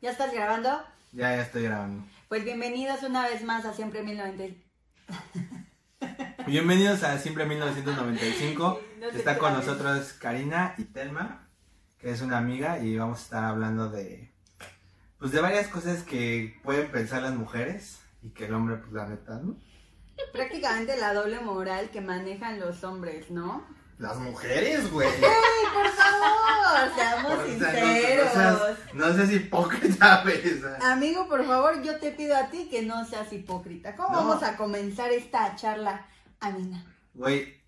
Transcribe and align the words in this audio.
¿Ya 0.00 0.12
estás 0.12 0.32
grabando? 0.32 0.70
Ya, 1.10 1.34
ya 1.34 1.42
estoy 1.42 1.64
grabando. 1.64 2.06
Pues 2.28 2.44
bienvenidos 2.44 3.02
una 3.02 3.26
vez 3.26 3.42
más 3.42 3.64
a 3.64 3.72
Siempre 3.74 4.04
1990. 4.04 4.64
Bienvenidos 6.46 7.02
a 7.02 7.18
Siempre 7.18 7.44
1995. 7.46 8.80
No 9.00 9.08
Está 9.08 9.38
con 9.38 9.52
nosotros 9.54 10.12
Karina 10.14 10.74
y 10.78 10.84
Telma, 10.84 11.48
que 11.98 12.10
es 12.10 12.20
una 12.20 12.38
amiga, 12.38 12.78
y 12.78 12.96
vamos 12.96 13.18
a 13.18 13.22
estar 13.22 13.44
hablando 13.44 13.90
de 13.90 14.32
pues 15.18 15.32
de 15.32 15.40
varias 15.40 15.66
cosas 15.66 16.04
que 16.04 16.60
pueden 16.62 16.90
pensar 16.92 17.22
las 17.22 17.34
mujeres 17.34 18.00
y 18.22 18.30
que 18.30 18.46
el 18.46 18.54
hombre, 18.54 18.76
pues 18.76 18.92
la 18.92 19.08
neta, 19.08 19.40
¿no? 19.42 19.56
Prácticamente 20.32 20.96
la 20.96 21.12
doble 21.12 21.40
moral 21.40 21.90
que 21.90 22.00
manejan 22.00 22.60
los 22.60 22.84
hombres, 22.84 23.30
¿no? 23.30 23.64
Las 23.98 24.16
mujeres, 24.18 24.90
güey. 24.92 25.08
¡Ey, 25.08 25.20
por 25.74 25.88
favor! 25.90 26.94
Seamos 26.94 27.32
O 27.32 27.36
sea, 27.36 27.46
no- 27.46 27.46
sinceros. 27.46 28.26
No, 28.26 28.32
seas, 28.32 28.78
no 28.94 29.14
seas 29.14 29.32
hipócrita, 29.32 30.20
güey. 30.24 30.40
Amigo, 30.82 31.28
por 31.28 31.44
favor, 31.44 31.82
yo 31.82 31.98
te 31.98 32.12
pido 32.12 32.36
a 32.36 32.48
ti 32.48 32.68
que 32.70 32.82
no 32.82 33.04
seas 33.06 33.32
hipócrita. 33.32 33.96
¿Cómo 33.96 34.10
No. 34.10 34.16
vamos 34.28 34.42
a 34.44 34.56
comenzar 34.56 35.10
esta 35.10 35.56
charla, 35.56 36.06
Amina? 36.38 36.84
Güey, 37.14 37.60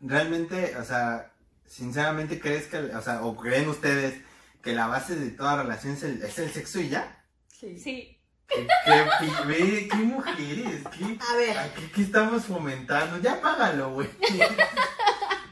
realmente, 0.00 0.76
o 0.76 0.84
sea, 0.84 1.30
sinceramente, 1.64 2.40
¿crees 2.40 2.66
que, 2.66 2.78
o 2.78 3.00
sea, 3.02 3.22
o 3.24 3.36
creen 3.36 3.68
ustedes 3.68 4.20
que 4.62 4.72
la 4.72 4.88
base 4.88 5.14
de 5.14 5.30
toda 5.30 5.62
relación 5.62 5.92
es 5.94 6.02
el, 6.02 6.22
es 6.22 6.38
el 6.40 6.50
sexo 6.52 6.80
y 6.80 6.88
ya? 6.88 7.24
Sí. 7.48 7.78
Sí. 7.78 8.16
¿Qué, 8.48 8.66
qué, 8.84 9.88
qué 9.88 9.96
mujeres? 9.98 10.82
¿Qué, 10.98 11.18
A 11.30 11.36
ver, 11.36 11.72
¿qué, 11.76 11.90
qué 11.92 12.02
estamos 12.02 12.46
fomentando? 12.46 13.18
Ya 13.18 13.40
págalo, 13.40 13.92
güey. 13.92 14.08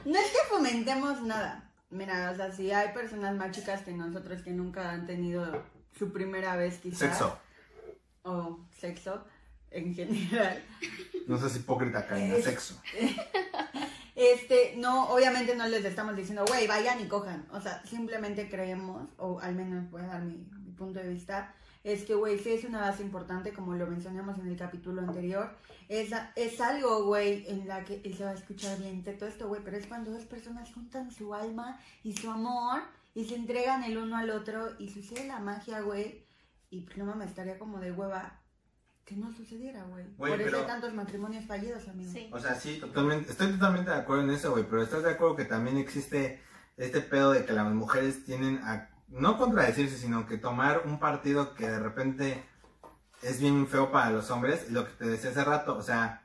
no 0.05 0.19
es 0.19 0.27
que 0.31 0.39
fomentemos 0.49 1.23
nada. 1.23 1.65
Mira, 1.91 2.31
o 2.31 2.37
sea, 2.37 2.53
si 2.53 2.71
hay 2.71 2.93
personas 2.93 3.35
más 3.37 3.51
chicas 3.53 3.83
que 3.83 3.93
nosotros 3.93 4.43
que 4.43 4.51
nunca 4.51 4.91
han 4.91 5.07
tenido 5.07 5.65
su 5.99 6.13
primera 6.13 6.57
vez 6.57 6.79
quizás. 6.79 6.99
Sexo. 6.99 7.39
O 8.23 8.61
sexo 8.79 9.25
en 9.71 9.95
general. 9.95 10.63
No 11.27 11.39
seas 11.39 11.57
hipócrita, 11.57 12.07
Karina, 12.07 12.35
Es- 12.37 12.45
sexo. 12.45 12.81
Este, 14.15 14.75
no, 14.77 15.11
obviamente 15.11 15.55
no 15.55 15.69
les 15.69 15.85
estamos 15.85 16.17
diciendo, 16.17 16.45
güey, 16.49 16.67
vayan 16.67 17.01
y 17.01 17.07
cojan. 17.07 17.47
O 17.53 17.61
sea, 17.61 17.81
simplemente 17.87 18.49
creemos, 18.51 19.09
o 19.17 19.39
al 19.39 19.55
menos 19.55 19.89
voy 19.93 20.03
a 20.03 20.07
dar 20.07 20.23
mi, 20.23 20.45
mi 20.61 20.73
punto 20.73 20.99
de 20.99 21.09
vista, 21.09 21.55
es 21.89 22.05
que, 22.05 22.15
güey, 22.15 22.39
sí 22.39 22.51
es 22.51 22.65
una 22.65 22.81
base 22.81 23.03
importante, 23.03 23.55
como 23.55 23.75
lo 23.75 23.87
mencionamos 23.87 24.39
en 24.39 24.49
el 24.49 24.57
capítulo 24.57 25.01
anterior. 25.01 25.57
Es, 25.89 26.11
es 26.37 26.61
algo, 26.61 27.05
güey, 27.05 27.47
en 27.49 27.67
la 27.67 27.83
que 27.85 28.03
y 28.05 28.13
se 28.13 28.25
va 28.25 28.31
a 28.31 28.35
escuchar 28.35 28.79
bien 28.79 29.03
de 29.03 29.15
todo 29.15 29.29
esto, 29.29 29.49
güey, 29.49 29.63
pero 29.65 29.79
es 29.79 29.87
cuando 29.87 30.11
dos 30.11 30.25
personas 30.25 30.71
juntan 30.73 31.11
su 31.11 31.35
alma 31.35 31.81
y 32.03 32.15
su 32.15 32.31
amor 32.31 32.83
y 33.15 33.25
se 33.25 33.37
entregan 33.37 33.83
el 33.85 33.97
uno 33.97 34.19
al 34.19 34.29
otro 34.29 34.75
y 34.79 34.91
sucede 34.91 35.27
la 35.27 35.39
magia, 35.39 35.81
güey. 35.81 36.27
Y 36.69 36.83
pues 36.83 36.99
no 36.99 37.07
mames, 37.07 37.31
estaría 37.31 37.59
como 37.59 37.81
de 37.81 37.91
hueva 37.91 38.39
que 39.07 39.17
no 39.17 39.33
sucediera, 39.33 39.85
güey. 39.85 40.05
Por 40.17 40.39
eso 40.39 40.59
hay 40.59 40.67
tantos 40.67 40.93
matrimonios 40.93 41.47
fallidos, 41.47 41.89
amigo. 41.89 42.13
Sí. 42.13 42.29
O 42.31 42.39
sea, 42.39 42.55
sí, 42.55 42.79
totalmente, 42.79 43.31
estoy 43.31 43.53
totalmente 43.53 43.91
de 43.91 43.97
acuerdo 43.97 44.25
en 44.25 44.31
eso, 44.31 44.51
güey, 44.51 44.65
pero 44.69 44.83
estás 44.83 45.03
de 45.03 45.13
acuerdo 45.13 45.37
que 45.37 45.47
también 45.47 45.79
existe 45.79 46.43
este 46.77 47.01
pedo 47.01 47.33
de 47.33 47.47
que 47.47 47.55
las 47.55 47.73
mujeres 47.73 48.27
tienen 48.27 48.59
a, 48.59 48.91
no 49.09 49.39
contradecirse, 49.39 49.97
sino 49.99 50.27
que 50.27 50.39
tomar 50.39 50.83
un 50.85 50.99
partido 50.99 51.55
que 51.55 51.69
de 51.69 51.79
repente 51.79 52.45
es 53.23 53.41
bien 53.41 53.67
feo 53.67 53.91
para 53.91 54.11
los 54.11 54.31
hombres, 54.31 54.67
y 54.69 54.73
lo 54.73 54.85
que 54.85 54.93
te 54.93 55.07
decía 55.07 55.31
hace 55.31 55.45
rato, 55.45 55.77
o 55.77 55.83
sea, 55.83 56.23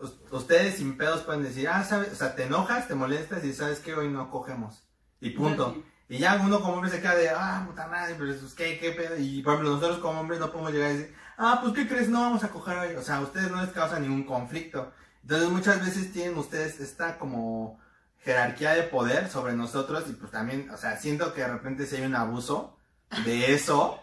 us- 0.00 0.18
ustedes 0.30 0.76
sin 0.76 0.96
pedos 0.96 1.22
pueden 1.22 1.42
decir, 1.42 1.68
ah, 1.68 1.84
sabes, 1.84 2.12
o 2.12 2.16
sea, 2.16 2.34
te 2.34 2.44
enojas, 2.44 2.88
te 2.88 2.94
molestas 2.94 3.44
y 3.44 3.52
sabes 3.52 3.80
que 3.80 3.94
hoy 3.94 4.08
no 4.08 4.30
cogemos, 4.30 4.86
y 5.20 5.30
punto. 5.30 5.76
Y 6.08 6.18
ya 6.18 6.38
uno 6.44 6.60
como 6.60 6.74
hombre 6.74 6.90
se 6.90 7.00
queda 7.00 7.14
de, 7.14 7.30
ah, 7.30 7.64
puta 7.66 7.86
madre, 7.88 8.14
pero 8.18 8.34
pues, 8.38 8.54
¿qué, 8.54 8.78
qué 8.78 8.90
pedo? 8.92 9.16
Y 9.18 9.42
por 9.42 9.54
ejemplo, 9.54 9.74
nosotros 9.74 9.98
como 9.98 10.20
hombres 10.20 10.38
no 10.38 10.50
podemos 10.52 10.72
llegar 10.72 10.90
y 10.92 10.96
decir, 10.98 11.14
ah, 11.38 11.60
pues 11.62 11.72
¿qué 11.74 11.88
crees? 11.88 12.10
No 12.10 12.20
vamos 12.20 12.44
a 12.44 12.50
coger 12.50 12.76
hoy. 12.76 12.94
O 12.96 13.02
sea, 13.02 13.16
a 13.16 13.20
ustedes 13.22 13.50
no 13.50 13.60
les 13.62 13.70
causa 13.72 13.98
ningún 13.98 14.24
conflicto. 14.24 14.92
Entonces 15.22 15.48
muchas 15.48 15.80
veces 15.84 16.12
tienen 16.12 16.36
ustedes 16.36 16.78
esta 16.78 17.18
como 17.18 17.80
jerarquía 18.24 18.74
de 18.74 18.84
poder 18.84 19.28
sobre 19.28 19.52
nosotros 19.52 20.04
y 20.08 20.12
pues 20.14 20.32
también, 20.32 20.70
o 20.70 20.76
sea, 20.76 20.96
siento 20.96 21.34
que 21.34 21.42
de 21.42 21.48
repente 21.48 21.86
si 21.86 21.96
hay 21.96 22.02
un 22.02 22.16
abuso 22.16 22.76
de 23.24 23.54
eso. 23.54 24.00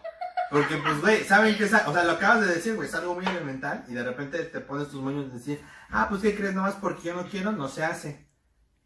Porque 0.50 0.76
pues, 0.76 1.00
güey, 1.00 1.24
¿saben 1.24 1.56
qué 1.56 1.64
es? 1.64 1.72
O 1.72 1.92
sea, 1.92 2.04
lo 2.04 2.12
acabas 2.12 2.42
de 2.42 2.54
decir, 2.54 2.74
güey, 2.76 2.86
es 2.86 2.94
algo 2.94 3.14
muy 3.14 3.26
elemental 3.26 3.84
y 3.88 3.94
de 3.94 4.04
repente 4.04 4.38
te 4.44 4.60
pones 4.60 4.88
tus 4.88 5.00
moños 5.00 5.28
de 5.28 5.38
decir, 5.38 5.60
ah, 5.90 6.06
pues 6.08 6.22
¿qué 6.22 6.36
crees? 6.36 6.54
Nomás 6.54 6.74
porque 6.74 7.08
yo 7.08 7.14
no 7.14 7.26
quiero, 7.26 7.52
no 7.52 7.68
se 7.68 7.84
hace. 7.84 8.28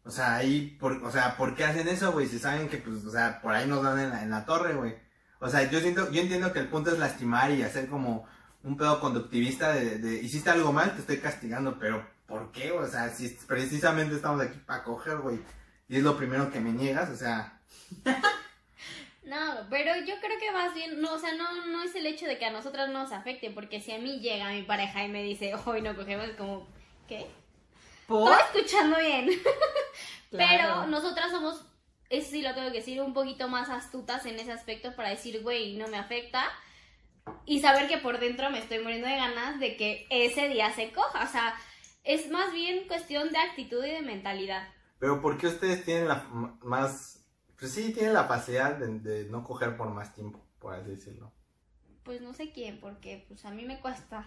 O 0.03 0.09
sea, 0.09 0.35
ahí, 0.37 0.77
por, 0.79 0.93
o 1.03 1.11
sea, 1.11 1.35
¿por 1.35 1.55
qué 1.55 1.65
hacen 1.65 1.87
eso, 1.89 2.13
güey? 2.13 2.27
Si 2.27 2.39
saben 2.39 2.69
que, 2.69 2.77
pues, 2.77 3.03
o 3.05 3.11
sea, 3.11 3.41
por 3.41 3.53
ahí 3.53 3.67
nos 3.67 3.83
dan 3.83 3.99
en 3.99 4.29
la, 4.29 4.45
torre, 4.45 4.73
güey. 4.73 4.95
O 5.39 5.49
sea, 5.49 5.69
yo 5.69 5.81
siento, 5.81 6.09
yo 6.09 6.21
entiendo 6.21 6.53
que 6.53 6.59
el 6.59 6.69
punto 6.69 6.91
es 6.91 6.99
lastimar 6.99 7.51
y 7.51 7.61
hacer 7.61 7.89
como 7.89 8.25
un 8.63 8.77
pedo 8.77 9.01
conductivista 9.01 9.73
de 9.73 10.21
hiciste 10.23 10.49
algo 10.49 10.71
mal, 10.71 10.93
te 10.93 11.01
estoy 11.01 11.17
castigando, 11.17 11.77
pero 11.77 12.05
¿por 12.27 12.51
qué? 12.51 12.71
O 12.71 12.85
sea, 12.87 13.09
si 13.09 13.29
precisamente 13.47 14.15
estamos 14.15 14.41
aquí 14.41 14.59
para 14.59 14.83
coger, 14.83 15.17
güey. 15.17 15.39
Y 15.89 15.97
es 15.97 16.03
lo 16.03 16.17
primero 16.17 16.51
que 16.51 16.59
me 16.59 16.71
niegas, 16.71 17.09
o 17.09 17.15
sea, 17.15 17.57
No, 19.23 19.67
pero 19.69 19.93
yo 20.05 20.15
creo 20.21 20.39
que 20.39 20.51
más 20.51 20.73
bien, 20.73 21.01
no, 21.01 21.13
o 21.13 21.19
sea, 21.19 21.33
no, 21.33 21.65
no 21.65 21.83
es 21.83 21.93
el 21.95 22.05
hecho 22.05 22.25
de 22.25 22.37
que 22.37 22.45
a 22.45 22.51
nosotras 22.51 22.87
no 22.89 23.03
nos 23.03 23.11
afecte, 23.11 23.49
porque 23.49 23.81
si 23.81 23.91
a 23.91 23.99
mí 23.99 24.19
llega 24.19 24.51
mi 24.51 24.63
pareja 24.63 25.03
y 25.03 25.09
me 25.09 25.21
dice, 25.21 25.53
hoy 25.65 25.81
no 25.81 25.95
cogemos, 25.97 26.29
es 26.29 26.35
como, 26.37 26.65
¿qué? 27.09 27.25
¿Por? 28.07 28.31
Estoy 28.31 28.61
escuchando 28.61 28.97
bien. 28.99 29.29
Claro. 30.29 30.49
Pero 30.49 30.87
nosotras 30.87 31.31
somos, 31.31 31.63
eso 32.09 32.31
sí 32.31 32.41
lo 32.41 32.53
tengo 32.53 32.69
que 32.69 32.79
decir, 32.79 32.99
un 32.99 33.13
poquito 33.13 33.47
más 33.47 33.69
astutas 33.69 34.25
en 34.25 34.37
ese 34.37 34.51
aspecto 34.51 34.93
para 34.93 35.07
decir, 35.07 35.41
güey, 35.41 35.77
no 35.77 35.87
me 35.87 35.97
afecta. 35.97 36.51
Y 37.45 37.61
saber 37.61 37.87
que 37.87 37.97
por 37.97 38.19
dentro 38.19 38.49
me 38.49 38.59
estoy 38.59 38.79
muriendo 38.79 39.07
de 39.07 39.15
ganas 39.15 39.57
de 39.61 39.77
que 39.77 40.05
ese 40.09 40.49
día 40.49 40.73
se 40.73 40.91
coja. 40.91 41.23
O 41.23 41.31
sea, 41.31 41.55
es 42.07 42.29
más 42.31 42.51
bien 42.53 42.87
cuestión 42.87 43.31
de 43.31 43.37
actitud 43.37 43.83
y 43.85 43.91
de 43.91 44.01
mentalidad. 44.01 44.67
pero 44.99 45.21
¿por 45.21 45.37
qué 45.37 45.47
ustedes 45.47 45.83
tienen 45.85 46.07
la 46.07 46.25
m- 46.31 46.53
más, 46.61 47.23
pues 47.59 47.71
sí, 47.73 47.93
tienen 47.93 48.13
la 48.13 48.23
facilidad 48.25 48.75
de, 48.77 48.99
de 48.99 49.25
no 49.29 49.43
coger 49.43 49.77
por 49.77 49.89
más 49.89 50.13
tiempo, 50.13 50.39
por 50.59 50.73
así 50.73 50.89
decirlo? 50.89 51.31
Pues 52.03 52.21
no 52.21 52.33
sé 52.33 52.51
quién, 52.53 52.79
porque 52.79 53.25
pues 53.27 53.43
a 53.45 53.51
mí 53.51 53.65
me 53.65 53.79
cuesta. 53.81 54.25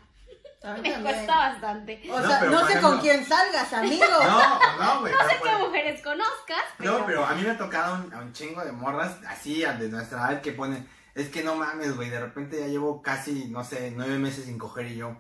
A 0.63 0.75
mí 0.75 0.81
Me 0.83 0.91
también. 0.93 1.03
cuesta 1.03 1.35
bastante. 1.37 2.03
O 2.11 2.21
No, 2.21 2.29
sea, 2.29 2.41
no 2.43 2.67
sé 2.67 2.73
ejemplo- 2.75 2.91
con 2.91 3.01
quién 3.01 3.25
salgas, 3.25 3.73
amigo. 3.73 4.05
No, 4.23 4.77
no, 4.95 5.01
güey. 5.01 5.13
No 5.15 5.19
sé 5.29 5.37
qué 5.43 5.65
mujeres 5.65 6.03
conozcas, 6.03 6.63
pero... 6.77 6.99
No, 6.99 7.07
pero 7.07 7.25
a 7.25 7.35
mí 7.35 7.43
me 7.43 7.51
ha 7.51 7.59
tocado 7.59 8.05
un, 8.05 8.13
a 8.13 8.19
un 8.21 8.33
chingo 8.35 8.63
de 8.65 8.73
morras 8.73 9.19
así, 9.27 9.65
a 9.65 9.73
de 9.73 9.89
nuestra 9.89 10.19
edad, 10.31 10.43
que 10.43 10.53
ponen, 10.53 10.87
es 11.15 11.31
que 11.31 11.43
no 11.43 11.57
mames, 11.57 11.97
güey, 11.97 12.11
de 12.11 12.21
repente 12.21 12.61
ya 12.61 12.67
llevo 12.67 13.01
casi, 13.03 13.49
no 13.49 13.65
sé, 13.65 13.93
nueve 13.97 14.19
meses 14.19 14.45
sin 14.45 14.59
coger 14.59 14.87
y 14.87 14.97
yo, 14.97 15.17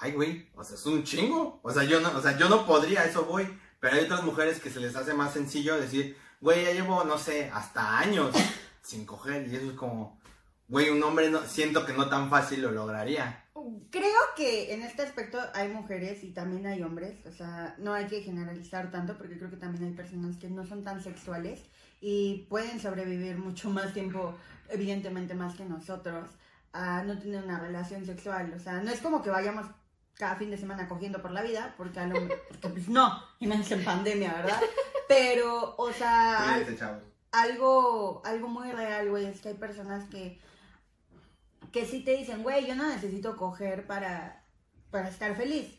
ay, 0.00 0.12
güey, 0.12 0.48
o 0.54 0.64
sea, 0.64 0.76
es 0.76 0.86
un 0.86 1.04
chingo, 1.04 1.60
o 1.62 1.70
sea, 1.70 1.84
yo 1.84 2.00
no, 2.00 2.10
o 2.16 2.20
sea, 2.20 2.36
yo 2.36 2.48
no 2.48 2.66
podría, 2.66 3.04
eso 3.04 3.24
voy, 3.24 3.46
pero 3.78 3.96
hay 3.96 4.04
otras 4.04 4.24
mujeres 4.24 4.60
que 4.60 4.70
se 4.70 4.80
les 4.80 4.96
hace 4.96 5.14
más 5.14 5.32
sencillo 5.32 5.78
decir, 5.78 6.16
güey, 6.40 6.64
ya 6.64 6.72
llevo, 6.72 7.04
no 7.04 7.18
sé, 7.18 7.50
hasta 7.52 7.98
años 7.98 8.34
sin 8.82 9.04
coger. 9.04 9.46
Y 9.48 9.56
eso 9.56 9.70
es 9.70 9.76
como, 9.76 10.18
güey, 10.68 10.90
un 10.90 11.02
hombre 11.02 11.30
no, 11.30 11.42
siento 11.46 11.84
que 11.84 11.92
no 11.92 12.08
tan 12.08 12.30
fácil 12.30 12.62
lo 12.62 12.70
lograría. 12.70 13.44
Creo 13.90 14.20
que 14.36 14.72
en 14.72 14.82
este 14.82 15.02
aspecto 15.02 15.38
hay 15.52 15.68
mujeres 15.68 16.24
y 16.24 16.32
también 16.32 16.66
hay 16.66 16.82
hombres, 16.82 17.18
o 17.26 17.32
sea, 17.32 17.74
no 17.78 17.92
hay 17.92 18.06
que 18.06 18.22
generalizar 18.22 18.90
tanto 18.90 19.18
porque 19.18 19.36
creo 19.36 19.50
que 19.50 19.56
también 19.56 19.84
hay 19.84 19.92
personas 19.92 20.36
que 20.36 20.48
no 20.48 20.64
son 20.64 20.82
tan 20.82 21.02
sexuales 21.02 21.60
y 22.00 22.46
pueden 22.48 22.80
sobrevivir 22.80 23.36
mucho 23.36 23.68
más 23.68 23.92
tiempo, 23.92 24.34
evidentemente 24.70 25.34
más 25.34 25.56
que 25.56 25.66
nosotros, 25.66 26.30
a 26.72 27.02
no 27.02 27.18
tener 27.18 27.44
una 27.44 27.58
relación 27.58 28.06
sexual, 28.06 28.54
o 28.56 28.58
sea, 28.58 28.80
no 28.80 28.90
es 28.90 29.00
como 29.00 29.22
que 29.22 29.28
vayamos 29.28 29.66
cada 30.14 30.36
fin 30.36 30.50
de 30.50 30.58
semana 30.58 30.88
cogiendo 30.88 31.22
por 31.22 31.30
la 31.30 31.42
vida, 31.42 31.74
porque 31.76 31.98
a 32.00 32.06
lo 32.06 32.14
porque, 32.20 32.68
pues 32.68 32.88
no, 32.88 33.22
y 33.38 33.46
menos 33.46 33.70
en 33.70 33.84
pandemia, 33.84 34.32
¿verdad? 34.34 34.60
Pero, 35.08 35.74
o 35.76 35.92
sea, 35.92 36.52
Cuídense, 36.54 36.76
chavos. 36.78 37.02
algo, 37.32 38.22
algo 38.24 38.48
muy 38.48 38.70
real, 38.72 39.08
güey, 39.10 39.26
es 39.26 39.40
que 39.40 39.48
hay 39.50 39.54
personas 39.54 40.08
que, 40.10 40.38
que 41.72 41.86
sí 41.86 42.02
te 42.04 42.16
dicen, 42.16 42.42
güey, 42.42 42.66
yo 42.66 42.74
no 42.74 42.86
necesito 42.88 43.36
coger 43.36 43.86
para, 43.86 44.44
para 44.90 45.08
estar 45.08 45.34
feliz. 45.36 45.78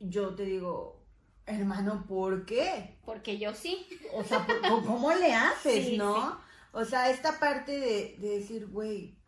Yo 0.00 0.34
te 0.34 0.44
digo, 0.44 1.02
hermano, 1.46 2.04
¿por 2.08 2.44
qué? 2.46 2.98
Porque 3.04 3.38
yo 3.38 3.54
sí. 3.54 3.86
O 4.14 4.24
sea, 4.24 4.44
¿por- 4.46 4.60
por- 4.60 4.84
¿cómo 4.84 5.12
le 5.14 5.32
haces, 5.34 5.86
Sí, 5.86 5.96
no? 5.98 6.14
sí. 6.16 6.36
O 6.72 6.84
sea, 6.84 7.10
esta 7.10 7.38
parte 7.38 7.72
de, 7.78 8.16
de 8.18 8.38
decir, 8.38 8.66
güey, 8.66 9.18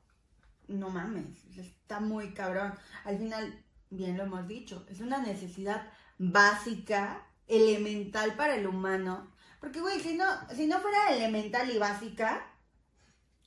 no 0.66 0.88
mames, 0.88 1.44
está 1.56 2.00
muy 2.00 2.32
cabrón. 2.32 2.74
Al 3.04 3.18
final, 3.18 3.63
bien 3.94 4.16
lo 4.16 4.24
hemos 4.24 4.46
dicho, 4.46 4.84
es 4.88 5.00
una 5.00 5.18
necesidad 5.18 5.90
básica, 6.18 7.26
elemental 7.46 8.34
para 8.34 8.56
el 8.56 8.66
humano. 8.66 9.32
Porque, 9.60 9.80
güey, 9.80 10.00
si 10.00 10.16
no, 10.16 10.24
si 10.54 10.66
no 10.66 10.80
fuera 10.80 11.14
elemental 11.14 11.70
y 11.70 11.78
básica, 11.78 12.46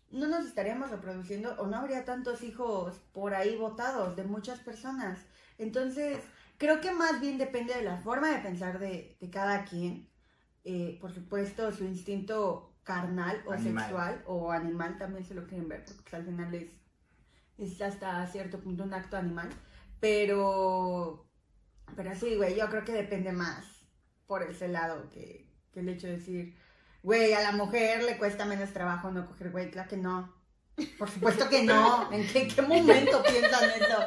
no 0.10 0.28
nos 0.28 0.46
estaríamos 0.46 0.90
reproduciendo 0.90 1.54
o 1.60 1.68
no 1.68 1.78
habría 1.78 2.06
tantos 2.06 2.42
hijos 2.42 2.98
por 3.14 3.36
ahí 3.36 3.56
votados 3.56 4.16
de 4.16 4.24
muchas 4.24 4.60
personas. 4.60 5.20
Entonces, 5.58 6.20
creo 6.58 6.82
que 6.82 6.92
más 6.92 7.20
bien 7.22 7.38
depende 7.38 7.74
de 7.76 7.84
la 7.84 7.98
forma 7.98 8.30
de 8.30 8.40
pensar 8.40 8.80
de, 8.80 9.18
de 9.20 9.30
cada 9.30 9.66
quien. 9.66 10.10
Eh, 10.64 10.98
por 11.00 11.14
supuesto, 11.14 11.72
su 11.72 11.86
instinto 11.86 12.74
carnal 12.84 13.42
o 13.46 13.52
Animal. 13.52 13.84
sexual 13.84 14.24
o 14.26 14.52
animal 14.52 14.98
también 14.98 15.26
se 15.26 15.34
lo 15.34 15.46
quieren 15.46 15.68
ver, 15.68 15.84
porque 15.86 16.02
pues, 16.04 16.14
al 16.14 16.26
final 16.26 16.54
es, 16.56 16.72
es 17.58 17.82
hasta 17.82 18.26
cierto 18.28 18.60
punto 18.60 18.84
un 18.84 18.94
acto 18.94 19.18
animal. 19.18 19.50
Pero, 20.00 21.28
pero 21.96 22.16
sí, 22.16 22.36
güey, 22.36 22.56
yo 22.56 22.70
creo 22.70 22.84
que 22.86 22.94
depende 22.94 23.32
más 23.32 23.66
por 24.28 24.44
ese 24.44 24.68
lado 24.68 25.10
que, 25.10 25.48
que 25.74 25.80
el 25.80 25.90
hecho 25.90 26.08
de 26.08 26.18
decir, 26.18 26.58
güey, 27.04 27.34
a 27.34 27.42
la 27.42 27.52
mujer 27.52 28.04
le 28.04 28.18
cuesta 28.18 28.46
menos 28.46 28.72
trabajo 28.74 29.12
no 29.12 29.26
coger, 29.28 29.52
güey, 29.52 29.72
claro 29.72 29.90
que 29.90 29.98
no. 29.98 30.36
Por 31.00 31.10
supuesto 31.10 31.50
que 31.50 31.64
no. 31.64 32.12
¿En 32.12 32.28
qué, 32.28 32.48
qué 32.48 32.62
momento 32.62 33.24
piensan 33.24 33.70
eso? 33.72 33.98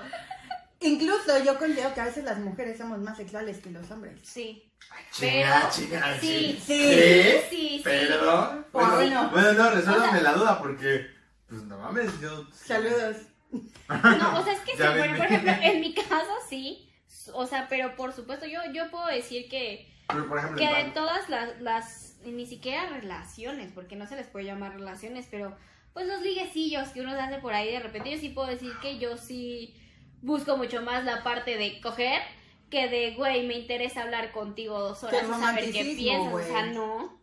Incluso 0.81 1.43
yo 1.45 1.59
considero 1.59 1.93
que 1.93 2.01
a 2.01 2.05
veces 2.05 2.25
las 2.25 2.39
mujeres 2.39 2.79
somos 2.79 2.99
más 3.01 3.17
sexuales 3.17 3.59
que 3.59 3.71
los 3.71 3.91
hombres. 3.91 4.21
Sí. 4.23 4.71
Pero- 5.19 5.51
chinga, 5.71 6.19
Sí. 6.21 6.59
sí. 6.59 6.63
Sí. 6.67 6.95
Sí, 6.95 7.41
sí. 7.51 7.81
Pero, 7.85 8.65
Pues 8.73 8.87
bueno, 8.87 8.97
bueno. 8.97 9.31
bueno, 9.31 9.53
no, 9.55 9.71
resuélvame 9.71 10.09
O 10.09 10.13
sea- 10.13 10.23
la 10.23 10.33
duda 10.33 10.59
porque, 10.61 11.07
pues 11.49 11.63
no 11.65 11.77
mames, 11.79 12.19
yo... 12.21 12.47
Saludos. 12.53 13.17
No, 13.53 14.39
o 14.39 14.45
sea, 14.45 14.53
es 14.53 14.61
que 14.61 14.73
sí, 14.73 14.79
Ya 14.79 14.93
por, 14.95 15.27
ejemplo, 15.27 15.53
en 15.63 15.81
mi 15.81 15.95
caso 15.95 16.33
sí. 16.49 16.89
O 17.35 17.47
sea, 17.47 17.67
pero 17.69 17.97
por 17.97 18.13
supuesto, 18.13 18.47
yo, 18.47 18.61
yo 18.73 18.91
puedo 18.91 19.07
decir 19.07 19.49
que, 19.49 19.93
Pero, 20.09 20.29
por 20.29 20.39
ejemplo, 20.39 20.59
que 20.59 20.65
en 20.65 20.87
de 20.89 20.93
todas 20.93 21.29
las, 21.29 21.61
las, 21.61 22.17
ni 22.25 22.47
siquiera 22.47 22.87
relaciones, 22.89 23.73
porque 23.73 23.97
no 23.97 24.07
se 24.07 24.17
les 24.17 24.27
puede 24.27 24.47
llamar 24.47 24.75
relaciones, 24.75 25.27
pero 25.31 25.57
pues 25.93 26.07
los 26.07 26.23
liguecillos 26.23 26.89
que 26.91 27.01
uno 27.01 27.13
se 27.13 27.21
hace 27.21 27.39
por 27.39 27.53
ahí 27.53 27.73
de 27.73 27.81
repente, 27.81 28.11
yo 28.13 28.19
sí 28.19 28.29
puedo 28.29 28.49
decir 28.49 28.73
que 28.81 28.99
yo 28.99 29.17
sí 29.17 29.75
busco 30.23 30.57
mucho 30.57 30.83
más 30.83 31.05
la 31.05 31.23
parte 31.23 31.57
de 31.57 31.81
coger 31.81 32.23
que 32.71 32.89
de, 32.89 33.15
güey, 33.17 33.47
me 33.47 33.55
interesa 33.59 34.03
hablar 34.03 34.31
contigo 34.31 34.79
dos 34.79 35.03
horas 35.03 35.27
saber 35.27 35.73
qué 35.73 35.95
piensas, 35.97 36.33
o 36.33 36.43
sea, 36.43 36.67
no. 36.67 37.20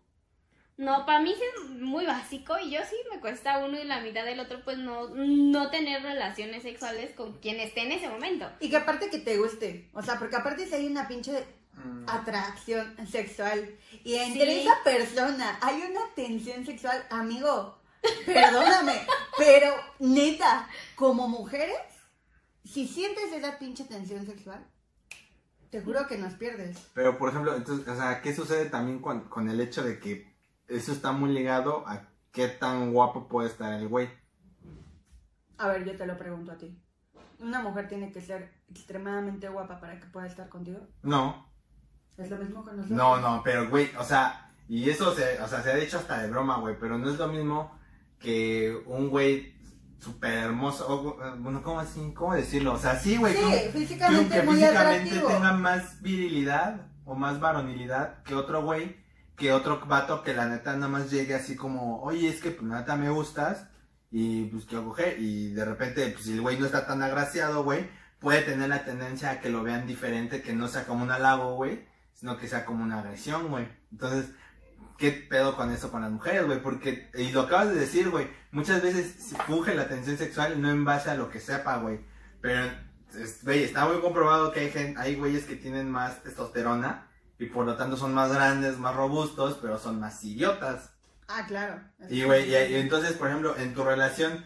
No, 0.78 1.06
para 1.06 1.20
mí 1.22 1.34
sí 1.36 1.42
es 1.42 1.70
muy 1.82 2.06
básico 2.06 2.56
y 2.60 2.70
yo 2.72 2.80
sí 2.88 2.96
me 3.12 3.20
cuesta 3.20 3.66
uno 3.66 3.80
y 3.80 3.84
la 3.84 4.00
mitad 4.02 4.24
del 4.26 4.40
otro, 4.40 4.62
pues 4.64 4.78
no, 4.78 5.10
no 5.10 5.70
tener 5.72 6.04
relaciones 6.04 6.62
sexuales 6.64 7.14
con 7.16 7.34
quien 7.40 7.60
esté 7.60 7.82
en 7.82 7.94
ese 7.94 8.08
momento. 8.10 8.48
Y 8.60 8.70
que 8.70 8.78
aparte 8.78 9.10
que 9.10 9.18
te 9.20 9.38
guste. 9.38 9.90
O 9.94 10.04
sea, 10.04 10.20
porque 10.20 10.36
aparte 10.36 10.68
si 10.68 10.76
hay 10.76 10.86
una 10.88 11.08
pinche 11.08 11.44
Mm, 11.84 12.10
atracción 12.10 12.96
sexual 13.08 13.70
y 14.04 14.16
entre 14.16 14.46
Sí. 14.46 14.60
esa 14.62 14.84
persona 14.84 15.60
hay 15.62 15.84
una 15.84 16.02
tensión 16.16 16.66
sexual, 16.66 17.06
amigo, 17.12 17.78
perdóname, 18.26 18.94
pero 19.38 19.76
neta, 20.00 20.68
como 20.96 21.28
mujeres, 21.28 21.78
si 22.64 22.88
sientes 22.88 23.32
esa 23.32 23.60
pinche 23.60 23.84
tensión 23.84 24.26
sexual, 24.26 24.66
te 25.70 25.82
juro 25.82 26.08
que 26.08 26.18
nos 26.18 26.34
pierdes. 26.34 26.78
Pero, 26.94 27.18
por 27.18 27.30
ejemplo, 27.30 27.56
entonces, 27.56 27.88
o 27.88 27.96
sea, 27.96 28.22
¿qué 28.22 28.34
sucede 28.34 28.66
también 28.66 29.00
con, 29.00 29.30
con 29.30 29.48
el 29.50 29.60
hecho 29.62 29.84
de 29.84 30.00
que 30.00 30.27
eso 30.68 30.92
está 30.92 31.12
muy 31.12 31.32
ligado 31.34 31.84
a 31.88 32.02
qué 32.32 32.48
tan 32.48 32.94
guapo 32.94 33.28
puede 33.28 33.50
estar 33.50 33.74
el 33.74 33.88
güey? 33.88 34.10
A 35.58 35.68
ver, 35.70 35.86
yo 35.86 35.96
te 35.96 36.06
lo 36.06 36.18
pregunto 36.18 36.52
a 36.52 36.58
ti. 36.58 36.80
¿Una 37.40 37.62
mujer 37.62 37.88
tiene 37.88 38.12
que 38.12 38.22
ser 38.22 38.52
extremadamente 38.70 39.48
guapa 39.50 39.80
para 39.80 40.00
que 40.00 40.06
pueda 40.08 40.28
estar 40.28 40.50
contigo? 40.50 40.80
No, 41.04 41.48
Es 42.18 42.30
lo 42.30 42.38
mismo 42.38 42.64
con 42.64 42.78
nosotros. 42.78 42.98
no, 42.98 43.20
no, 43.20 43.42
pero, 43.44 43.70
güey, 43.70 43.90
o 43.98 44.04
sea, 44.04 44.52
y 44.68 44.90
eso 44.90 45.14
se, 45.16 45.42
o 45.42 45.48
sea, 45.48 45.62
se 45.62 45.72
ha 45.72 45.76
dicho 45.76 45.98
hasta 45.98 46.22
de 46.22 46.30
broma, 46.30 46.58
güey, 46.58 46.76
pero 46.80 46.98
no 46.98 47.10
es 47.10 47.18
lo 47.18 47.28
mismo 47.28 47.72
que 48.20 48.76
un 48.88 49.10
güey 49.10 49.56
súper 50.00 50.34
hermoso, 50.34 50.86
o, 50.88 51.18
bueno, 51.40 51.62
¿cómo 51.64 51.80
así? 51.80 52.12
¿Cómo 52.14 52.34
decirlo? 52.34 52.74
O 52.74 52.78
sea, 52.78 52.96
sí, 53.00 53.18
güey, 53.18 53.36
Sí, 53.36 53.42
que, 53.52 53.70
físicamente 53.72 54.36
que 54.36 54.42
muy 54.44 54.56
físicamente 54.56 54.96
atractivo. 55.02 55.28
tenga 55.28 55.54
más 55.54 56.02
virilidad 56.02 56.88
o 57.06 57.16
más 57.16 57.40
varonilidad 57.40 58.22
que 58.24 58.36
otro 58.36 58.64
güey, 58.64 58.96
que 59.38 59.54
otro 59.54 59.80
vato 59.86 60.24
que 60.24 60.34
la 60.34 60.48
neta 60.48 60.74
nada 60.74 60.90
más 60.90 61.12
llegue 61.12 61.36
así 61.36 61.56
como, 61.56 62.02
oye, 62.02 62.28
es 62.28 62.42
que 62.42 62.52
pues 62.52 62.64
neta 62.64 62.96
me 62.96 63.10
gustas 63.12 63.68
y 64.12 64.46
pues 64.46 64.66
quiero 64.66 64.86
coger 64.86 65.20
y 65.20 65.54
de 65.54 65.64
repente 65.64 66.08
pues 66.10 66.26
si 66.26 66.34
el 66.34 66.42
güey 66.42 66.60
no 66.60 66.66
está 66.66 66.88
tan 66.88 67.04
agraciado, 67.04 67.64
güey, 67.64 67.88
puede 68.20 68.42
tener 68.42 68.68
la 68.68 68.84
tendencia 68.84 69.30
a 69.30 69.40
que 69.40 69.50
lo 69.50 69.62
vean 69.64 69.86
diferente, 69.86 70.42
que 70.42 70.54
no 70.54 70.68
sea 70.68 70.86
como 70.86 71.04
un 71.04 71.12
halago, 71.12 71.56
güey, 71.56 71.88
sino 72.14 72.38
que 72.38 72.48
sea 72.48 72.66
como 72.66 72.84
una 72.84 73.00
agresión, 73.00 73.50
güey. 73.50 73.68
Entonces, 73.92 74.32
¿qué 74.98 75.12
pedo 75.12 75.56
con 75.56 75.72
eso 75.72 75.92
con 75.92 76.02
las 76.02 76.12
mujeres, 76.12 76.46
güey? 76.48 76.60
Porque, 76.60 77.12
y 77.14 77.32
lo 77.32 77.42
acabas 77.42 77.70
de 77.70 77.76
decir, 77.76 78.10
güey, 78.10 78.28
muchas 78.52 78.82
veces 78.82 79.24
se 79.24 79.36
funge 79.44 79.76
la 79.76 79.88
tensión 79.88 80.18
sexual 80.18 80.60
no 80.60 80.72
en 80.72 80.84
base 80.84 81.12
a 81.12 81.16
lo 81.16 81.30
que 81.30 81.40
sepa, 81.40 81.78
güey, 81.78 82.00
pero 82.42 82.72
güey, 83.44 83.64
está 83.64 83.86
muy 83.88 84.02
comprobado 84.02 84.52
que 84.52 84.62
hay 84.62 84.72
gente, 84.72 85.00
hay 85.00 85.16
güeyes 85.16 85.46
que 85.46 85.56
tienen 85.56 85.92
más 85.92 86.24
testosterona 86.24 87.07
y 87.40 87.46
por 87.48 87.66
lo 87.66 87.76
tanto 87.76 87.98
son 87.98 88.14
más 88.14 88.32
grandes, 88.34 88.78
más 88.78 88.96
robustos, 88.96 89.58
pero 89.62 89.78
son 89.78 90.00
más 90.00 90.24
idiotas. 90.24 90.92
Ah, 91.28 91.46
claro. 91.48 91.82
Y 92.10 92.24
güey, 92.24 92.50
y, 92.50 92.56
y 92.56 92.76
entonces, 92.76 93.14
por 93.14 93.28
ejemplo, 93.28 93.56
en 93.58 93.74
tu 93.74 93.84
relación, 93.84 94.46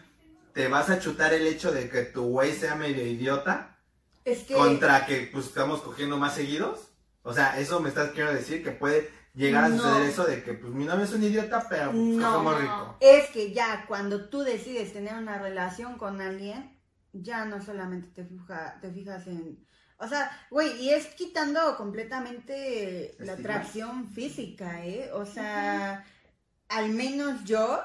¿te 0.52 0.68
vas 0.68 0.90
a 0.90 0.98
chutar 0.98 1.32
el 1.32 1.46
hecho 1.46 1.70
de 1.72 1.88
que 1.88 2.02
tu 2.02 2.24
güey 2.24 2.52
sea 2.52 2.74
medio 2.74 3.06
idiota 3.06 3.78
Es 4.24 4.44
que... 4.44 4.54
contra 4.54 5.06
que 5.06 5.28
pues 5.32 5.46
estamos 5.46 5.80
cogiendo 5.82 6.16
más 6.18 6.34
seguidos? 6.34 6.88
O 7.22 7.32
sea, 7.32 7.58
eso 7.60 7.80
me 7.80 7.88
estás 7.88 8.10
queriendo 8.10 8.34
decir 8.34 8.64
que 8.64 8.72
puede 8.72 9.10
llegar 9.34 9.64
a 9.64 9.68
No. 9.68 9.76
suceder 9.80 10.02
eso 10.08 10.24
de 10.24 10.42
que 10.42 10.54
pues 10.54 10.72
mi 10.74 10.84
novio 10.84 11.04
es 11.04 11.12
un 11.12 11.22
idiota, 11.22 11.64
pero 11.70 11.92
pues, 11.92 12.02
No. 12.02 12.32
cogemos 12.32 12.60
rico. 12.60 12.96
Es 13.00 13.30
que 13.30 13.52
ya 13.52 13.84
cuando 13.86 14.28
tú 14.28 14.40
decides 14.40 14.92
tener 14.92 15.14
una 15.14 15.38
relación 15.38 15.96
con 15.96 16.20
alguien, 16.20 16.78
ya 17.12 17.44
no 17.44 17.62
solamente 17.62 18.08
te, 18.08 18.24
fija- 18.24 18.80
te 18.80 18.90
fijas 18.90 19.26
en... 19.28 19.64
O 20.02 20.08
sea, 20.08 20.30
güey, 20.50 20.82
y 20.82 20.90
es 20.90 21.06
quitando 21.14 21.76
completamente 21.76 23.14
la 23.20 23.34
atracción 23.34 24.10
física, 24.10 24.84
¿eh? 24.84 25.10
O 25.12 25.24
sea, 25.24 26.04
al 26.68 26.88
menos 26.90 27.44
yo, 27.44 27.80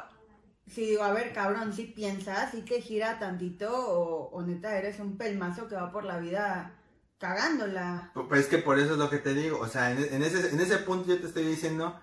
si 0.66 0.82
digo, 0.82 1.04
a 1.04 1.14
ver, 1.14 1.32
cabrón, 1.32 1.74
si 1.74 1.84
piensas, 1.84 2.50
si 2.52 2.64
te 2.64 2.82
gira 2.82 3.20
tantito 3.20 3.70
o, 3.72 4.30
o 4.32 4.42
neta 4.42 4.76
eres 4.80 5.00
un 5.00 5.16
pelmazo 5.16 5.68
que 5.68 5.76
va 5.76 5.92
por 5.92 6.06
la 6.06 6.18
vida 6.18 6.74
cagándola. 7.20 8.12
Pues 8.16 8.42
es 8.42 8.48
que 8.48 8.58
por 8.58 8.80
eso 8.80 8.94
es 8.94 8.98
lo 8.98 9.12
que 9.12 9.20
te 9.20 9.36
digo, 9.36 9.60
o 9.60 9.68
sea, 9.68 9.92
en, 9.92 10.00
en 10.12 10.24
ese, 10.24 10.50
en 10.50 10.60
ese 10.60 10.78
punto 10.80 11.10
yo 11.10 11.20
te 11.20 11.28
estoy 11.28 11.44
diciendo 11.46 12.00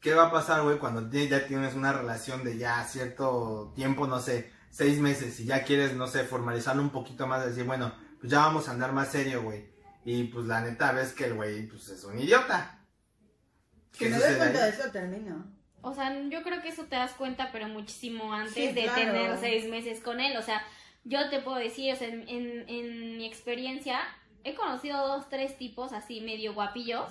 qué 0.00 0.12
va 0.12 0.26
a 0.26 0.30
pasar, 0.30 0.62
güey, 0.62 0.78
cuando 0.78 1.10
ya 1.10 1.46
tienes 1.46 1.74
una 1.74 1.94
relación 1.94 2.44
de 2.44 2.58
ya 2.58 2.84
cierto 2.84 3.72
tiempo, 3.74 4.06
no 4.06 4.20
sé, 4.20 4.52
seis 4.68 5.00
meses, 5.00 5.40
y 5.40 5.46
ya 5.46 5.64
quieres, 5.64 5.94
no 5.94 6.06
sé, 6.06 6.24
formalizarlo 6.24 6.82
un 6.82 6.90
poquito 6.90 7.26
más, 7.26 7.46
decir, 7.46 7.64
bueno, 7.64 7.94
pues 8.24 8.32
ya 8.32 8.38
vamos 8.38 8.66
a 8.66 8.70
andar 8.70 8.90
más 8.92 9.12
serio, 9.12 9.42
güey. 9.42 9.66
Y 10.02 10.24
pues 10.24 10.46
la 10.46 10.62
neta 10.62 10.92
ves 10.92 11.12
que 11.12 11.26
el 11.26 11.34
güey, 11.34 11.66
pues 11.66 11.90
es 11.90 12.04
un 12.04 12.18
idiota. 12.18 12.78
Que 13.92 14.06
¿Qué 14.06 14.08
me 14.08 14.16
doy 14.16 14.34
cuenta 14.36 14.64
de 14.64 14.70
eso, 14.70 14.90
termino. 14.90 15.44
O 15.82 15.92
sea, 15.92 16.10
yo 16.30 16.42
creo 16.42 16.62
que 16.62 16.68
eso 16.68 16.84
te 16.84 16.96
das 16.96 17.12
cuenta, 17.12 17.50
pero 17.52 17.68
muchísimo 17.68 18.32
antes 18.32 18.54
Sí, 18.54 18.72
de 18.72 18.84
claro. 18.84 18.94
tener 18.94 19.38
seis 19.38 19.68
meses 19.68 20.00
con 20.00 20.20
él. 20.20 20.38
O 20.38 20.42
sea, 20.42 20.64
yo 21.04 21.28
te 21.28 21.40
puedo 21.40 21.58
decir, 21.58 21.92
o 21.92 21.96
sea, 21.96 22.08
en, 22.08 22.26
en, 22.26 22.66
en 22.66 23.18
mi 23.18 23.26
experiencia, 23.26 24.00
he 24.42 24.54
conocido 24.54 25.06
dos, 25.06 25.28
tres 25.28 25.58
tipos 25.58 25.92
así 25.92 26.22
medio 26.22 26.54
guapillos. 26.54 27.10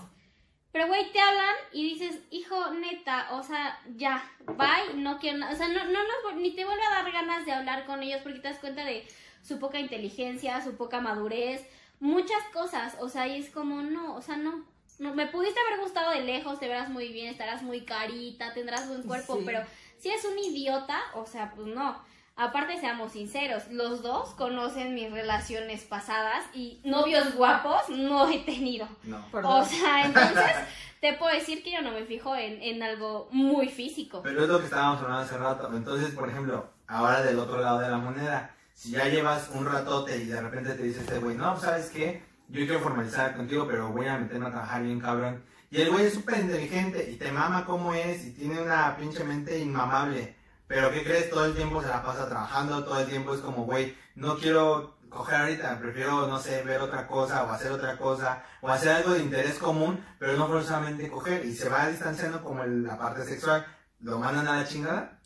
Pero, 0.72 0.88
güey, 0.88 1.12
te 1.12 1.20
hablan 1.20 1.54
y 1.74 1.94
dices, 1.94 2.22
hijo, 2.32 2.72
neta, 2.74 3.28
o 3.34 3.44
sea, 3.44 3.80
ya, 3.96 4.32
bye, 4.48 4.96
no 4.96 5.20
quiero 5.20 5.38
nada. 5.38 5.54
O 5.54 5.56
sea, 5.56 5.68
no, 5.68 5.84
no 5.84 6.00
nos, 6.02 6.42
ni 6.42 6.56
te 6.56 6.66
vuelve 6.66 6.82
a 6.84 7.04
dar 7.04 7.12
ganas 7.12 7.46
de 7.46 7.52
hablar 7.52 7.86
con 7.86 8.02
ellos 8.02 8.22
porque 8.24 8.40
te 8.40 8.48
das 8.48 8.58
cuenta 8.58 8.84
de 8.84 9.08
su 9.44 9.60
poca 9.60 9.80
inteligencia, 9.80 10.64
su 10.64 10.76
poca 10.76 11.00
madurez, 11.02 11.62
muchas 12.00 12.42
cosas. 12.54 12.96
O 13.00 13.10
sea, 13.10 13.28
y 13.28 13.38
es 13.40 13.50
como, 13.52 13.82
no, 13.84 14.16
o 14.16 14.22
sea, 14.22 14.38
no. 14.38 14.66
no 15.00 15.14
me 15.14 15.28
pudiste 15.28 15.60
haber 15.68 15.82
gustado 15.82 16.12
de 16.12 16.22
lejos, 16.22 16.60
te 16.60 16.68
verás 16.68 16.90
muy 16.90 17.10
bien, 17.14 17.28
estarás 17.30 17.62
muy 17.62 17.82
carita, 17.82 18.54
tendrás 18.54 18.88
buen 18.88 19.04
cuerpo, 19.04 19.38
Sí. 19.38 19.44
pero 19.46 19.62
si 20.00 20.10
es 20.10 20.24
un 20.26 20.38
idiota, 20.40 21.00
o 21.14 21.26
sea, 21.26 21.52
pues 21.56 21.68
no. 21.68 21.98
Aparte, 22.36 22.80
seamos 22.80 23.12
sinceros, 23.12 23.68
los 23.70 24.02
dos 24.02 24.30
conocen 24.30 24.96
mis 24.96 25.12
relaciones 25.12 25.84
pasadas 25.84 26.44
y 26.54 26.80
novios 26.84 27.36
guapos 27.36 27.90
no 27.90 28.28
he 28.28 28.40
tenido. 28.40 28.88
No. 29.04 29.24
Por 29.30 29.46
O 29.46 29.64
sea, 29.64 30.06
entonces 30.06 30.52
te 31.00 31.14
puedo 31.14 31.32
decir 31.32 31.62
que 31.64 31.72
yo 31.72 31.82
no 31.84 31.92
me 31.92 32.06
fijo 32.06 32.36
en, 32.36 32.60
en 32.64 32.82
algo 32.82 33.28
muy 33.32 33.68
físico. 33.70 34.22
Pero 34.24 34.42
es 34.44 34.50
lo 34.50 34.58
que 34.58 34.66
estábamos 34.66 35.00
hablando 35.02 35.22
hace 35.24 35.38
rato. 35.38 35.70
Entonces, 35.78 36.16
por 36.16 36.28
ejemplo, 36.28 36.66
ahora 36.88 37.22
del 37.22 37.38
otro 37.38 37.62
lado 37.62 37.80
de 37.80 37.90
la 37.90 37.98
moneda, 37.98 38.56
si 38.84 38.92
ya 38.92 39.08
llevas 39.08 39.50
un 39.54 39.66
ratote 39.66 40.18
y 40.18 40.26
de 40.26 40.42
repente 40.42 40.74
te 40.74 40.84
dice 40.84 41.00
este 41.00 41.18
güey, 41.20 41.38
no, 41.38 41.58
¿sabes 41.58 41.90
qué? 41.90 42.22
Yo 42.50 42.66
quiero 42.66 42.82
formalizar 42.82 43.34
contigo, 43.38 43.66
pero 43.66 43.88
voy 43.94 44.08
a 44.08 44.18
meterme 44.18 44.48
a 44.48 44.52
trabajar 44.52 44.84
bien 44.84 45.00
cabrón. 45.00 45.42
Y 45.72 45.80
el 45.80 45.90
güey 45.90 46.08
es 46.08 46.14
súper 46.14 46.40
inteligente 46.42 47.10
y 47.10 47.16
te 47.16 47.32
mama 47.32 47.64
como 47.66 47.94
es 47.94 48.26
y 48.26 48.32
tiene 48.34 48.62
una 48.62 48.98
pinche 48.98 49.24
mente 49.24 49.58
inmamable. 49.58 50.36
Pero 50.68 50.92
¿qué 50.92 51.02
crees? 51.02 51.30
Todo 51.30 51.46
el 51.46 51.56
tiempo 51.56 51.82
se 51.82 51.88
la 51.88 52.04
pasa 52.04 52.28
trabajando, 52.28 52.84
todo 52.84 53.00
el 53.00 53.08
tiempo 53.08 53.34
es 53.34 53.40
como, 53.40 53.64
güey, 53.64 53.96
no 54.16 54.38
quiero 54.38 54.98
coger 55.10 55.36
ahorita, 55.36 55.80
prefiero, 55.80 56.28
no 56.28 56.40
sé, 56.40 56.62
ver 56.64 56.82
otra 56.82 57.08
cosa 57.08 57.44
o 57.44 57.52
hacer 57.52 57.72
otra 57.72 57.98
cosa 57.98 58.44
o 58.62 58.68
hacer 58.70 58.90
algo 58.92 59.14
de 59.14 59.22
interés 59.22 59.60
común, 59.60 60.04
pero 60.20 60.36
no 60.36 60.48
forzosamente 60.48 61.08
coger 61.10 61.46
y 61.46 61.54
se 61.56 61.70
va 61.70 61.88
distanciando 61.88 62.44
como 62.44 62.64
el- 62.64 62.84
la 62.84 62.98
parte 62.98 63.24
sexual. 63.24 63.66
¿Lo 64.02 64.20
mandan 64.20 64.48
a 64.50 64.58
la 64.58 64.68
chingada? 64.68 65.22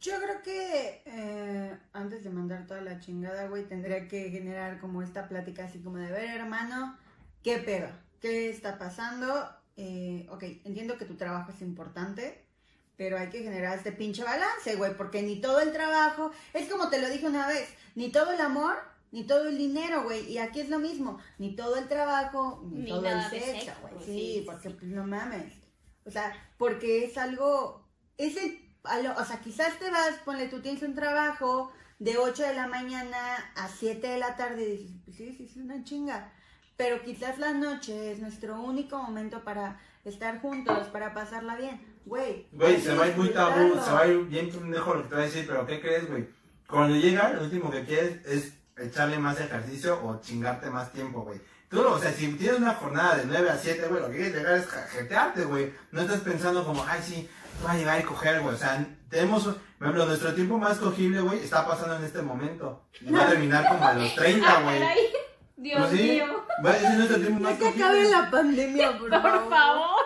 Yo 0.00 0.14
creo 0.20 0.42
que 0.42 1.02
eh, 1.06 1.78
antes 1.92 2.24
de 2.24 2.30
mandar 2.30 2.66
toda 2.66 2.80
la 2.80 2.98
chingada, 3.00 3.48
güey, 3.48 3.64
tendría 3.64 4.08
que 4.08 4.30
generar 4.30 4.80
como 4.80 5.02
esta 5.02 5.28
plática 5.28 5.64
así 5.64 5.78
como 5.80 5.96
de 5.98 6.10
ver, 6.10 6.38
hermano, 6.38 6.96
¿qué 7.42 7.58
pedo? 7.58 7.88
¿Qué 8.20 8.50
está 8.50 8.78
pasando? 8.78 9.48
Eh, 9.76 10.26
ok, 10.30 10.42
entiendo 10.64 10.98
que 10.98 11.04
tu 11.04 11.16
trabajo 11.16 11.50
es 11.50 11.62
importante, 11.62 12.44
pero 12.96 13.18
hay 13.18 13.28
que 13.28 13.42
generar 13.42 13.76
este 13.76 13.92
pinche 13.92 14.24
balance, 14.24 14.74
güey, 14.76 14.96
porque 14.96 15.22
ni 15.22 15.40
todo 15.40 15.60
el 15.60 15.72
trabajo, 15.72 16.30
es 16.52 16.68
como 16.68 16.88
te 16.88 17.00
lo 17.00 17.08
dije 17.08 17.26
una 17.26 17.46
vez, 17.46 17.68
ni 17.94 18.10
todo 18.10 18.32
el 18.32 18.40
amor, 18.40 18.76
ni 19.12 19.24
todo 19.24 19.48
el 19.48 19.56
dinero, 19.56 20.02
güey, 20.02 20.30
y 20.30 20.38
aquí 20.38 20.60
es 20.60 20.68
lo 20.68 20.78
mismo, 20.78 21.18
ni 21.38 21.54
todo 21.54 21.76
el 21.76 21.88
trabajo, 21.88 22.62
ni, 22.64 22.82
Ni 22.82 22.88
todo 22.88 23.06
el 23.06 23.22
sexo, 23.30 23.72
güey, 23.82 23.94
sí, 24.04 24.06
sí, 24.06 24.42
porque 24.44 24.70
sí. 24.70 24.76
pues 24.78 24.90
no 24.90 25.06
mames, 25.06 25.52
o 26.04 26.10
sea, 26.10 26.32
porque 26.58 27.04
es 27.04 27.18
algo, 27.18 27.86
es 28.16 28.36
el, 28.36 28.65
o 29.16 29.24
sea, 29.24 29.40
quizás 29.40 29.78
te 29.78 29.90
vas, 29.90 30.14
ponle, 30.24 30.48
tú 30.48 30.60
tienes 30.60 30.82
un 30.82 30.94
trabajo 30.94 31.72
de 31.98 32.18
8 32.18 32.42
de 32.42 32.54
la 32.54 32.66
mañana 32.66 33.16
a 33.56 33.68
7 33.68 34.06
de 34.06 34.18
la 34.18 34.36
tarde, 34.36 34.62
y 34.62 34.76
dices, 34.76 34.96
pues 35.04 35.16
sí, 35.16 35.34
sí, 35.36 35.44
es 35.44 35.56
una 35.56 35.82
chinga, 35.84 36.32
pero 36.76 37.02
quizás 37.02 37.38
la 37.38 37.52
noche 37.52 38.12
es 38.12 38.18
nuestro 38.18 38.60
único 38.60 39.02
momento 39.02 39.42
para 39.44 39.80
estar 40.04 40.40
juntos, 40.40 40.88
para 40.88 41.14
pasarla 41.14 41.56
bien. 41.56 41.80
Güey, 42.04 42.46
Güey, 42.52 42.80
se 42.80 42.94
va 42.94 43.04
a 43.04 43.08
ir 43.08 43.16
muy 43.16 43.30
tabú, 43.30 43.74
se 43.82 43.90
va 43.90 44.02
a 44.02 44.06
ir 44.06 44.18
bien 44.26 44.50
pendejo 44.50 44.94
lo 44.94 45.02
que 45.02 45.08
te 45.08 45.14
voy 45.14 45.24
a 45.24 45.26
decir, 45.26 45.44
pero 45.46 45.66
¿qué 45.66 45.80
crees, 45.80 46.08
güey? 46.08 46.28
Cuando 46.68 46.96
llega, 46.96 47.30
lo 47.30 47.44
último 47.44 47.70
que 47.70 47.84
quieres 47.84 48.24
es 48.26 48.52
echarle 48.76 49.18
más 49.18 49.40
ejercicio 49.40 50.00
o 50.04 50.20
chingarte 50.20 50.70
más 50.70 50.92
tiempo, 50.92 51.22
güey. 51.22 51.40
Tú, 51.68 51.84
o 51.84 51.98
sea, 51.98 52.12
si 52.12 52.28
tienes 52.34 52.58
una 52.58 52.74
jornada 52.74 53.16
de 53.16 53.24
9 53.26 53.50
a 53.50 53.58
7, 53.58 53.88
güey, 53.88 54.00
lo 54.00 54.08
que 54.08 54.16
quieres 54.16 54.34
llegar 54.34 54.56
es 54.56 54.68
jetearte, 54.68 55.44
güey. 55.44 55.72
No 55.90 56.02
estás 56.02 56.20
pensando 56.20 56.64
como, 56.64 56.84
ay, 56.84 57.00
sí, 57.02 57.28
voy 57.62 57.70
a 57.70 57.74
llegar 57.74 58.00
y 58.00 58.04
coger, 58.04 58.40
güey. 58.40 58.54
O 58.54 58.58
sea, 58.58 58.86
tenemos, 59.08 59.44
por 59.44 59.56
ejemplo, 59.80 60.06
nuestro 60.06 60.34
tiempo 60.34 60.58
más 60.58 60.78
cogible, 60.78 61.20
güey, 61.20 61.40
está 61.40 61.66
pasando 61.66 61.96
en 61.96 62.04
este 62.04 62.22
momento. 62.22 62.88
Y 63.00 63.10
va 63.12 63.22
a 63.24 63.28
terminar 63.28 63.68
como 63.68 63.84
a 63.86 63.94
los 63.94 64.14
30, 64.14 64.46
Ah, 64.48 64.62
güey. 64.62 64.78
caray. 64.80 64.98
Dios 65.58 65.78
Pues 65.88 65.90
sí, 66.00 66.02
mío. 66.10 66.44
va- 66.64 66.76
ese 66.76 66.86
es 66.86 66.94
nuestro 66.94 67.18
tiempo 67.18 67.40
más 67.40 67.58
que 67.58 67.68
acabe 67.68 67.96
cogible. 67.96 68.10
la 68.10 68.30
pandemia, 68.30 68.98
por, 68.98 69.08
Por 69.10 69.48
favor. 69.48 69.96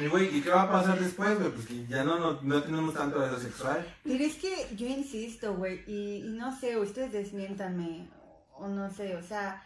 Y, 0.00 0.06
güey, 0.06 0.36
¿y 0.36 0.40
qué 0.40 0.50
va 0.50 0.62
a 0.62 0.70
pasar 0.72 0.98
después, 0.98 1.38
güey? 1.38 1.50
Pues 1.50 1.66
que 1.66 1.86
ya 1.86 2.04
no, 2.04 2.18
no, 2.18 2.38
no 2.42 2.62
tenemos 2.62 2.94
tanto 2.94 3.18
de 3.20 3.30
lo 3.30 3.38
sexual. 3.38 3.86
Pero 4.04 4.24
es 4.24 4.36
que 4.36 4.68
yo 4.76 4.86
insisto, 4.86 5.54
güey, 5.54 5.82
y, 5.86 6.24
y 6.26 6.30
no 6.38 6.56
sé, 6.58 6.78
ustedes 6.78 7.12
desmiéntanme, 7.12 8.08
o 8.54 8.68
no 8.68 8.90
sé, 8.90 9.16
o 9.16 9.22
sea, 9.22 9.62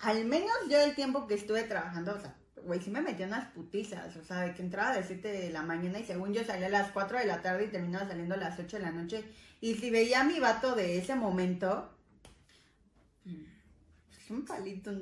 al 0.00 0.24
menos 0.24 0.50
yo 0.68 0.80
el 0.80 0.94
tiempo 0.94 1.26
que 1.28 1.34
estuve 1.34 1.62
trabajando, 1.64 2.14
o 2.14 2.20
sea, 2.20 2.34
güey, 2.64 2.80
sí 2.80 2.90
me 2.90 3.00
metí 3.00 3.22
unas 3.22 3.46
putizas, 3.52 4.14
o 4.16 4.24
sea, 4.24 4.40
de 4.42 4.54
que 4.54 4.62
entraba 4.62 4.90
a 4.90 4.96
las 4.96 5.06
7 5.06 5.26
de 5.28 5.50
la 5.50 5.62
mañana 5.62 5.98
y 5.98 6.04
según 6.04 6.32
yo 6.32 6.44
salía 6.44 6.66
a 6.66 6.70
las 6.70 6.90
4 6.92 7.18
de 7.18 7.26
la 7.26 7.42
tarde 7.42 7.64
y 7.64 7.68
terminaba 7.68 8.06
saliendo 8.08 8.34
a 8.34 8.38
las 8.38 8.58
8 8.58 8.76
de 8.78 8.82
la 8.82 8.90
noche, 8.90 9.24
y 9.60 9.74
si 9.74 9.90
veía 9.90 10.20
a 10.20 10.24
mi 10.24 10.38
vato 10.40 10.74
de 10.74 10.98
ese 10.98 11.14
momento, 11.14 11.90
pues 13.24 14.30
un 14.30 14.44
palito 14.44 14.92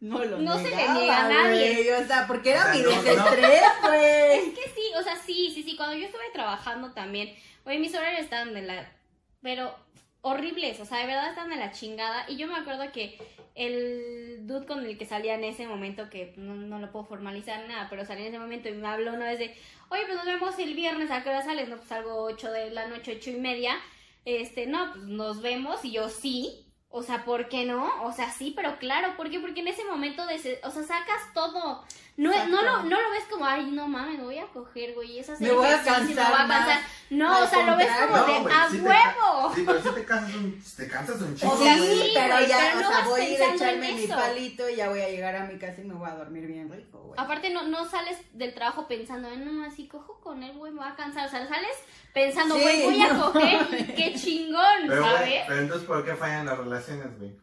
no 0.00 0.24
lo 0.24 0.38
No 0.38 0.58
se 0.58 0.70
le 0.70 0.76
negaba, 0.76 0.94
niega 0.98 1.24
a 1.24 1.28
nadie. 1.28 1.72
güey, 1.84 2.02
O 2.02 2.06
sea, 2.06 2.26
porque 2.26 2.50
era 2.50 2.60
O 2.60 2.64
sea, 2.64 2.74
mi 2.74 2.82
no, 2.82 2.88
desestrés, 2.90 3.62
güey. 3.82 4.38
Es 4.38 4.54
que 4.54 4.70
sí, 4.74 4.82
o 4.98 5.02
sea, 5.02 5.16
sí, 5.16 5.50
sí, 5.54 5.62
sí. 5.62 5.76
Cuando 5.76 5.96
yo 5.96 6.06
estuve 6.06 6.30
trabajando 6.32 6.92
también, 6.92 7.34
oye, 7.64 7.78
mis 7.78 7.94
horarios 7.94 8.20
estaban 8.22 8.52
de 8.52 8.62
la. 8.62 8.86
Pero 9.40 9.74
horribles, 10.24 10.80
o 10.80 10.84
sea, 10.86 10.98
de 10.98 11.06
verdad 11.06 11.28
estaban 11.28 11.50
de 11.50 11.56
la 11.56 11.70
chingada. 11.70 12.24
Y 12.28 12.36
yo 12.36 12.46
me 12.48 12.56
acuerdo 12.56 12.90
que 12.92 13.18
el 13.54 14.46
dude 14.46 14.66
con 14.66 14.84
el 14.84 14.96
que 14.98 15.06
salía 15.06 15.34
en 15.34 15.44
ese 15.44 15.66
momento, 15.66 16.08
que 16.10 16.32
no, 16.36 16.54
no 16.54 16.78
lo 16.78 16.90
puedo 16.90 17.04
formalizar 17.04 17.66
nada, 17.68 17.86
pero 17.90 18.04
salía 18.04 18.24
en 18.26 18.30
ese 18.34 18.38
momento 18.40 18.68
y 18.68 18.72
me 18.72 18.88
habló 18.88 19.12
una 19.12 19.26
vez 19.26 19.38
de, 19.38 19.54
oye, 19.90 20.02
pues 20.06 20.16
nos 20.16 20.24
vemos 20.26 20.58
el 20.58 20.74
viernes, 20.74 21.10
¿a 21.10 21.22
qué 21.22 21.28
hora 21.28 21.42
sales? 21.42 21.68
No, 21.68 21.76
pues 21.76 21.88
salgo 21.88 22.22
8 22.24 22.50
de 22.50 22.70
la 22.70 22.86
noche, 22.88 23.16
ocho 23.18 23.30
y 23.30 23.36
media. 23.36 23.76
Este, 24.24 24.66
no, 24.66 24.92
pues 24.92 25.04
nos 25.04 25.42
vemos 25.42 25.84
y 25.84 25.92
yo 25.92 26.08
sí. 26.08 26.60
O 26.88 27.02
sea, 27.02 27.24
¿por 27.24 27.48
qué 27.48 27.64
no? 27.64 28.04
O 28.04 28.12
sea, 28.12 28.30
sí, 28.30 28.52
pero 28.56 28.78
claro, 28.78 29.16
¿por 29.16 29.28
qué? 29.28 29.40
Porque 29.40 29.60
en 29.60 29.68
ese 29.68 29.84
momento, 29.84 30.26
de 30.26 30.36
ese- 30.36 30.60
o 30.64 30.70
sea, 30.70 30.84
sacas 30.84 31.34
todo. 31.34 31.84
No, 32.16 32.30
no, 32.46 32.62
lo, 32.62 32.82
no 32.84 33.00
lo 33.02 33.10
ves 33.10 33.24
como, 33.28 33.44
ay, 33.44 33.72
no 33.72 33.88
mames, 33.88 34.18
me 34.18 34.24
voy 34.24 34.38
a 34.38 34.46
coger, 34.46 34.94
güey, 34.94 35.18
es 35.18 35.28
hacer 35.28 35.48
Me 35.48 35.52
voy 35.52 35.66
a 35.66 35.82
cansar 35.82 36.02
me 36.02 36.14
voy 36.14 36.22
a 36.22 36.46
cansar. 36.46 36.80
No, 37.10 37.42
o 37.42 37.46
sea, 37.48 37.66
lo 37.66 37.76
ves 37.76 37.88
como 37.88 38.24
contrario. 38.24 38.26
de, 38.26 38.38
No, 38.38 38.42
güey, 38.44 38.54
¡a 38.54 38.68
sí 38.70 38.78
te 38.78 38.82
huevo! 38.88 39.52
Sí, 39.54 39.62
pero 39.66 39.82
si 39.82 39.88
te 39.90 40.04
cansas 40.04 40.34
un, 40.36 40.62
te 40.76 40.88
cansas 40.88 41.20
un 41.22 41.34
chingo, 41.36 41.52
O 41.52 41.56
sea, 41.58 41.74
sí, 41.76 42.10
pero 42.14 42.40
ya, 42.46 42.58
pero 42.72 42.80
no 42.82 42.88
o 42.88 42.92
sea, 42.92 43.04
voy 43.08 43.20
a 43.20 43.28
ir 43.30 43.42
a 43.42 43.54
echarme 43.54 43.92
mi 43.94 44.06
palito 44.06 44.68
y 44.70 44.76
ya 44.76 44.88
voy 44.90 45.00
a 45.00 45.08
llegar 45.08 45.34
a 45.34 45.44
mi 45.46 45.58
casa 45.58 45.80
y 45.80 45.84
me 45.84 45.94
voy 45.94 46.08
a 46.08 46.14
dormir 46.14 46.46
bien 46.46 46.70
rico, 46.72 46.98
güey. 47.00 47.20
Aparte, 47.20 47.50
no, 47.50 47.64
no 47.64 47.84
sales 47.84 48.16
del 48.32 48.54
trabajo 48.54 48.86
pensando, 48.86 49.28
"Ay, 49.28 49.38
no, 49.38 49.64
así 49.64 49.88
cojo 49.88 50.20
con 50.20 50.40
él, 50.44 50.56
güey, 50.56 50.70
me 50.72 50.82
voy 50.82 50.88
a 50.88 50.94
cansar. 50.94 51.26
O 51.26 51.30
sea, 51.30 51.48
sales 51.48 51.76
pensando, 52.12 52.54
Sí, 52.54 52.62
güey, 52.62 52.82
voy 52.84 53.00
a 53.02 53.12
no. 53.12 53.32
coger, 53.32 53.94
qué 53.96 54.14
chingón, 54.14 54.86
Pero, 54.86 55.02
¿sabes? 55.04 55.42
pero 55.48 55.60
entonces, 55.60 55.86
¿por 55.88 56.04
qué 56.04 56.14
fallan 56.14 56.46
las 56.46 56.58
relaciones, 56.58 57.18
güey? 57.18 57.36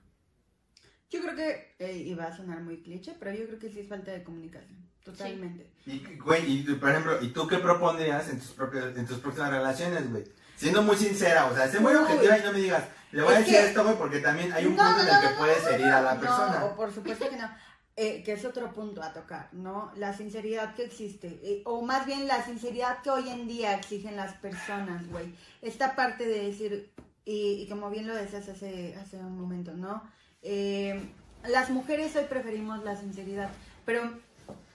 Yo 1.11 1.21
creo 1.21 1.35
que, 1.35 1.75
eh, 1.79 1.97
y 1.97 2.13
va 2.13 2.25
a 2.25 2.35
sonar 2.35 2.61
muy 2.61 2.81
cliché, 2.81 3.15
pero 3.19 3.31
yo 3.33 3.45
creo 3.45 3.59
que 3.59 3.69
sí 3.69 3.81
es 3.81 3.87
falta 3.89 4.11
de 4.11 4.23
comunicación, 4.23 4.77
totalmente. 5.03 5.69
Y, 5.85 5.99
güey, 6.17 6.49
y 6.49 6.63
por 6.75 6.89
ejemplo, 6.89 7.21
¿y 7.21 7.27
tú 7.29 7.47
qué 7.47 7.57
propondrías 7.57 8.29
en 8.29 8.39
tus, 8.39 8.51
propios, 8.51 8.97
en 8.97 9.05
tus 9.05 9.19
próximas 9.19 9.51
relaciones, 9.51 10.09
güey? 10.09 10.23
Siendo 10.55 10.81
muy 10.83 10.95
sincera, 10.95 11.47
o 11.47 11.55
sea, 11.55 11.67
sé 11.67 11.79
muy 11.79 11.93
Uy. 11.93 11.99
objetiva 12.01 12.37
y 12.37 12.43
no 12.43 12.53
me 12.53 12.59
digas, 12.59 12.83
le 13.11 13.23
voy 13.23 13.33
a 13.35 13.39
decir 13.39 13.53
que- 13.55 13.65
esto, 13.67 13.83
güey, 13.83 13.97
porque 13.97 14.19
también 14.19 14.53
hay 14.53 14.65
un 14.65 14.75
No, 14.75 14.83
punto 14.83 14.97
no, 14.97 15.01
en 15.03 15.07
el 15.09 15.13
no, 15.15 15.21
que 15.21 15.29
no, 15.33 15.37
puedes 15.37 15.65
herir 15.67 15.87
a 15.87 16.01
la 16.01 16.13
No, 16.15 16.21
persona. 16.21 16.65
o 16.65 16.75
por 16.75 16.93
supuesto 16.93 17.29
que 17.29 17.35
no. 17.37 17.49
Eh, 17.97 18.23
que 18.23 18.31
es 18.31 18.45
otro 18.45 18.71
punto 18.71 19.03
a 19.03 19.11
tocar, 19.11 19.49
¿no? 19.51 19.91
La 19.97 20.13
sinceridad 20.15 20.73
que 20.75 20.85
existe, 20.85 21.27
eh, 21.43 21.61
o 21.65 21.81
más 21.81 22.05
bien 22.05 22.25
la 22.25 22.41
sinceridad 22.45 23.01
que 23.01 23.09
hoy 23.09 23.27
en 23.29 23.49
día 23.49 23.75
exigen 23.75 24.15
las 24.15 24.33
personas, 24.35 25.05
güey. 25.09 25.35
Esta 25.61 25.93
parte 25.93 26.25
de 26.25 26.45
decir, 26.45 26.89
y, 27.25 27.61
y 27.61 27.67
como 27.67 27.89
bien 27.89 28.07
lo 28.07 28.15
decías 28.15 28.47
hace, 28.47 28.95
hace 28.95 29.17
un 29.17 29.37
momento, 29.37 29.73
¿no? 29.73 30.01
Eh, 30.41 30.99
las 31.43 31.69
mujeres 31.69 32.15
hoy 32.15 32.25
preferimos 32.25 32.83
la 32.83 32.95
sinceridad, 32.95 33.49
pero 33.85 34.11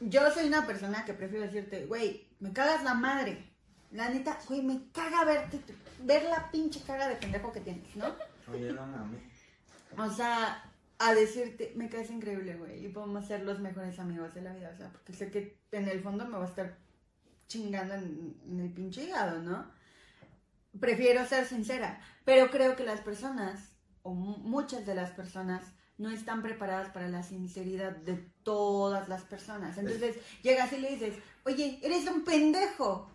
yo 0.01 0.31
soy 0.31 0.47
una 0.47 0.67
persona 0.67 1.05
que 1.05 1.15
prefiero 1.15 1.45
decirte, 1.45 1.87
güey, 1.87 2.27
me 2.41 2.53
cagas 2.53 2.85
la 2.85 2.95
madre. 2.95 3.53
La 3.93 4.09
neta, 4.09 4.39
güey, 4.49 4.63
me 4.63 4.91
caga 4.93 5.25
verte, 5.25 5.61
ver 6.01 6.25
la 6.25 6.51
pinche 6.51 6.81
cara 6.83 7.09
de 7.09 7.17
pendejo 7.17 7.53
que 7.53 7.61
tienes, 7.61 7.95
¿no? 7.97 8.07
Oye, 8.53 8.73
no 8.73 8.87
mames. 8.87 9.23
O 9.97 10.11
sea, 10.11 10.63
a 10.99 11.15
decirte, 11.15 11.73
me 11.77 11.89
caes 11.89 12.11
increíble, 12.11 12.57
güey, 12.57 12.85
y 12.85 12.89
podemos 12.89 13.27
ser 13.27 13.45
los 13.45 13.61
mejores 13.61 13.99
amigos 13.99 14.35
de 14.35 14.43
la 14.43 14.53
vida, 14.53 14.71
o 14.75 14.77
sea, 14.77 14.91
porque 14.91 15.13
sé 15.13 15.31
que 15.31 15.59
en 15.73 15.89
el 15.89 16.03
fondo 16.03 16.27
me 16.27 16.37
va 16.37 16.45
a 16.45 16.49
estar 16.49 16.77
chingando 17.49 17.95
en, 17.95 18.37
en 18.49 18.61
el 18.61 18.73
pinche 18.73 19.05
hígado, 19.05 19.41
¿no? 19.41 19.71
Prefiero 20.81 21.25
ser 21.25 21.47
sincera, 21.47 22.01
pero 22.25 22.51
creo 22.51 22.77
que 22.77 22.85
las 22.85 23.01
personas, 23.01 23.76
o 24.07 24.15
mu- 24.15 24.39
muchas 24.39 24.87
de 24.87 24.95
las 24.95 25.11
personas, 25.11 25.63
no 25.99 26.11
están 26.11 26.43
preparadas 26.43 26.91
para 26.91 27.09
la 27.09 27.23
sinceridad 27.23 27.97
de 27.97 28.15
todas 28.43 29.09
las 29.09 29.23
personas. 29.23 29.77
Entonces, 29.79 30.17
llegas 30.43 30.73
y 30.73 30.79
le 30.79 30.91
dices, 30.91 31.15
oye, 31.45 31.81
eres 31.83 32.07
un 32.07 32.23
pendejo. 32.25 33.11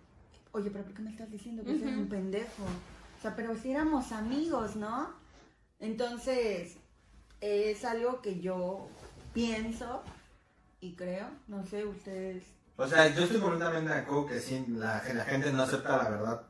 Oye, 0.51 0.69
pero 0.71 0.83
¿por 0.83 0.93
qué 0.93 1.01
me 1.01 1.12
estás 1.12 1.31
diciendo 1.31 1.63
que 1.63 1.77
soy 1.79 1.88
Ujú. 1.88 2.01
un 2.01 2.10
pendejo? 2.10 2.63
O 2.63 3.21
sea, 3.21 3.36
pero 3.36 3.55
si 3.55 3.71
éramos 3.71 4.12
amigos, 4.12 4.75
¿no? 4.75 5.13
Entonces, 5.79 6.77
es 7.39 7.86
algo 7.86 8.21
que 8.21 8.39
yo 8.39 8.88
pienso 9.33 10.03
y 10.81 10.93
creo, 10.95 11.27
no 11.48 11.65
sé, 11.65 11.86
ustedes. 11.86 12.43
O 12.77 12.88
sea, 12.88 13.07
yo 13.13 13.24
estoy 13.24 13.39
completamente 13.39 13.91
de 13.93 14.00
acuerdo 14.00 14.25
que 14.27 14.39
sí, 14.39 14.65
la, 14.69 15.01
la 15.13 15.24
gente 15.25 15.51
no 15.51 15.63
acepta 15.63 15.98
la 16.03 16.10
verdad 16.10 16.48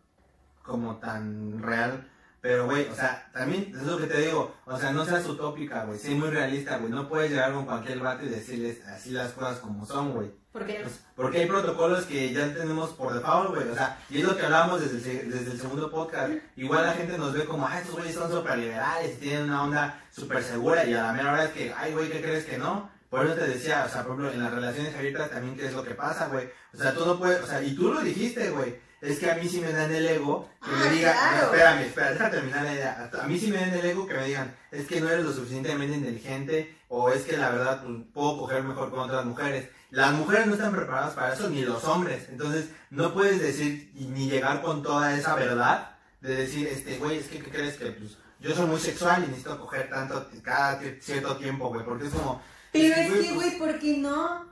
como 0.64 0.98
tan 0.98 1.62
real. 1.62 2.08
Pero, 2.42 2.66
güey, 2.66 2.88
o 2.88 2.96
sea, 2.96 3.30
también, 3.32 3.72
es 3.76 3.84
lo 3.84 3.98
que 4.00 4.08
te 4.08 4.20
digo, 4.20 4.56
o 4.66 4.78
sea, 4.78 4.92
no 4.92 5.06
seas 5.06 5.28
utópica, 5.28 5.86
güey, 5.86 6.00
sé 6.00 6.10
muy 6.12 6.30
realista, 6.30 6.78
güey, 6.78 6.92
no 6.92 7.08
puedes 7.08 7.30
llegar 7.30 7.54
con 7.54 7.66
cualquier 7.66 8.00
vato 8.00 8.26
y 8.26 8.30
decirles 8.30 8.84
así 8.88 9.12
las 9.12 9.32
cosas 9.34 9.60
como 9.60 9.86
son, 9.86 10.14
güey. 10.14 10.32
Porque 10.52 10.80
Pues, 10.82 11.00
porque 11.16 11.38
hay 11.40 11.46
protocolos 11.46 12.06
que 12.06 12.34
ya 12.34 12.54
tenemos 12.54 12.90
por 12.92 13.14
default, 13.14 13.56
güey. 13.56 13.70
O 13.70 13.76
sea, 13.76 13.98
y 14.10 14.18
es 14.18 14.24
lo 14.26 14.36
que 14.36 14.46
hablábamos 14.46 14.82
desde 14.82 15.22
el, 15.22 15.32
desde 15.32 15.52
el 15.52 15.62
segundo 15.62 15.90
podcast. 15.90 16.34
Igual 16.58 16.86
la 16.86 16.94
gente 16.94 17.18
nos 17.18 17.34
ve 17.34 17.46
como, 17.46 17.66
ay, 17.66 17.80
estos 17.80 17.96
güeyes 17.96 18.16
son 18.16 18.30
súper 18.30 18.58
liberales, 18.58 19.18
tienen 19.20 19.44
una 19.44 19.64
onda 19.64 20.04
súper 20.12 20.44
segura. 20.44 20.84
Y 20.84 20.94
a 20.94 21.04
la 21.04 21.14
mera 21.14 21.32
hora 21.32 21.46
es 21.46 21.52
que, 21.52 21.74
ay, 21.78 21.94
güey, 21.94 22.10
¿qué 22.10 22.22
crees 22.22 22.46
que 22.46 22.58
no? 22.58 22.90
Por 23.10 23.26
eso 23.26 23.36
te 23.36 23.48
decía, 23.48 23.86
o 23.88 23.90
sea, 23.90 24.04
por 24.04 24.12
ejemplo, 24.12 24.32
en 24.32 24.44
las 24.44 24.54
relaciones 24.54 24.96
abiertas 24.96 25.30
también, 25.30 25.56
¿qué 25.56 25.68
es 25.68 25.74
lo 25.74 25.84
que 25.84 25.96
pasa, 25.96 26.28
güey? 26.28 26.50
O 26.74 26.78
sea, 26.78 26.94
tú 26.94 27.06
no 27.06 27.18
puedes, 27.18 27.42
o 27.42 27.48
sea, 27.48 27.62
y 27.62 27.74
tú 27.74 27.94
lo 27.94 28.02
dijiste, 28.02 28.50
güey. 28.50 28.76
Es 29.02 29.18
que 29.18 29.32
a 29.32 29.36
mí 29.36 29.50
sí 29.50 29.60
me 29.60 29.74
dan 29.74 29.92
el 29.94 30.08
ego 30.08 30.48
que 30.64 30.70
Ah, 30.72 30.78
me 30.84 30.90
digan, 30.92 31.14
claro. 31.14 31.38
no, 31.38 31.44
espérame, 31.54 31.82
espera, 31.82 32.12
deja 32.12 32.30
terminar 32.30 32.64
la 32.64 32.74
idea. 32.74 33.10
A 33.20 33.28
mí 33.28 33.40
sí 33.40 33.48
me 33.48 33.58
dan 33.58 33.74
el 33.74 33.86
ego 33.86 34.06
que 34.06 34.14
me 34.14 34.26
digan, 34.28 34.56
es 34.70 34.86
que 34.86 35.02
no 35.02 35.10
eres 35.10 35.26
lo 35.26 35.34
suficientemente 35.34 35.98
inteligente 35.98 36.78
o 36.88 37.10
es 37.10 37.24
que 37.24 37.36
la 37.36 37.50
verdad 37.50 37.82
pues, 37.84 37.98
puedo 38.14 38.38
coger 38.38 38.62
mejor 38.64 38.92
con 38.92 39.00
otras 39.00 39.26
mujeres. 39.26 39.70
Las 39.90 40.14
mujeres 40.14 40.46
no 40.48 40.54
están 40.54 40.72
preparadas 40.76 41.14
para 41.16 41.34
eso, 41.34 41.50
ni 41.50 41.64
los 41.64 41.84
hombres. 41.86 42.28
Entonces, 42.30 42.70
no 42.92 43.14
puedes 43.14 43.42
decir 43.42 43.92
ni 43.96 44.30
llegar 44.30 44.62
con 44.62 44.84
toda 44.84 45.18
esa 45.18 45.36
verdad 45.36 45.96
de 46.22 46.36
decir, 46.36 46.68
este, 46.68 46.98
güey, 46.98 47.18
es 47.18 47.28
que, 47.28 47.40
¿qué 47.40 47.50
crees 47.50 47.78
que, 47.78 47.88
pues, 47.88 48.18
yo 48.40 48.56
soy 48.56 48.68
muy 48.68 48.80
sexual 48.80 49.24
y 49.24 49.28
necesito 49.28 49.60
coger 49.60 49.90
tanto 49.90 50.30
cada 50.44 50.80
cierto 51.00 51.36
tiempo, 51.38 51.70
güey? 51.70 51.84
Porque 51.84 52.06
es 52.06 52.12
como... 52.14 52.42
Pero 52.72 52.96
es 52.96 53.08
que, 53.12 53.16
pues, 53.16 53.34
güey, 53.34 53.58
¿por 53.58 53.80
qué 53.80 53.98
no? 53.98 54.51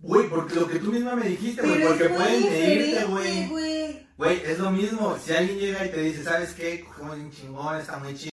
Güey, 0.00 0.28
porque 0.28 0.54
lo 0.54 0.68
que 0.68 0.78
tú 0.78 0.92
misma 0.92 1.16
me 1.16 1.28
dijiste, 1.28 1.62
güey, 1.62 1.82
porque 1.84 2.08
pueden 2.08 3.08
güey. 3.10 3.48
güey. 3.48 4.08
Güey, 4.16 4.42
es 4.44 4.58
lo 4.58 4.70
mismo. 4.70 5.16
Si 5.18 5.32
alguien 5.32 5.58
llega 5.58 5.84
y 5.84 5.90
te 5.90 6.00
dice, 6.00 6.22
¿sabes 6.22 6.52
qué? 6.52 6.84
Cogemos 6.84 7.16
un 7.16 7.30
chingón, 7.32 7.76
está 7.76 7.98
muy 7.98 8.14
chido. 8.14 8.30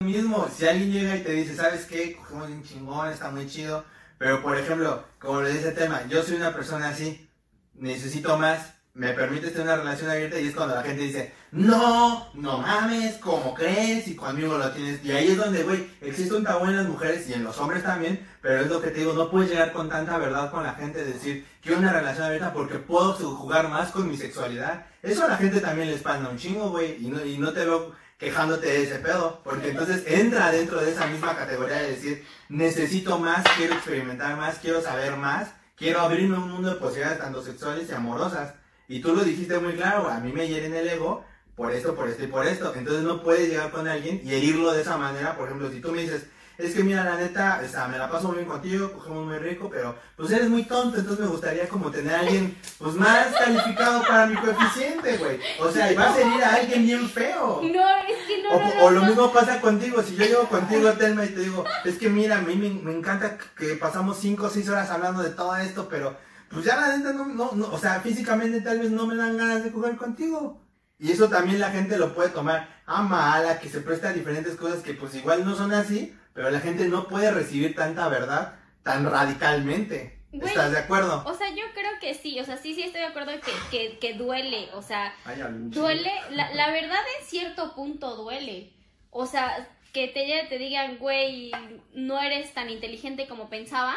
Es 0.00 0.06
lo 0.06 0.06
mismo. 0.06 0.48
Si 0.54 0.66
alguien 0.66 0.92
llega 0.92 1.16
y 1.16 1.22
te 1.22 1.32
dice, 1.32 1.56
¿sabes 1.56 1.86
qué? 1.86 2.16
Cogemos 2.16 2.50
un 2.50 2.62
chingón, 2.62 3.10
está 3.10 3.30
muy 3.30 3.46
chido. 3.46 3.84
Pero, 4.18 4.42
por 4.42 4.58
ejemplo, 4.58 5.04
como 5.18 5.42
le 5.42 5.52
dice 5.52 5.68
el 5.68 5.74
tema, 5.74 6.06
yo 6.08 6.22
soy 6.22 6.36
una 6.36 6.54
persona 6.54 6.88
así. 6.88 7.28
Necesito 7.74 8.38
más, 8.38 8.74
me 8.96 9.12
permites 9.12 9.52
tener 9.52 9.66
una 9.66 9.76
relación 9.76 10.08
abierta 10.08 10.40
y 10.40 10.48
es 10.48 10.54
cuando 10.54 10.74
la 10.74 10.82
gente 10.82 11.02
dice, 11.02 11.34
no, 11.52 12.32
no 12.32 12.58
mames, 12.58 13.16
¿cómo 13.18 13.52
crees? 13.52 14.08
Y 14.08 14.16
conmigo 14.16 14.56
lo 14.56 14.70
tienes. 14.70 15.04
Y 15.04 15.12
ahí 15.12 15.32
es 15.32 15.36
donde, 15.36 15.64
güey, 15.64 15.86
existe 16.00 16.32
un 16.32 16.44
tabú 16.44 16.64
en 16.64 16.76
las 16.76 16.88
mujeres 16.88 17.28
y 17.28 17.34
en 17.34 17.44
los 17.44 17.58
hombres 17.58 17.82
también, 17.82 18.26
pero 18.40 18.62
es 18.62 18.68
lo 18.68 18.80
que 18.80 18.88
te 18.88 19.00
digo, 19.00 19.12
no 19.12 19.30
puedes 19.30 19.50
llegar 19.50 19.72
con 19.72 19.90
tanta 19.90 20.16
verdad 20.16 20.50
con 20.50 20.64
la 20.64 20.72
gente, 20.72 21.04
decir, 21.04 21.46
quiero 21.60 21.78
una 21.78 21.92
relación 21.92 22.24
abierta 22.24 22.54
porque 22.54 22.78
puedo 22.78 23.12
jugar 23.12 23.68
más 23.68 23.90
con 23.90 24.08
mi 24.08 24.16
sexualidad. 24.16 24.86
Eso 25.02 25.26
a 25.26 25.28
la 25.28 25.36
gente 25.36 25.60
también 25.60 25.88
le 25.88 25.94
espanta 25.94 26.30
un 26.30 26.38
chingo, 26.38 26.70
güey, 26.70 26.96
y 26.98 27.10
no, 27.10 27.22
y 27.22 27.36
no 27.36 27.52
te 27.52 27.66
veo 27.66 27.94
quejándote 28.16 28.66
de 28.66 28.84
ese 28.84 28.98
pedo, 29.00 29.42
porque 29.44 29.72
entonces 29.72 30.04
entra 30.06 30.50
dentro 30.50 30.80
de 30.80 30.92
esa 30.92 31.06
misma 31.06 31.36
categoría 31.36 31.82
de 31.82 31.90
decir, 31.90 32.26
necesito 32.48 33.18
más, 33.18 33.44
quiero 33.58 33.74
experimentar 33.74 34.38
más, 34.38 34.56
quiero 34.58 34.80
saber 34.80 35.18
más, 35.18 35.50
quiero 35.76 36.00
abrirme 36.00 36.38
un 36.38 36.50
mundo 36.50 36.70
de 36.70 36.76
posibilidades 36.76 37.18
tanto 37.18 37.42
sexuales 37.42 37.90
y 37.90 37.92
amorosas. 37.92 38.54
Y 38.88 39.00
tú 39.00 39.14
lo 39.14 39.24
dijiste 39.24 39.58
muy 39.58 39.74
claro, 39.74 40.08
a 40.08 40.20
mí 40.20 40.32
me 40.32 40.48
hieren 40.48 40.74
el 40.74 40.88
ego 40.88 41.24
por 41.56 41.72
esto, 41.72 41.94
por 41.94 42.08
esto 42.08 42.24
y 42.24 42.28
por 42.28 42.46
esto. 42.46 42.72
Entonces 42.74 43.02
no 43.02 43.22
puedes 43.22 43.48
llegar 43.48 43.70
con 43.70 43.88
alguien 43.88 44.20
y 44.24 44.34
herirlo 44.34 44.72
de 44.72 44.82
esa 44.82 44.96
manera. 44.96 45.36
Por 45.36 45.46
ejemplo, 45.46 45.70
si 45.70 45.80
tú 45.80 45.90
me 45.92 46.02
dices, 46.02 46.26
es 46.58 46.74
que 46.74 46.82
mira, 46.82 47.04
la 47.04 47.16
neta, 47.16 47.60
o 47.62 47.68
sea, 47.68 47.86
me 47.86 47.98
la 47.98 48.10
paso 48.10 48.28
muy 48.28 48.38
bien 48.38 48.48
contigo, 48.48 48.92
cogemos 48.92 49.26
muy 49.26 49.38
rico, 49.38 49.68
pero 49.70 49.94
pues 50.16 50.30
eres 50.30 50.48
muy 50.48 50.62
tonto, 50.62 50.98
entonces 50.98 51.24
me 51.24 51.30
gustaría 51.30 51.68
como 51.68 51.90
tener 51.90 52.14
a 52.14 52.20
alguien 52.20 52.56
pues 52.78 52.94
más 52.94 53.26
calificado 53.34 54.00
para 54.06 54.26
mi 54.26 54.36
coeficiente, 54.36 55.18
güey. 55.18 55.38
O 55.60 55.70
sea, 55.70 55.92
y 55.92 55.94
va 55.94 56.10
a 56.10 56.14
salir 56.14 56.42
a 56.42 56.54
alguien 56.54 56.86
bien 56.86 57.10
feo. 57.10 57.60
No, 57.62 57.96
es 58.08 58.26
que 58.26 58.42
no. 58.42 58.50
O, 58.50 58.58
no, 58.58 58.68
o 58.68 58.74
no, 58.74 58.90
lo 58.90 59.00
no. 59.00 59.06
mismo 59.08 59.32
pasa 59.32 59.60
contigo, 59.60 60.02
si 60.02 60.16
yo 60.16 60.24
llego 60.24 60.48
contigo, 60.48 60.92
Telma, 60.92 61.26
y 61.26 61.28
te 61.28 61.40
digo, 61.40 61.64
es 61.84 61.98
que 61.98 62.08
mira, 62.08 62.38
a 62.38 62.42
mí 62.42 62.56
me, 62.56 62.70
me 62.70 62.96
encanta 62.96 63.36
que 63.56 63.74
pasamos 63.74 64.18
5 64.18 64.46
o 64.46 64.50
6 64.50 64.68
horas 64.70 64.90
hablando 64.90 65.22
de 65.22 65.30
todo 65.30 65.56
esto, 65.56 65.88
pero 65.90 66.16
pues 66.50 66.64
ya 66.64 66.76
la 66.76 66.96
neta 66.96 67.12
no, 67.12 67.26
no, 67.26 67.52
no, 67.52 67.68
o 67.72 67.78
sea, 67.78 68.00
físicamente 68.00 68.60
tal 68.60 68.78
vez 68.78 68.90
no 68.90 69.06
me 69.06 69.16
dan 69.16 69.36
ganas 69.36 69.64
de 69.64 69.72
coger 69.72 69.96
contigo. 69.96 70.62
Y 70.98 71.12
eso 71.12 71.28
también 71.28 71.60
la 71.60 71.70
gente 71.70 71.98
lo 71.98 72.14
puede 72.14 72.30
tomar 72.30 72.68
a 72.86 73.02
mala, 73.02 73.58
que 73.60 73.68
se 73.68 73.80
presta 73.80 74.08
a 74.08 74.12
diferentes 74.12 74.56
cosas 74.56 74.82
que 74.82 74.94
pues 74.94 75.14
igual 75.14 75.44
no 75.44 75.54
son 75.54 75.72
así, 75.72 76.16
pero 76.32 76.50
la 76.50 76.60
gente 76.60 76.88
no 76.88 77.06
puede 77.08 77.30
recibir 77.30 77.74
tanta 77.74 78.08
verdad 78.08 78.54
tan 78.82 79.10
radicalmente. 79.10 80.22
Güey. 80.32 80.48
¿Estás 80.48 80.72
de 80.72 80.78
acuerdo? 80.78 81.22
O 81.26 81.34
sea, 81.34 81.48
yo 81.50 81.64
creo 81.74 81.92
que 82.00 82.14
sí, 82.14 82.38
o 82.40 82.44
sea, 82.44 82.56
sí, 82.56 82.74
sí 82.74 82.82
estoy 82.82 83.00
de 83.00 83.06
acuerdo 83.06 83.32
que, 83.40 83.52
que, 83.70 83.98
que 83.98 84.14
duele, 84.14 84.68
o 84.74 84.82
sea, 84.82 85.14
Ay, 85.24 85.40
duele, 85.48 86.12
la, 86.30 86.52
la 86.54 86.70
verdad 86.70 86.98
en 87.18 87.26
cierto 87.26 87.74
punto 87.74 88.16
duele. 88.16 88.72
O 89.10 89.26
sea, 89.26 89.68
que 89.92 90.08
te, 90.08 90.46
te 90.48 90.58
digan, 90.58 90.98
güey, 90.98 91.50
no 91.94 92.20
eres 92.20 92.52
tan 92.52 92.68
inteligente 92.68 93.26
como 93.26 93.48
pensaba, 93.48 93.96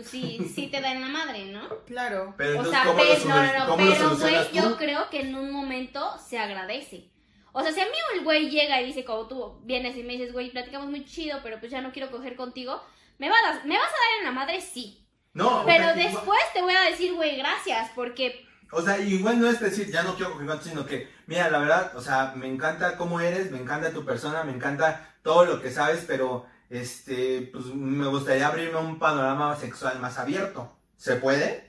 pues 0.00 0.10
sí, 0.10 0.52
sí 0.54 0.68
te 0.68 0.80
da 0.80 0.92
en 0.92 1.00
la 1.00 1.08
madre, 1.08 1.46
¿no? 1.46 1.68
Claro. 1.86 2.34
Pero 2.36 2.60
O 2.60 2.64
sea, 2.64 2.84
¿cómo 2.84 3.02
lo 3.02 3.08
pero, 3.08 3.24
no, 3.28 3.34
no, 3.34 3.66
no, 3.66 3.76
pero 3.76 4.16
güey, 4.16 4.52
yo 4.52 4.76
creo 4.76 5.10
que 5.10 5.20
en 5.20 5.34
un 5.34 5.52
momento 5.52 6.16
se 6.18 6.38
agradece. 6.38 7.10
O 7.52 7.62
sea, 7.62 7.72
si 7.72 7.80
a 7.80 7.84
mí 7.84 7.90
el 8.14 8.24
güey 8.24 8.48
llega 8.48 8.80
y 8.80 8.86
dice, 8.86 9.04
como 9.04 9.26
tú 9.26 9.60
vienes 9.64 9.96
y 9.96 10.02
me 10.02 10.12
dices, 10.12 10.32
güey, 10.32 10.50
platicamos 10.50 10.88
muy 10.88 11.04
chido, 11.04 11.40
pero 11.42 11.58
pues 11.58 11.70
ya 11.70 11.80
no 11.80 11.92
quiero 11.92 12.10
coger 12.10 12.36
contigo, 12.36 12.80
me, 13.18 13.28
va 13.28 13.36
a 13.36 13.64
me 13.64 13.76
vas 13.76 13.88
a 13.88 13.90
dar 13.90 14.18
en 14.18 14.24
la 14.24 14.32
madre, 14.32 14.60
sí. 14.60 15.06
No, 15.32 15.62
Pero 15.64 15.94
después 15.94 16.40
te 16.52 16.60
voy 16.60 16.74
a 16.74 16.90
decir, 16.90 17.14
güey, 17.14 17.36
gracias, 17.36 17.90
porque 17.94 18.44
O 18.72 18.82
sea, 18.82 18.98
igual 18.98 19.40
no 19.40 19.48
es 19.48 19.60
decir, 19.60 19.90
ya 19.90 20.02
no 20.02 20.16
quiero 20.16 20.32
coger 20.32 20.46
contigo, 20.48 20.70
sino 20.70 20.86
que, 20.86 21.08
mira, 21.26 21.50
la 21.50 21.58
verdad, 21.58 21.96
o 21.96 22.00
sea, 22.00 22.32
me 22.34 22.48
encanta 22.48 22.96
cómo 22.96 23.20
eres, 23.20 23.50
me 23.50 23.58
encanta 23.58 23.92
tu 23.92 24.04
persona, 24.04 24.42
me 24.42 24.52
encanta 24.52 25.14
todo 25.22 25.44
lo 25.44 25.62
que 25.62 25.70
sabes, 25.70 26.04
pero, 26.06 26.46
este, 26.70 27.50
pues 27.52 27.66
me 27.66 28.06
gustaría 28.06 28.46
abrirme 28.46 28.78
a 28.78 28.82
un 28.82 28.98
panorama 28.98 29.54
sexual 29.56 29.98
más 30.00 30.18
abierto. 30.18 30.74
¿Se 30.96 31.16
puede? 31.16 31.68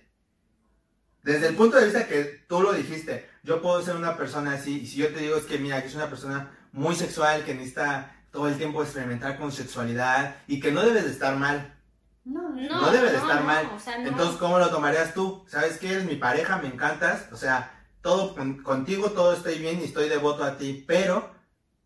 Desde 1.24 1.48
el 1.48 1.56
punto 1.56 1.78
de 1.78 1.86
vista 1.86 2.08
que 2.08 2.46
tú 2.48 2.62
lo 2.62 2.72
dijiste, 2.74 3.30
yo 3.44 3.62
puedo 3.62 3.82
ser 3.82 3.96
una 3.96 4.16
persona 4.18 4.54
así, 4.54 4.82
y 4.82 4.88
si 4.88 4.98
yo 4.98 5.14
te 5.14 5.20
digo 5.20 5.36
es 5.38 5.46
que, 5.46 5.58
mira, 5.58 5.82
que 5.82 5.88
es 5.88 5.96
una 5.96 6.10
persona 6.10 6.52
muy 6.72 6.96
sexual, 6.96 7.44
que 7.44 7.54
necesita 7.54 8.16
todo 8.32 8.48
el 8.48 8.58
tiempo 8.58 8.82
experimentar 8.82 9.38
con 9.38 9.52
sexualidad, 9.52 10.36
y 10.48 10.60
que 10.60 10.72
no 10.72 10.82
debes 10.84 11.04
de 11.04 11.12
estar 11.12 11.36
mal. 11.36 11.78
No, 12.24 12.50
no, 12.50 12.82
No 12.82 12.92
debe 12.92 13.10
de 13.12 13.18
estar 13.18 13.42
no, 13.42 13.48
mal. 13.48 13.70
O 13.76 13.80
sea, 13.80 13.98
no. 13.98 14.08
Entonces, 14.08 14.38
¿cómo 14.38 14.60
lo 14.60 14.70
tomarías 14.70 15.14
tú? 15.14 15.44
¿Sabes 15.48 15.78
qué? 15.80 15.92
Eres 15.92 16.06
mi 16.06 16.16
pareja, 16.16 16.58
me 16.58 16.68
encantas. 16.68 17.28
O 17.32 17.36
sea, 17.36 17.84
todo 18.02 18.36
con- 18.36 18.62
contigo, 18.62 19.12
todo 19.12 19.34
estoy 19.34 19.58
bien 19.58 19.82
y 19.82 19.86
estoy 19.86 20.08
devoto 20.08 20.44
a 20.44 20.58
ti, 20.58 20.86
pero 20.88 21.34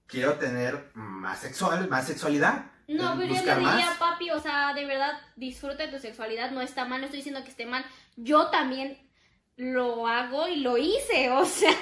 quiero 0.08 0.34
tener 0.34 0.92
más 0.94 1.40
sexual, 1.40 1.88
más 1.90 2.06
sexualidad. 2.08 2.72
No, 2.88 3.14
pero 3.18 3.28
yo 3.28 3.34
le 3.34 3.40
buscar 3.40 3.58
diría, 3.60 3.74
más. 3.74 3.98
papi, 3.98 4.30
o 4.32 4.40
sea, 4.40 4.74
de 4.74 4.86
verdad, 4.86 5.14
disfruta 5.36 5.86
de 5.86 5.88
tu 5.92 6.00
sexualidad, 6.00 6.52
no 6.52 6.62
está 6.62 6.86
mal, 6.86 7.00
no 7.02 7.06
estoy 7.06 7.18
diciendo 7.18 7.44
que 7.44 7.50
esté 7.50 7.66
mal. 7.66 7.84
Yo 8.16 8.48
también 8.48 8.98
lo 9.58 10.08
hago 10.08 10.48
y 10.48 10.58
lo 10.58 10.78
hice, 10.78 11.30
o 11.32 11.46
sea, 11.46 11.74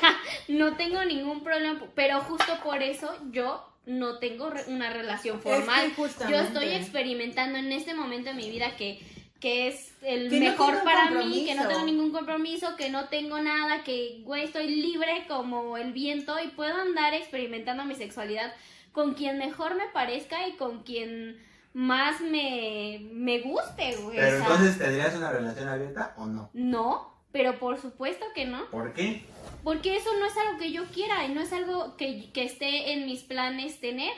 no 0.48 0.76
tengo 0.78 1.04
ningún 1.06 1.44
problema, 1.44 1.80
pero 1.96 2.22
justo 2.22 2.60
por 2.63 2.82
eso 2.82 3.13
yo 3.32 3.68
no 3.86 4.18
tengo 4.20 4.50
re- 4.50 4.63
una 4.68 4.89
relación 4.92 5.42
formal. 5.42 5.86
Es 5.86 5.89
que 5.89 5.96
justamente- 5.96 6.38
Yo 6.38 6.44
estoy 6.44 6.70
experimentando 6.70 7.58
en 7.60 7.72
este 7.72 7.94
momento 7.94 8.30
de 8.30 8.36
mi 8.36 8.50
vida 8.50 8.76
que, 8.78 9.02
que 9.42 9.68
es 9.68 9.94
el 10.04 10.30
Que 10.30 10.39
mejor 10.39 10.84
para 10.86 11.10
mí, 11.12 11.46
que 11.46 11.56
no 11.56 11.68
tengo 11.68 11.84
ningún 11.84 12.12
compromiso, 12.12 12.78
que 12.78 12.89
no 12.89 13.10
tengo 13.10 13.39
nada, 13.39 13.84
que, 13.84 14.20
güey, 14.24 14.46
estoy 14.46 14.68
libre 14.70 15.26
como 15.28 15.76
el 15.76 15.92
viento 15.92 16.39
y 16.39 16.48
puedo 16.50 16.76
andar 16.78 17.13
experimentando 17.13 17.84
mi 17.84 17.96
sexualidad 17.96 18.54
con 18.93 19.15
quien 19.15 19.38
mejor 19.38 19.75
me 19.75 19.88
parezca 19.88 20.47
y 20.47 20.56
con 20.56 20.84
quien 20.84 21.38
más 21.73 22.21
me, 22.21 23.01
me 23.12 23.41
guste, 23.41 23.97
güey. 23.97 24.17
Pero 24.17 24.27
o 24.27 24.29
sea, 24.29 24.39
entonces, 24.39 24.77
¿tendrías 24.77 25.15
una 25.15 25.32
relación 25.32 25.67
abierta 25.67 26.13
o 26.17 26.27
no? 26.27 26.49
No, 26.53 27.13
pero 27.32 27.60
por 27.60 27.82
supuesto 27.82 28.25
que 28.34 28.45
no. 28.45 28.69
¿Por 28.69 28.93
qué? 28.93 29.25
Porque 29.63 29.97
eso 29.97 30.10
no 30.19 30.25
es 30.25 30.38
algo 30.38 30.60
que 30.60 30.71
yo 30.71 30.86
quiera 30.86 31.25
y 31.25 31.34
no 31.34 31.41
es 31.41 31.51
algo 31.51 31.97
que, 31.97 32.32
que 32.32 32.43
esté 32.43 32.93
en 32.93 33.06
mis 33.06 33.23
planes 33.23 33.79
tener. 33.79 34.13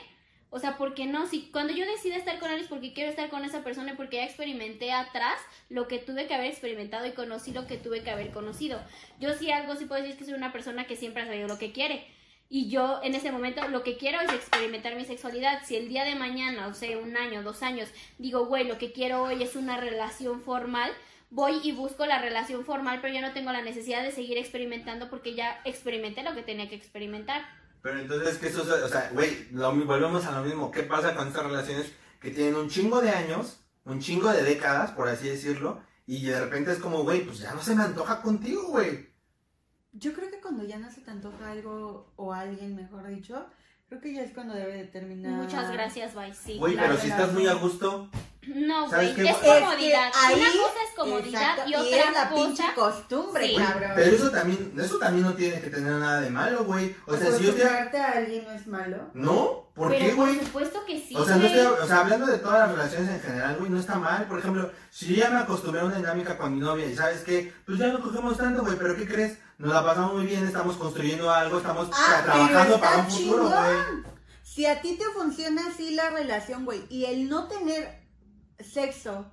O 0.50 0.58
sea, 0.58 0.76
porque 0.76 1.06
no, 1.06 1.26
si 1.26 1.50
cuando 1.50 1.72
yo 1.72 1.84
decida 1.86 2.16
estar 2.16 2.38
con 2.38 2.50
él 2.50 2.60
es 2.60 2.68
porque 2.68 2.92
quiero 2.92 3.10
estar 3.10 3.28
con 3.30 3.44
esa 3.44 3.64
persona 3.64 3.92
y 3.92 3.96
porque 3.96 4.16
ya 4.16 4.24
experimenté 4.24 4.92
atrás 4.92 5.38
lo 5.68 5.88
que 5.88 5.98
tuve 5.98 6.26
que 6.26 6.34
haber 6.34 6.46
experimentado 6.46 7.06
y 7.06 7.12
conocí 7.12 7.52
lo 7.52 7.66
que 7.66 7.76
tuve 7.76 8.02
que 8.02 8.10
haber 8.10 8.30
conocido. 8.30 8.80
Yo 9.18 9.34
sí 9.34 9.50
algo 9.50 9.74
sí 9.76 9.86
puedo 9.86 10.02
decir 10.02 10.12
es 10.12 10.18
que 10.18 10.24
soy 10.24 10.34
una 10.34 10.52
persona 10.52 10.86
que 10.86 10.96
siempre 10.96 11.22
ha 11.22 11.26
sabido 11.26 11.48
lo 11.48 11.58
que 11.58 11.72
quiere. 11.72 12.06
Y 12.48 12.68
yo 12.68 13.00
en 13.02 13.14
ese 13.14 13.32
momento 13.32 13.66
lo 13.68 13.82
que 13.82 13.96
quiero 13.96 14.20
es 14.20 14.32
experimentar 14.32 14.94
mi 14.94 15.04
sexualidad. 15.04 15.62
Si 15.64 15.76
el 15.76 15.88
día 15.88 16.04
de 16.04 16.14
mañana, 16.14 16.68
o 16.68 16.74
sea, 16.74 16.96
un 16.98 17.16
año, 17.16 17.42
dos 17.42 17.62
años, 17.62 17.88
digo, 18.18 18.46
güey, 18.46 18.66
lo 18.66 18.78
que 18.78 18.92
quiero 18.92 19.22
hoy 19.22 19.42
es 19.42 19.56
una 19.56 19.76
relación 19.78 20.42
formal, 20.42 20.92
voy 21.30 21.60
y 21.64 21.72
busco 21.72 22.06
la 22.06 22.20
relación 22.20 22.64
formal, 22.64 23.00
pero 23.02 23.12
ya 23.12 23.20
no 23.20 23.32
tengo 23.32 23.50
la 23.52 23.62
necesidad 23.62 24.02
de 24.02 24.12
seguir 24.12 24.38
experimentando 24.38 25.10
porque 25.10 25.34
ya 25.34 25.60
experimenté 25.64 26.22
lo 26.22 26.34
que 26.34 26.42
tenía 26.42 26.68
que 26.68 26.76
experimentar. 26.76 27.42
Pero 27.82 27.98
entonces, 27.98 28.38
¿qué 28.38 28.48
eso? 28.48 28.62
O 28.62 28.88
sea, 28.88 29.10
güey, 29.12 29.48
volvemos 29.52 30.24
a 30.26 30.32
lo 30.32 30.44
mismo. 30.44 30.70
¿Qué 30.70 30.82
pasa 30.82 31.14
con 31.14 31.28
estas 31.28 31.44
relaciones 31.44 31.92
que 32.20 32.30
tienen 32.30 32.54
un 32.54 32.68
chingo 32.68 33.00
de 33.00 33.10
años, 33.10 33.60
un 33.84 34.00
chingo 34.00 34.30
de 34.30 34.42
décadas, 34.42 34.92
por 34.92 35.08
así 35.08 35.28
decirlo, 35.28 35.80
y 36.06 36.24
de 36.26 36.40
repente 36.40 36.72
es 36.72 36.78
como, 36.78 37.02
güey, 37.02 37.22
pues 37.24 37.38
ya 37.40 37.54
no 37.54 37.62
se 37.62 37.74
me 37.74 37.82
antoja 37.82 38.22
contigo, 38.22 38.68
güey? 38.68 39.15
Yo 39.98 40.12
creo 40.12 40.30
que 40.30 40.40
cuando 40.40 40.64
ya 40.64 40.78
no 40.78 40.90
se 40.90 41.00
te 41.00 41.10
antoja 41.10 41.50
algo 41.50 42.12
o 42.16 42.32
alguien, 42.32 42.76
mejor 42.76 43.06
dicho, 43.08 43.46
creo 43.88 44.00
que 44.00 44.12
ya 44.12 44.22
es 44.22 44.32
cuando 44.32 44.54
debe 44.54 44.74
de 44.74 44.84
terminar. 44.84 45.32
Muchas 45.32 45.72
gracias, 45.72 46.14
bye. 46.14 46.34
Sí. 46.34 46.58
Güey, 46.58 46.76
pero 46.76 46.96
si 46.98 47.08
estás 47.08 47.32
muy 47.32 47.46
a 47.46 47.54
gusto, 47.54 48.10
No, 48.54 48.88
¿Sabes 48.88 49.14
güey, 49.14 49.26
qué? 49.26 49.30
es 49.30 49.36
Es 49.36 49.42
que 49.42 49.60
comodidad. 49.60 50.10
ahí- 50.14 50.34
Una 50.34 50.46
cosa 50.50 50.78
es 50.88 50.94
comodidad 50.96 51.42
Exacto, 51.58 51.70
y 51.70 51.74
es 51.74 51.80
otra 51.80 52.10
la 52.12 52.30
pinche 52.34 52.62
cosa. 52.62 52.74
costumbre, 52.74 53.46
Sí. 53.48 53.56
Cabrón. 53.56 53.90
pero 53.96 54.16
eso 54.16 54.30
también, 54.30 54.72
eso 54.78 54.98
también 54.98 55.26
no 55.26 55.34
tiene 55.34 55.60
que 55.60 55.70
tener 55.70 55.92
nada 55.92 56.20
de 56.20 56.30
malo, 56.30 56.64
güey. 56.64 56.94
O 57.06 57.16
sea, 57.16 57.32
si 57.32 57.44
yo 57.44 57.54
te... 57.54 57.62
Acostumbrarte 57.64 57.98
a 57.98 58.10
alguien 58.12 58.44
no 58.44 58.52
es 58.52 58.66
malo. 58.66 58.96
¿No? 59.14 59.66
¿Por 59.74 59.88
pero 59.90 60.04
qué, 60.06 60.12
güey? 60.14 60.36
por 60.36 60.44
supuesto 60.46 60.84
que 60.86 60.98
sí. 61.00 61.14
O 61.16 61.24
sea, 61.24 61.36
no 61.36 61.46
estoy, 61.46 61.60
o 61.66 61.86
sea, 61.86 62.00
hablando 62.00 62.26
de 62.26 62.38
todas 62.38 62.60
las 62.60 62.70
relaciones 62.70 63.10
en 63.10 63.20
general, 63.20 63.56
güey, 63.58 63.70
no 63.70 63.78
está 63.80 63.96
mal. 63.96 64.26
Por 64.26 64.38
ejemplo, 64.38 64.70
si 64.90 65.06
yo 65.14 65.16
ya 65.24 65.30
me 65.30 65.38
acostumbré 65.40 65.80
a 65.80 65.84
una 65.84 65.96
dinámica 65.96 66.38
con 66.38 66.54
mi 66.54 66.60
novia 66.60 66.86
y 66.86 66.96
sabes 66.96 67.20
que, 67.22 67.52
pues 67.66 67.78
ya 67.78 67.88
no 67.88 68.00
cogemos 68.00 68.38
tanto, 68.38 68.62
güey, 68.62 68.76
pero 68.78 68.96
¿qué 68.96 69.06
crees? 69.06 69.38
Nos 69.58 69.74
la 69.74 69.84
pasamos 69.84 70.14
muy 70.14 70.26
bien, 70.26 70.46
estamos 70.46 70.76
construyendo 70.76 71.30
algo, 71.30 71.58
estamos 71.58 71.88
Ah, 71.92 72.22
tra- 72.22 72.24
trabajando 72.24 72.80
para 72.80 72.96
un 72.98 73.10
futuro, 73.10 73.48
güey. 73.48 73.76
Si 74.42 74.64
a 74.64 74.80
ti 74.80 74.96
te 74.96 75.04
funciona 75.06 75.66
así 75.66 75.94
la 75.94 76.08
relación, 76.10 76.64
güey, 76.64 76.84
y 76.88 77.04
el 77.04 77.28
no 77.28 77.46
tener 77.48 78.05
sexo 78.60 79.30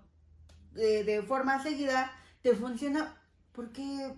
de, 0.73 1.03
de 1.03 1.21
forma 1.21 1.61
seguida 1.61 2.11
te 2.41 2.55
funciona, 2.55 3.15
¿por 3.53 3.71
qué? 3.71 4.13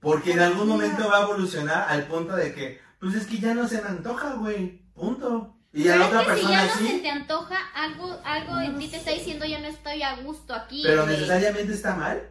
Porque 0.00 0.32
en 0.32 0.40
algún 0.40 0.68
momento 0.68 1.08
va 1.08 1.18
a 1.18 1.22
evolucionar 1.22 1.86
al 1.88 2.06
punto 2.06 2.36
de 2.36 2.54
que, 2.54 2.80
pues 3.00 3.14
es 3.14 3.26
que 3.26 3.38
ya 3.38 3.54
no 3.54 3.66
se 3.66 3.82
me 3.82 3.88
antoja, 3.88 4.34
güey. 4.34 4.82
Punto. 4.94 5.56
Y 5.72 5.88
a 5.88 5.96
la 5.96 6.06
es 6.06 6.10
otra 6.10 6.20
que 6.20 6.24
si 6.24 6.30
persona 6.46 6.66
ya 6.66 6.66
no 6.66 6.88
se 6.88 6.98
te 7.00 7.10
antoja, 7.10 7.56
algo, 7.74 8.20
algo 8.24 8.60
en 8.60 8.78
ti 8.78 8.88
te 8.88 8.96
está 8.96 9.10
diciendo 9.10 9.44
ya 9.44 9.58
no 9.58 9.68
estoy 9.68 10.02
a 10.02 10.16
gusto 10.16 10.54
aquí. 10.54 10.82
Pero 10.84 11.02
güey. 11.02 11.14
necesariamente 11.16 11.74
está 11.74 11.94
mal. 11.94 12.30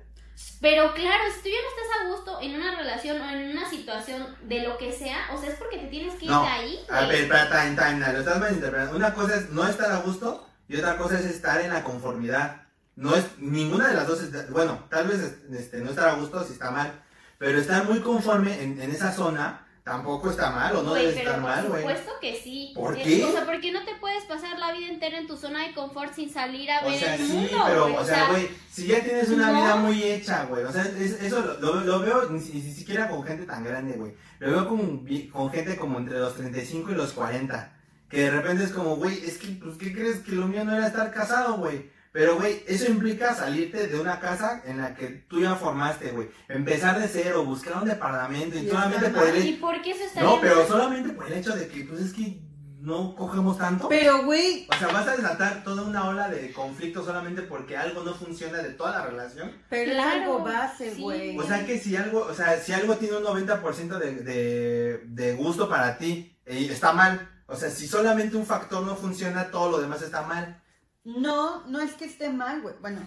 Pero 0.61 0.93
claro, 0.93 1.23
si 1.35 1.41
tú 1.43 1.49
ya 1.49 1.61
no 1.61 1.69
estás 1.69 2.01
a 2.01 2.07
gusto 2.09 2.41
en 2.41 2.55
una 2.55 2.75
relación 2.75 3.21
o 3.21 3.29
en 3.29 3.51
una 3.51 3.69
situación 3.69 4.35
de 4.43 4.63
lo 4.63 4.77
que 4.77 4.91
sea, 4.91 5.29
o 5.33 5.39
sea, 5.39 5.49
es 5.49 5.55
porque 5.55 5.77
te 5.77 5.87
tienes 5.87 6.15
que 6.15 6.25
ir 6.25 6.31
No, 6.31 6.43
de 6.43 6.47
ahí. 6.47 6.79
A 6.89 7.01
ver, 7.01 7.15
espera, 7.15 7.49
time, 7.49 7.75
time, 7.75 7.95
no, 7.95 8.13
lo 8.13 8.19
estás 8.19 8.39
malinterpretando. 8.39 8.95
Una 8.95 9.13
cosa 9.13 9.35
es 9.35 9.49
no 9.49 9.67
estar 9.67 9.91
a 9.91 9.99
gusto 9.99 10.46
y 10.67 10.75
otra 10.77 10.97
cosa 10.97 11.19
es 11.19 11.25
estar 11.25 11.61
en 11.61 11.71
la 11.73 11.83
conformidad. 11.83 12.63
No 12.95 13.15
es, 13.15 13.25
ninguna 13.37 13.87
de 13.89 13.93
las 13.93 14.07
dos, 14.07 14.21
está- 14.23 14.47
bueno, 14.51 14.85
tal 14.89 15.07
vez 15.07 15.19
este, 15.51 15.77
no 15.81 15.89
estar 15.91 16.09
a 16.09 16.13
gusto 16.13 16.43
si 16.43 16.53
está 16.53 16.71
mal, 16.71 17.03
Pero 17.39 17.59
estar 17.59 17.85
muy 17.85 17.99
conforme 17.99 18.63
en, 18.63 18.81
en 18.81 18.89
esa 18.89 19.11
zona 19.13 19.63
tampoco 19.83 20.31
está 20.31 20.49
mal 20.49 20.75
o 20.75 20.81
no 20.81 20.89
Güey, 20.89 21.03
debe 21.05 21.17
pero 21.19 21.29
estar 21.29 21.41
mal, 21.43 21.61
por 21.61 21.69
güey. 21.69 21.81
supuesto 21.83 22.11
que 22.19 22.35
sí. 22.43 22.71
¿Por 22.75 22.97
Eh, 22.97 23.03
qué? 23.03 23.23
O 23.25 23.31
sea, 23.31 23.45
porque 23.45 23.71
no 23.71 23.85
te 23.85 23.93
puedes 24.01 24.23
pasar 24.25 24.57
la 24.57 24.71
vida 24.73 24.87
entera 24.89 25.19
en 25.19 25.27
tu 25.27 25.37
zona 25.37 25.65
de 25.67 25.73
confort 25.75 26.13
sin 26.15 26.33
salir 26.33 26.69
a 26.71 26.81
O 26.83 26.89
ver 26.89 26.99
sea, 26.99 27.13
el 27.15 27.21
sí, 27.27 27.31
mundo, 27.31 27.63
pero, 27.67 27.83
güey, 27.83 27.95
o 27.95 28.03
sea, 28.03 28.27
güey, 28.29 28.49
si 28.71 28.87
ya 28.87 29.03
tienes 29.03 29.29
una 29.29 29.51
no. 29.51 29.61
vida 29.61 29.75
muy 29.75 30.01
hecha, 30.03 30.45
güey, 30.45 30.63
o 30.63 30.71
sea, 30.73 30.81
es- 30.81 31.21
eso 31.21 31.57
lo, 31.61 31.75
lo- 31.81 31.99
veo 31.99 32.27
ni, 32.31 32.39
ni 32.39 32.73
siquiera 32.73 33.07
con 33.07 33.23
gente 33.23 33.45
tan 33.45 33.63
grande, 33.63 33.93
güey. 33.95 34.13
Lo 34.39 34.49
veo 34.49 34.67
con, 34.67 35.05
con 35.31 35.51
gente 35.51 35.77
como 35.77 35.99
entre 35.99 36.17
los 36.17 36.33
35 36.35 36.91
y 36.91 36.95
los 36.95 37.13
40, 37.13 37.76
que 38.09 38.21
de 38.21 38.31
repente 38.31 38.63
es 38.63 38.71
como, 38.71 38.95
güey, 38.95 39.23
es 39.25 39.37
que, 39.37 39.47
pues, 39.61 39.77
¿qué 39.77 39.93
crees 39.93 40.19
que 40.19 40.31
lo 40.33 40.47
mío 40.47 40.63
no 40.65 40.75
era 40.75 40.87
estar 40.87 41.11
casado, 41.11 41.57
güey? 41.57 41.89
Pero, 42.13 42.37
güey, 42.37 42.63
eso 42.67 42.89
implica 42.89 43.35
salirte 43.35 43.87
de 43.87 43.99
una 43.99 44.19
casa 44.19 44.63
en 44.65 44.77
la 44.79 44.95
que 44.95 45.07
tú 45.29 45.39
ya 45.41 45.55
formaste, 45.55 46.11
güey. 46.11 46.29
Empezar 46.47 46.99
de 46.99 47.07
cero, 47.07 47.43
buscar 47.45 47.77
un 47.83 47.87
departamento 47.89 48.57
y 48.57 48.61
Y 48.65 48.69
solamente 48.69 49.09
por 49.09 49.27
el 49.27 49.45
¿Y 49.45 49.53
por 49.53 49.81
qué 49.81 49.91
eso 49.91 50.03
está 50.05 50.21
No, 50.21 50.29
bien 50.31 50.41
pero 50.41 50.55
mal? 50.55 50.67
solamente 50.67 51.09
por 51.13 51.27
el 51.27 51.33
hecho 51.33 51.55
de 51.55 51.67
que, 51.67 51.83
pues, 51.83 52.01
es 52.01 52.13
que 52.13 52.39
no 52.79 53.15
cogemos 53.15 53.57
tanto. 53.57 53.89
Pero, 53.89 54.23
güey, 54.23 54.65
O 54.71 54.79
sea, 54.79 54.87
vas 54.87 55.07
a 55.07 55.15
desatar 55.17 55.63
toda 55.63 55.83
una 55.83 56.07
ola 56.07 56.29
de 56.29 56.51
conflicto 56.53 57.03
solamente 57.05 57.41
porque 57.43 57.75
algo 57.77 58.01
no 58.03 58.15
funciona 58.15 58.59
de 58.59 58.69
toda 58.69 58.91
la 58.99 59.05
relación. 59.05 59.51
pero 59.69 59.91
Claro, 59.91 60.21
algo 60.23 60.43
base, 60.43 60.95
sí. 60.95 61.01
güey. 61.01 61.37
O 61.37 61.43
sea, 61.43 61.65
que 61.65 61.77
si 61.77 61.95
algo, 61.97 62.21
o 62.21 62.33
sea, 62.33 62.57
si 62.59 62.71
algo 62.71 62.95
tiene 62.95 63.17
un 63.17 63.23
90% 63.25 63.97
de, 63.99 64.11
de, 64.23 65.01
de 65.05 65.33
gusto 65.33 65.67
para 65.69 65.97
ti, 65.97 66.35
eh, 66.45 66.67
está 66.71 66.93
mal. 66.93 67.29
O 67.47 67.55
sea, 67.55 67.69
si 67.69 67.87
solamente 67.87 68.35
un 68.35 68.45
factor 68.45 68.85
no 68.85 68.95
funciona, 68.95 69.49
todo 69.51 69.71
lo 69.71 69.79
demás 69.79 70.01
está 70.01 70.21
mal. 70.23 70.61
No, 71.03 71.65
no 71.67 71.79
es 71.79 71.93
que 71.93 72.05
esté 72.05 72.29
mal, 72.29 72.61
güey. 72.61 72.75
Bueno, 72.81 73.01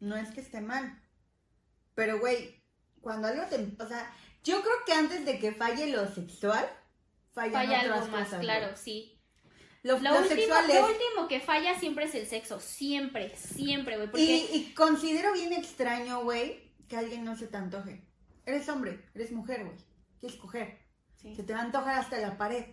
no 0.00 0.16
es 0.16 0.30
que 0.30 0.40
esté 0.40 0.60
mal. 0.60 1.00
Pero, 1.94 2.18
güey, 2.18 2.62
cuando 3.00 3.28
algo 3.28 3.44
te... 3.46 3.56
O 3.82 3.88
sea, 3.88 4.12
yo 4.42 4.60
creo 4.60 4.74
que 4.84 4.92
antes 4.92 5.24
de 5.24 5.38
que 5.38 5.52
falle 5.52 5.86
lo 5.86 6.06
sexual, 6.12 6.68
fallan 7.32 7.52
Falla 7.52 7.78
otras 7.78 8.02
algo 8.02 8.08
más, 8.08 8.24
cosas, 8.26 8.40
claro, 8.40 8.66
güey. 8.66 8.76
sí. 8.76 9.10
Lo, 9.82 9.98
Lo 9.98 10.10
lo 10.10 10.18
último, 10.22 10.34
sexual 10.40 10.66
lo 10.66 10.86
último 10.86 11.28
que 11.28 11.40
falla 11.40 11.78
siempre 11.78 12.06
es 12.06 12.14
el 12.14 12.26
sexo. 12.26 12.58
Siempre, 12.58 13.36
siempre, 13.36 13.96
güey. 13.96 14.10
Porque 14.10 14.24
Y, 14.24 14.48
y 14.56 14.74
considero 14.74 15.32
bien 15.34 15.52
extraño, 15.52 16.22
güey, 16.22 16.74
que 16.88 16.96
alguien 16.96 17.22
no 17.24 17.36
se 17.36 17.46
te 17.48 17.56
antoje. 17.58 18.02
Eres 18.46 18.68
hombre, 18.68 19.04
eres 19.14 19.30
mujer, 19.32 19.64
güey. 19.64 19.76
Quieres 20.18 20.38
coger. 20.38 20.78
Sí. 21.16 21.34
Se 21.36 21.42
te 21.42 21.52
va 21.52 21.60
a 21.60 21.62
antojar 21.64 21.98
hasta 21.98 22.18
la 22.18 22.38
pared. 22.38 22.64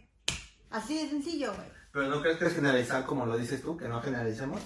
Así 0.71 0.97
de 0.97 1.09
sencillo, 1.09 1.53
güey. 1.53 1.67
Pero 1.91 2.07
¿no 2.07 2.21
crees 2.21 2.37
que 2.37 2.45
es 2.45 2.55
generalizar 2.55 3.05
como 3.05 3.25
lo 3.25 3.37
dices 3.37 3.61
tú, 3.61 3.77
que 3.77 3.87
no 3.87 4.01
generalicemos? 4.01 4.61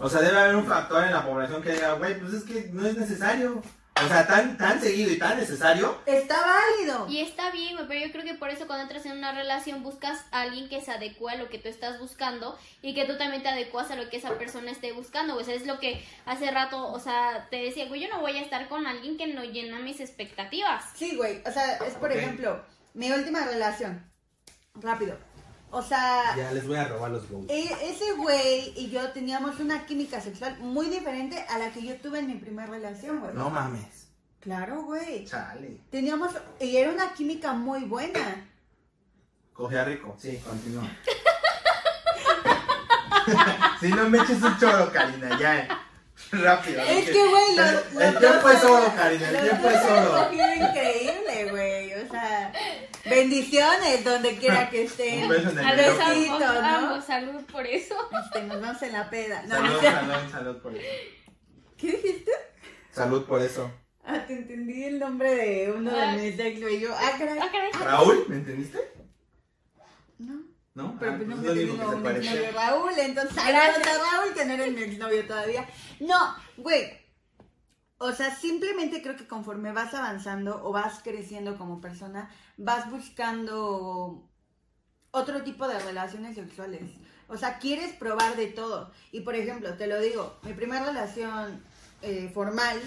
O 0.00 0.08
sea, 0.08 0.20
debe 0.20 0.38
haber 0.38 0.56
un 0.56 0.66
factor 0.66 1.04
en 1.04 1.12
la 1.12 1.24
población 1.24 1.62
que 1.62 1.72
diga, 1.72 1.94
güey, 1.94 2.18
pues 2.20 2.34
es 2.34 2.44
que 2.44 2.70
no 2.72 2.86
es 2.86 2.96
necesario. 2.96 3.62
O 4.04 4.08
sea, 4.08 4.24
tan, 4.26 4.56
tan 4.56 4.80
seguido 4.80 5.10
y 5.10 5.18
tan 5.18 5.36
necesario. 5.38 6.00
Está 6.06 6.40
válido. 6.40 7.08
Y 7.08 7.20
está 7.20 7.50
bien, 7.50 7.74
güey, 7.74 7.88
pero 7.88 8.06
yo 8.06 8.12
creo 8.12 8.24
que 8.24 8.34
por 8.34 8.48
eso 8.50 8.68
cuando 8.68 8.84
entras 8.84 9.04
en 9.06 9.18
una 9.18 9.32
relación 9.32 9.82
buscas 9.82 10.24
a 10.30 10.42
alguien 10.42 10.68
que 10.68 10.80
se 10.80 10.92
adecua 10.92 11.32
a 11.32 11.36
lo 11.36 11.48
que 11.48 11.58
tú 11.58 11.68
estás 11.68 11.98
buscando 11.98 12.56
y 12.80 12.94
que 12.94 13.06
tú 13.06 13.18
también 13.18 13.42
te 13.42 13.48
adecuas 13.48 13.90
a 13.90 13.96
lo 13.96 14.08
que 14.08 14.18
esa 14.18 14.38
persona 14.38 14.70
esté 14.70 14.92
buscando, 14.92 15.34
güey. 15.34 15.42
O 15.42 15.46
sea, 15.46 15.56
es 15.56 15.66
lo 15.66 15.80
que 15.80 16.04
hace 16.26 16.48
rato, 16.50 16.92
o 16.92 17.00
sea, 17.00 17.48
te 17.50 17.56
decía, 17.56 17.88
güey, 17.88 18.02
yo 18.02 18.08
no 18.08 18.20
voy 18.20 18.36
a 18.36 18.42
estar 18.42 18.68
con 18.68 18.86
alguien 18.86 19.16
que 19.16 19.26
no 19.26 19.42
llena 19.42 19.80
mis 19.80 19.98
expectativas. 19.98 20.84
Sí, 20.94 21.16
güey. 21.16 21.42
O 21.44 21.50
sea, 21.50 21.78
es 21.78 21.94
por 21.94 22.12
ejemplo, 22.12 22.64
mi 22.94 23.10
última 23.10 23.44
relación. 23.46 24.07
Rápido. 24.80 25.16
O 25.70 25.82
sea, 25.82 26.34
Ya 26.36 26.50
les 26.52 26.66
voy 26.66 26.76
a 26.78 26.88
robar 26.88 27.10
los 27.10 27.28
goals. 27.28 27.50
e- 27.50 27.90
ese 27.90 28.12
güey 28.14 28.72
y 28.76 28.88
yo 28.90 29.10
teníamos 29.12 29.60
una 29.60 29.84
química 29.84 30.20
sexual 30.20 30.56
muy 30.60 30.86
diferente 30.88 31.44
a 31.48 31.58
la 31.58 31.70
que 31.70 31.82
yo 31.82 31.94
tuve 31.96 32.20
en 32.20 32.28
mi 32.28 32.34
primera 32.34 32.68
relación, 32.70 33.20
güey. 33.20 33.34
No 33.34 33.50
mames. 33.50 34.06
Claro, 34.40 34.82
güey. 34.84 35.26
Chale. 35.26 35.78
Teníamos, 35.90 36.32
y 36.60 36.76
era 36.76 36.90
una 36.90 37.12
química 37.12 37.52
muy 37.52 37.80
buena. 37.84 38.48
Cogía 39.52 39.84
rico. 39.84 40.16
Sí, 40.18 40.38
continúa. 40.38 40.84
si 43.80 43.88
no 43.88 44.08
me 44.08 44.18
eches 44.18 44.42
un 44.42 44.58
choro, 44.58 44.90
Karina, 44.92 45.38
ya. 45.38 45.68
Rápido. 46.32 46.82
Es 46.82 47.10
que, 47.10 47.28
güey, 47.28 47.56
lo- 47.56 47.62
El- 47.62 47.94
lo- 47.94 48.00
El 48.00 48.18
tiempo 48.18 48.50
es 48.50 48.64
oro, 48.64 48.92
Karina, 48.96 49.28
el 49.28 49.40
tiempo 49.50 49.68
es 49.68 49.84
oro. 49.90 50.24
cogido 50.24 50.54
increíble, 50.54 51.48
güey. 51.50 51.94
O 51.94 52.10
sea, 52.10 52.52
bendiciones 53.08 54.04
donde 54.04 54.36
quiera 54.36 54.68
que 54.70 54.84
estén. 54.84 55.24
Un 55.24 55.28
beso 55.30 55.50
en 55.50 55.58
el 55.58 55.64
A 55.66 55.72
Besito, 55.74 55.98
los 55.98 56.16
micrófono. 56.18 56.44
ambos, 56.46 56.62
¿no? 56.62 56.68
ambos, 56.88 57.04
salud 57.04 57.42
por 57.50 57.66
eso. 57.66 57.94
Este, 58.24 58.42
nos 58.44 58.60
vamos 58.60 58.82
en 58.82 58.92
la 58.92 59.10
peda. 59.10 59.42
No, 59.42 59.54
Salud, 59.56 59.80
salud, 59.82 60.30
salud 60.30 60.56
por 60.62 60.76
eso. 60.76 60.86
¿Qué 61.76 61.86
dijiste? 61.92 62.32
Salud 62.92 63.24
por 63.26 63.40
eso. 63.42 63.70
Ah, 64.04 64.24
te 64.26 64.32
entendí 64.32 64.84
el 64.84 64.98
nombre 64.98 65.34
de 65.34 65.72
uno 65.72 65.90
de 65.90 66.02
Ah. 66.02 66.12
mis 66.16 66.38
ex. 66.38 66.60
Yo, 66.80 66.94
ah, 66.94 67.12
caray. 67.18 67.38
Ah, 67.40 67.48
caray. 67.52 67.70
Raúl, 67.72 68.24
¿me 68.28 68.36
entendiste? 68.36 68.78
No, 70.18 70.42
¿No? 70.74 70.96
pero 70.98 71.12
Ah, 71.12 71.14
pues 71.16 71.28
no 71.28 71.36
me 71.36 71.42
tengo 71.48 71.72
un 71.96 72.06
exnovio 72.06 72.52
Raúl, 72.52 72.92
entonces 72.98 73.34
saludos 73.34 73.86
a 73.86 74.16
Raúl, 74.16 74.34
que 74.34 74.44
no 74.44 74.52
eres 74.54 74.72
mi 74.72 74.82
exnovio 74.82 75.26
todavía. 75.26 75.68
No, 76.00 76.34
güey. 76.56 76.90
O 77.98 78.12
sea, 78.12 78.34
simplemente 78.34 79.02
creo 79.02 79.16
que 79.16 79.26
conforme 79.26 79.72
vas 79.72 79.92
avanzando 79.92 80.60
o 80.64 80.72
vas 80.72 81.00
creciendo 81.02 81.58
como 81.58 81.80
persona, 81.80 82.30
vas 82.58 82.90
buscando 82.90 84.28
otro 85.10 85.42
tipo 85.42 85.66
de 85.66 85.78
relaciones 85.78 86.34
sexuales. 86.34 86.90
O 87.28 87.36
sea, 87.36 87.58
quieres 87.58 87.94
probar 87.94 88.36
de 88.36 88.48
todo. 88.48 88.92
Y 89.12 89.20
por 89.20 89.34
ejemplo, 89.34 89.74
te 89.74 89.86
lo 89.86 90.00
digo, 90.00 90.38
mi 90.42 90.52
primera 90.52 90.84
relación 90.84 91.62
eh, 92.02 92.30
formal, 92.34 92.78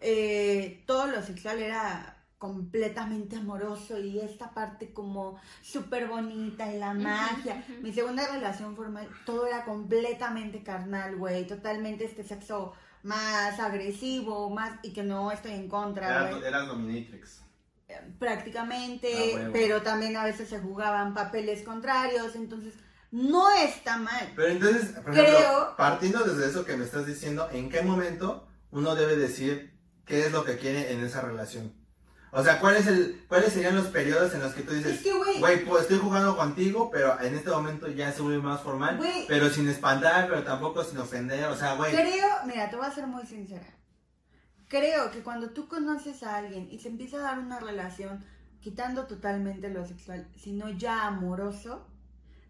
eh, 0.00 0.82
todo 0.86 1.06
lo 1.06 1.22
sexual 1.22 1.60
era 1.60 2.10
completamente 2.38 3.36
amoroso 3.36 3.98
y 3.98 4.20
esta 4.20 4.52
parte 4.52 4.92
como 4.92 5.40
súper 5.62 6.06
bonita 6.08 6.70
y 6.70 6.78
la 6.78 6.92
magia. 6.92 7.64
Mi 7.80 7.92
segunda 7.92 8.26
relación 8.26 8.76
formal, 8.76 9.08
todo 9.24 9.46
era 9.46 9.64
completamente 9.64 10.62
carnal, 10.62 11.16
güey, 11.16 11.46
totalmente 11.46 12.04
este 12.04 12.22
sexo 12.22 12.74
más 13.02 13.58
agresivo, 13.60 14.50
más 14.50 14.78
y 14.82 14.92
que 14.92 15.02
no 15.02 15.32
estoy 15.32 15.52
en 15.52 15.68
contra, 15.68 16.28
güey 16.28 16.32
Eras, 16.32 16.44
eras 16.44 16.66
dominatrix. 16.66 17.43
Prácticamente, 18.18 19.34
Ah, 19.36 19.50
pero 19.52 19.82
también 19.82 20.16
a 20.16 20.24
veces 20.24 20.48
se 20.48 20.58
jugaban 20.60 21.14
papeles 21.14 21.62
contrarios, 21.62 22.34
entonces 22.34 22.74
no 23.10 23.50
está 23.52 23.96
mal. 23.98 24.32
Pero 24.34 24.48
entonces, 24.48 24.90
por 24.90 25.12
Creo- 25.12 25.24
ejemplo, 25.24 25.74
partiendo 25.76 26.24
desde 26.24 26.48
eso 26.50 26.64
que 26.64 26.76
me 26.76 26.84
estás 26.84 27.06
diciendo, 27.06 27.48
¿en 27.52 27.70
qué 27.70 27.82
momento 27.82 28.48
uno 28.70 28.94
debe 28.94 29.16
decir 29.16 29.78
qué 30.04 30.26
es 30.26 30.32
lo 30.32 30.44
que 30.44 30.58
quiere 30.58 30.92
en 30.92 31.04
esa 31.04 31.20
relación? 31.20 31.72
O 32.36 32.42
sea, 32.42 32.58
¿cuál 32.58 32.74
es 32.74 32.88
el, 32.88 33.24
¿cuáles 33.28 33.52
serían 33.52 33.76
los 33.76 33.86
periodos 33.86 34.34
en 34.34 34.40
los 34.40 34.52
que 34.54 34.62
tú 34.62 34.74
dices, 34.74 34.94
Es 34.96 35.02
que, 35.04 35.12
güey, 35.12 35.64
pues 35.64 35.82
estoy 35.82 35.98
jugando 35.98 36.36
contigo, 36.36 36.90
pero 36.90 37.20
en 37.20 37.32
este 37.36 37.48
momento 37.50 37.86
ya 37.86 38.10
se 38.10 38.22
vuelve 38.22 38.42
más 38.42 38.60
formal, 38.60 38.98
pero 39.28 39.48
sin 39.50 39.68
espantar, 39.68 40.26
pero 40.28 40.42
tampoco 40.42 40.82
sin 40.82 40.98
ofender, 40.98 41.44
o 41.44 41.54
sea, 41.56 41.74
güey, 41.74 41.92
creo, 41.94 42.26
mira, 42.46 42.68
te 42.68 42.74
voy 42.74 42.86
a 42.86 42.90
ser 42.90 43.06
muy 43.06 43.24
sincera. 43.24 43.64
Creo 44.68 45.10
que 45.10 45.22
cuando 45.22 45.50
tú 45.50 45.68
conoces 45.68 46.22
a 46.22 46.36
alguien 46.36 46.68
y 46.70 46.78
se 46.78 46.88
empieza 46.88 47.18
a 47.18 47.22
dar 47.22 47.38
una 47.38 47.60
relación, 47.60 48.24
quitando 48.60 49.06
totalmente 49.06 49.68
lo 49.68 49.86
sexual, 49.86 50.26
sino 50.36 50.70
ya 50.70 51.06
amoroso, 51.06 51.86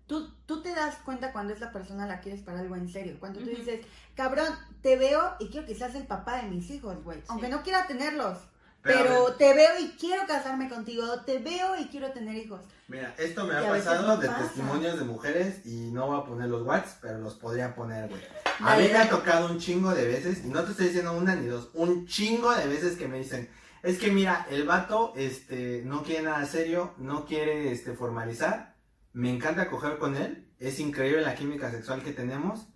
tú, 0.06 0.32
tú 0.46 0.62
te 0.62 0.70
das 0.70 0.96
cuenta 1.04 1.32
cuando 1.32 1.52
esa 1.52 1.72
persona 1.72 2.06
la 2.06 2.20
quieres 2.20 2.42
para 2.42 2.60
algo 2.60 2.76
en 2.76 2.88
serio. 2.88 3.16
Cuando 3.18 3.40
tú 3.40 3.46
dices, 3.46 3.84
cabrón, 4.14 4.48
te 4.80 4.96
veo 4.96 5.34
y 5.40 5.48
quiero 5.48 5.66
que 5.66 5.74
seas 5.74 5.94
el 5.94 6.06
papá 6.06 6.42
de 6.42 6.48
mis 6.48 6.70
hijos, 6.70 7.02
güey. 7.02 7.22
Aunque 7.28 7.48
no 7.48 7.62
quiera 7.62 7.86
tenerlos. 7.86 8.38
Pero, 8.84 8.98
Pero, 9.02 9.32
te 9.36 9.54
veo 9.54 9.70
y 9.80 9.88
quiero 9.98 10.26
casarme 10.26 10.68
contigo, 10.68 11.04
te 11.24 11.38
veo 11.38 11.74
y 11.80 11.86
quiero 11.86 12.12
tener 12.12 12.36
hijos. 12.36 12.60
mira, 12.86 13.14
esto 13.16 13.44
me 13.46 13.54
Y 13.54 13.56
ha 13.56 13.66
pasado 13.68 14.06
no 14.06 14.16
de 14.18 14.28
pasa. 14.28 14.42
testimonios 14.42 14.98
de 14.98 15.04
mujeres 15.06 15.64
y 15.64 15.90
no 15.90 16.06
voy 16.08 16.20
a 16.20 16.24
poner 16.24 16.50
los 16.50 16.66
watts, 16.66 16.96
pero 17.00 17.18
los 17.18 17.34
podría 17.34 17.74
poner, 17.74 18.10
güey. 18.10 18.20
A 18.60 18.76
mí 18.76 18.84
me 18.92 18.98
ha 18.98 19.08
tocado 19.08 19.46
un 19.50 19.58
chingo 19.58 19.94
de 19.94 20.06
veces, 20.06 20.44
y 20.44 20.48
no 20.48 20.62
te 20.64 20.72
estoy 20.72 20.86
diciendo 20.88 21.14
una 21.14 21.34
ni 21.34 21.46
dos, 21.46 21.70
un 21.72 22.06
chingo 22.06 22.54
de 22.54 22.66
veces 22.68 22.96
que 22.98 23.08
me 23.08 23.18
dicen, 23.18 23.48
es 23.82 23.98
que 23.98 24.10
mira, 24.12 24.46
el 24.50 24.64
vato 24.64 25.14
este, 25.16 25.82
no 25.86 26.02
quiere 26.02 26.22
nada 26.22 26.44
serio, 26.44 26.92
no 26.98 27.24
quiere 27.24 27.72
este, 27.72 27.94
formalizar, 27.94 28.76
me 29.14 29.30
encanta 29.30 29.70
coger 29.70 29.96
con 29.98 30.14
él, 30.14 30.46
es 30.58 30.78
increíble 30.78 31.22
la 31.22 31.34
química 31.34 31.70
sexual 31.70 32.02
que 32.02 32.12
tenemos, 32.12 32.66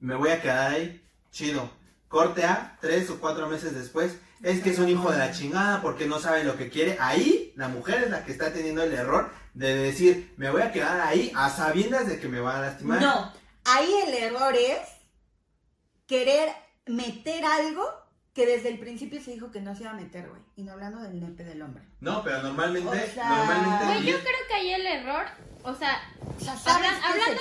me 0.00 0.14
voy 0.14 0.30
a 0.30 0.40
quedar 0.40 0.72
ahí, 0.72 1.04
chido. 1.30 1.70
Corte 2.08 2.44
A, 2.44 2.78
tres 2.80 3.10
o 3.10 3.20
cuatro 3.20 3.48
meses 3.48 3.74
después, 3.74 4.16
es 4.42 4.62
que 4.62 4.70
es 4.70 4.78
un 4.78 4.88
hijo 4.88 5.10
de 5.10 5.18
la 5.18 5.32
chingada 5.32 5.82
porque 5.82 6.06
no 6.06 6.18
sabe 6.18 6.44
lo 6.44 6.56
que 6.56 6.68
quiere. 6.68 6.96
Ahí 7.00 7.52
la 7.56 7.68
mujer 7.68 8.04
es 8.04 8.10
la 8.10 8.24
que 8.24 8.32
está 8.32 8.52
teniendo 8.52 8.82
el 8.82 8.92
error 8.92 9.30
de 9.54 9.74
decir, 9.74 10.34
me 10.36 10.50
voy 10.50 10.62
a 10.62 10.72
quedar 10.72 11.00
ahí 11.00 11.32
a 11.34 11.50
sabiendas 11.50 12.06
de 12.06 12.20
que 12.20 12.28
me 12.28 12.40
van 12.40 12.56
a 12.56 12.60
lastimar. 12.60 13.00
No, 13.00 13.32
ahí 13.64 13.92
el 14.06 14.14
error 14.14 14.54
es 14.54 14.80
querer 16.06 16.50
meter 16.86 17.44
algo 17.44 17.84
que 18.32 18.46
desde 18.46 18.68
el 18.68 18.78
principio 18.78 19.20
se 19.20 19.32
dijo 19.32 19.50
que 19.50 19.60
no 19.60 19.74
se 19.74 19.82
iba 19.82 19.90
a 19.90 19.94
meter, 19.94 20.28
güey. 20.28 20.40
Y 20.54 20.62
no 20.62 20.72
hablando 20.72 21.00
del 21.00 21.20
nepe 21.20 21.42
del 21.42 21.60
hombre. 21.60 21.82
No, 22.00 22.22
pero 22.22 22.40
normalmente, 22.42 22.88
O 22.88 23.12
sea, 23.12 23.28
normalmente. 23.28 23.84
Güey, 23.84 24.06
yo 24.06 24.18
creo 24.20 24.38
que 24.46 24.54
ahí 24.54 24.72
el 24.74 24.86
error, 24.86 25.26
o 25.64 25.74
sea, 25.74 26.00
O 26.36 26.40
sea, 26.40 26.56
¿sabes 26.56 26.88
hablan- 26.90 27.00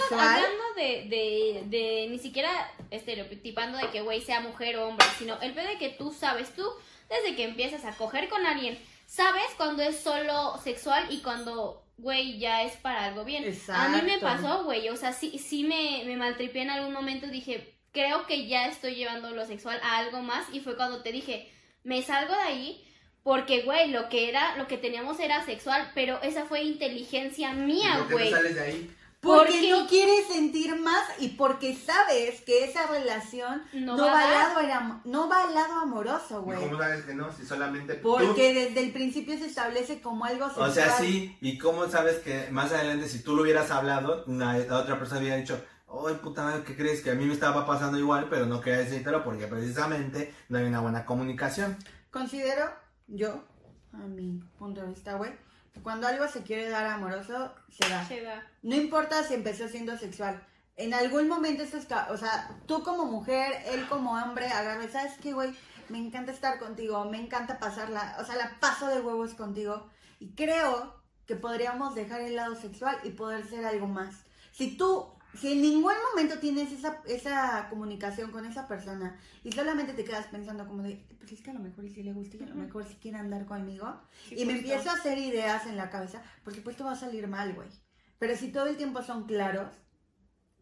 qué 0.10 0.16
hablando, 0.16 0.64
de, 0.76 1.06
de, 1.10 1.64
de 1.66 2.08
ni 2.10 2.20
siquiera 2.20 2.50
estereotipando 2.92 3.78
de 3.78 3.90
que 3.90 4.02
güey 4.02 4.22
sea 4.22 4.42
mujer 4.42 4.78
o 4.78 4.88
hombre, 4.88 5.06
sino 5.18 5.40
el 5.42 5.54
pedo 5.54 5.68
de 5.68 5.78
que 5.78 5.90
tú 5.90 6.14
sabes, 6.14 6.54
tú 6.56 6.66
desde 7.10 7.36
que 7.36 7.44
empiezas 7.44 7.86
a 7.86 7.96
coger 7.96 8.28
con 8.30 8.46
alguien, 8.46 8.78
sabes 9.06 9.46
cuando 9.56 9.82
es 9.84 10.00
solo 10.00 10.60
sexual 10.64 11.08
y 11.10 11.20
cuando, 11.22 11.84
güey, 11.98 12.38
ya 12.38 12.64
es 12.64 12.74
para 12.78 13.06
algo 13.06 13.24
bien. 13.24 13.44
A 13.70 13.88
mí 13.90 14.02
me 14.02 14.16
Exacto. 14.16 14.26
pasó, 14.44 14.64
güey, 14.66 14.90
o 14.90 14.98
sea, 14.98 15.14
sí, 15.14 15.38
sí 15.40 15.64
me, 15.64 16.04
me 16.06 16.18
maltripié 16.18 16.64
en 16.64 16.72
algún 16.72 16.92
momento, 16.94 17.28
dije, 17.28 17.74
creo 17.94 18.28
que 18.28 18.48
ya 18.48 18.68
estoy 18.68 18.96
llevando 18.96 19.32
lo 19.32 19.46
sexual 19.46 19.80
a 19.84 19.98
algo 20.00 20.22
más 20.22 20.46
y 20.52 20.60
fue 20.60 20.76
cuando 20.76 21.02
te 21.02 21.12
dije, 21.12 21.50
me 21.84 22.02
salgo 22.02 22.34
de 22.34 22.42
ahí 22.42 22.87
porque, 23.28 23.64
güey, 23.64 23.92
lo 23.92 24.08
que 24.08 24.30
era, 24.30 24.56
lo 24.56 24.68
que 24.68 24.78
teníamos 24.78 25.20
era 25.20 25.44
sexual, 25.46 25.92
pero 25.94 26.22
esa 26.22 26.46
fue 26.46 26.62
inteligencia 26.64 27.52
mía, 27.52 27.96
¿Por 27.98 28.08
qué 28.08 28.14
güey. 28.14 28.30
te 28.30 28.36
sales 28.38 28.56
de 28.56 28.62
ahí? 28.62 28.96
Porque 29.20 29.52
Porque- 29.52 29.72
no 29.72 29.86
quieres 29.88 30.28
sentir 30.28 30.80
más 30.80 31.04
y 31.20 31.30
porque 31.30 31.76
sabes 31.76 32.40
que 32.42 32.64
esa 32.64 32.88
relación 32.88 33.64
No 33.74 33.98
no, 33.98 34.06
va 34.06 34.24
al 34.24 34.32
lado, 34.32 34.60
era- 34.62 35.02
no 35.04 35.28
va 35.28 35.42
al 35.44 35.54
lado 35.54 35.74
amoroso, 35.82 36.40
¿Y 36.40 36.44
güey. 36.46 36.60
¿Cómo 36.62 36.78
sabes 36.78 37.04
que 37.04 37.14
no? 37.16 37.30
Si 37.36 37.46
solamente 37.46 37.96
tú- 37.96 38.14
Porque 38.14 38.54
desde 38.54 38.80
el 38.80 38.94
principio 38.94 39.38
se 39.38 39.48
establece 39.48 40.00
como 40.00 40.24
algo 40.24 40.46
sexual. 40.46 40.70
O 40.70 40.74
sea, 40.74 40.92
sí, 40.98 41.36
y 41.42 41.58
cómo 41.58 41.86
sabes 41.90 42.20
que 42.20 42.48
más 42.52 42.72
adelante 42.72 43.10
si 43.10 43.22
tú 43.24 43.36
lo 43.36 43.42
hubieras 43.42 43.72
hablado, 43.72 44.24
una- 44.28 44.58
la 44.58 44.78
otra 44.78 44.98
persona 44.98 45.20
hubiera 45.20 45.36
dicho, 45.36 45.62
ay 45.90 46.16
puta 46.24 46.44
madre, 46.44 46.64
¿qué 46.64 46.78
crees? 46.78 47.02
Que 47.02 47.10
a 47.12 47.16
mí 47.16 47.26
me 47.26 47.34
estaba 47.34 47.66
pasando 47.66 47.98
igual, 48.00 48.28
pero 48.30 48.46
no 48.46 48.62
quería 48.62 48.80
decírtelo 48.80 49.22
porque 49.26 49.48
precisamente 49.48 50.34
no 50.48 50.60
hay 50.60 50.64
una 50.64 50.80
buena 50.80 51.04
comunicación. 51.06 51.76
Considero 52.10 52.87
yo, 53.08 53.44
a 53.94 53.98
mi 53.98 54.40
punto 54.58 54.82
de 54.82 54.88
vista, 54.88 55.16
güey, 55.16 55.32
cuando 55.84 56.08
algo 56.08 56.28
se 56.28 56.44
quiere 56.44 56.70
dar 56.70 56.86
amoroso, 56.86 57.54
se 57.70 57.90
da. 57.90 58.06
Se 58.08 58.22
da. 58.22 58.46
No 58.62 58.76
importa 58.76 59.24
si 59.24 59.34
empezó 59.34 59.68
siendo 59.68 59.98
sexual. 59.98 60.44
En 60.76 60.94
algún 60.94 61.28
momento 61.28 61.64
eso 61.64 61.78
es, 61.78 61.88
o 62.10 62.18
sea, 62.18 62.56
tú 62.68 62.84
como 62.84 63.06
mujer, 63.06 63.64
él 63.66 63.88
como 63.88 64.14
hombre, 64.14 64.48
agarre, 64.48 64.90
¿sabes 64.90 65.18
qué, 65.22 65.34
güey? 65.34 65.52
Me 65.90 65.98
encanta 65.98 66.32
estar 66.32 66.60
contigo, 66.60 67.04
me 67.06 67.20
encanta 67.20 67.60
pasarla, 67.60 68.18
o 68.20 68.26
sea, 68.26 68.36
la 68.36 68.60
paso 68.60 68.88
de 68.88 69.00
huevos 69.00 69.34
contigo. 69.34 69.88
Y 70.20 70.34
creo 70.36 71.02
que 71.26 71.36
podríamos 71.36 71.96
dejar 71.96 72.22
el 72.22 72.36
lado 72.36 72.56
sexual 72.56 72.98
y 73.04 73.12
poder 73.12 73.48
ser 73.48 73.66
algo 73.66 73.88
más. 73.88 74.24
Si 74.52 74.78
tú, 74.78 75.08
si 75.40 75.54
en 75.54 75.62
ningún 75.62 75.94
momento 76.12 76.40
tienes 76.40 76.72
esa, 76.72 77.02
esa 77.06 77.68
comunicación 77.70 78.32
con 78.32 78.46
esa 78.46 78.68
persona 78.68 79.20
y 79.44 79.52
solamente 79.52 79.94
te 79.94 80.04
quedas 80.04 80.28
pensando 80.28 80.68
como 80.68 80.84
de, 80.84 81.06
pues 81.20 81.32
es 81.32 81.42
que 81.42 81.52
a 81.52 81.54
lo 81.54 81.60
mejor 81.60 81.86
y 81.86 81.90
si 81.94 82.04
le 82.04 82.14
gusta 82.14 82.38
y 82.38 82.44
a 82.44 82.48
lo 82.48 82.56
mejor 82.56 82.86
si 82.86 82.96
quiere 82.96 83.18
andar 83.18 83.46
conmigo, 83.46 84.02
Sí, 84.28 84.36
y 84.38 84.46
me 84.46 84.54
justo. 84.54 84.68
empiezo 84.70 84.90
a 84.90 84.94
hacer 84.94 85.18
ideas 85.18 85.66
en 85.68 85.78
la 85.78 85.90
cabeza, 85.90 86.22
por 86.44 86.54
supuesto 86.56 86.86
va 86.86 86.94
a 86.94 86.96
salir 86.96 87.28
mal, 87.28 87.54
güey. 87.54 87.70
Pero 88.20 88.36
si 88.36 88.52
todo 88.52 88.66
el 88.68 88.78
tiempo 88.78 89.02
son 89.04 89.26
claros, 89.26 89.70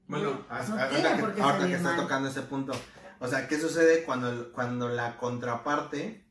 Bueno, 0.08 0.46
no 0.50 0.56
ahorita, 0.56 0.90
tiene 0.90 1.34
que, 1.34 1.42
ahorita 1.42 1.68
que 1.68 1.76
estás 1.76 1.96
tocando 1.96 2.30
ese 2.30 2.42
punto, 2.44 2.74
o 3.20 3.28
sea, 3.28 3.48
¿qué 3.48 3.60
sucede 3.60 4.04
cuando, 4.04 4.52
cuando 4.52 4.90
la 4.90 5.18
contraparte 5.18 6.26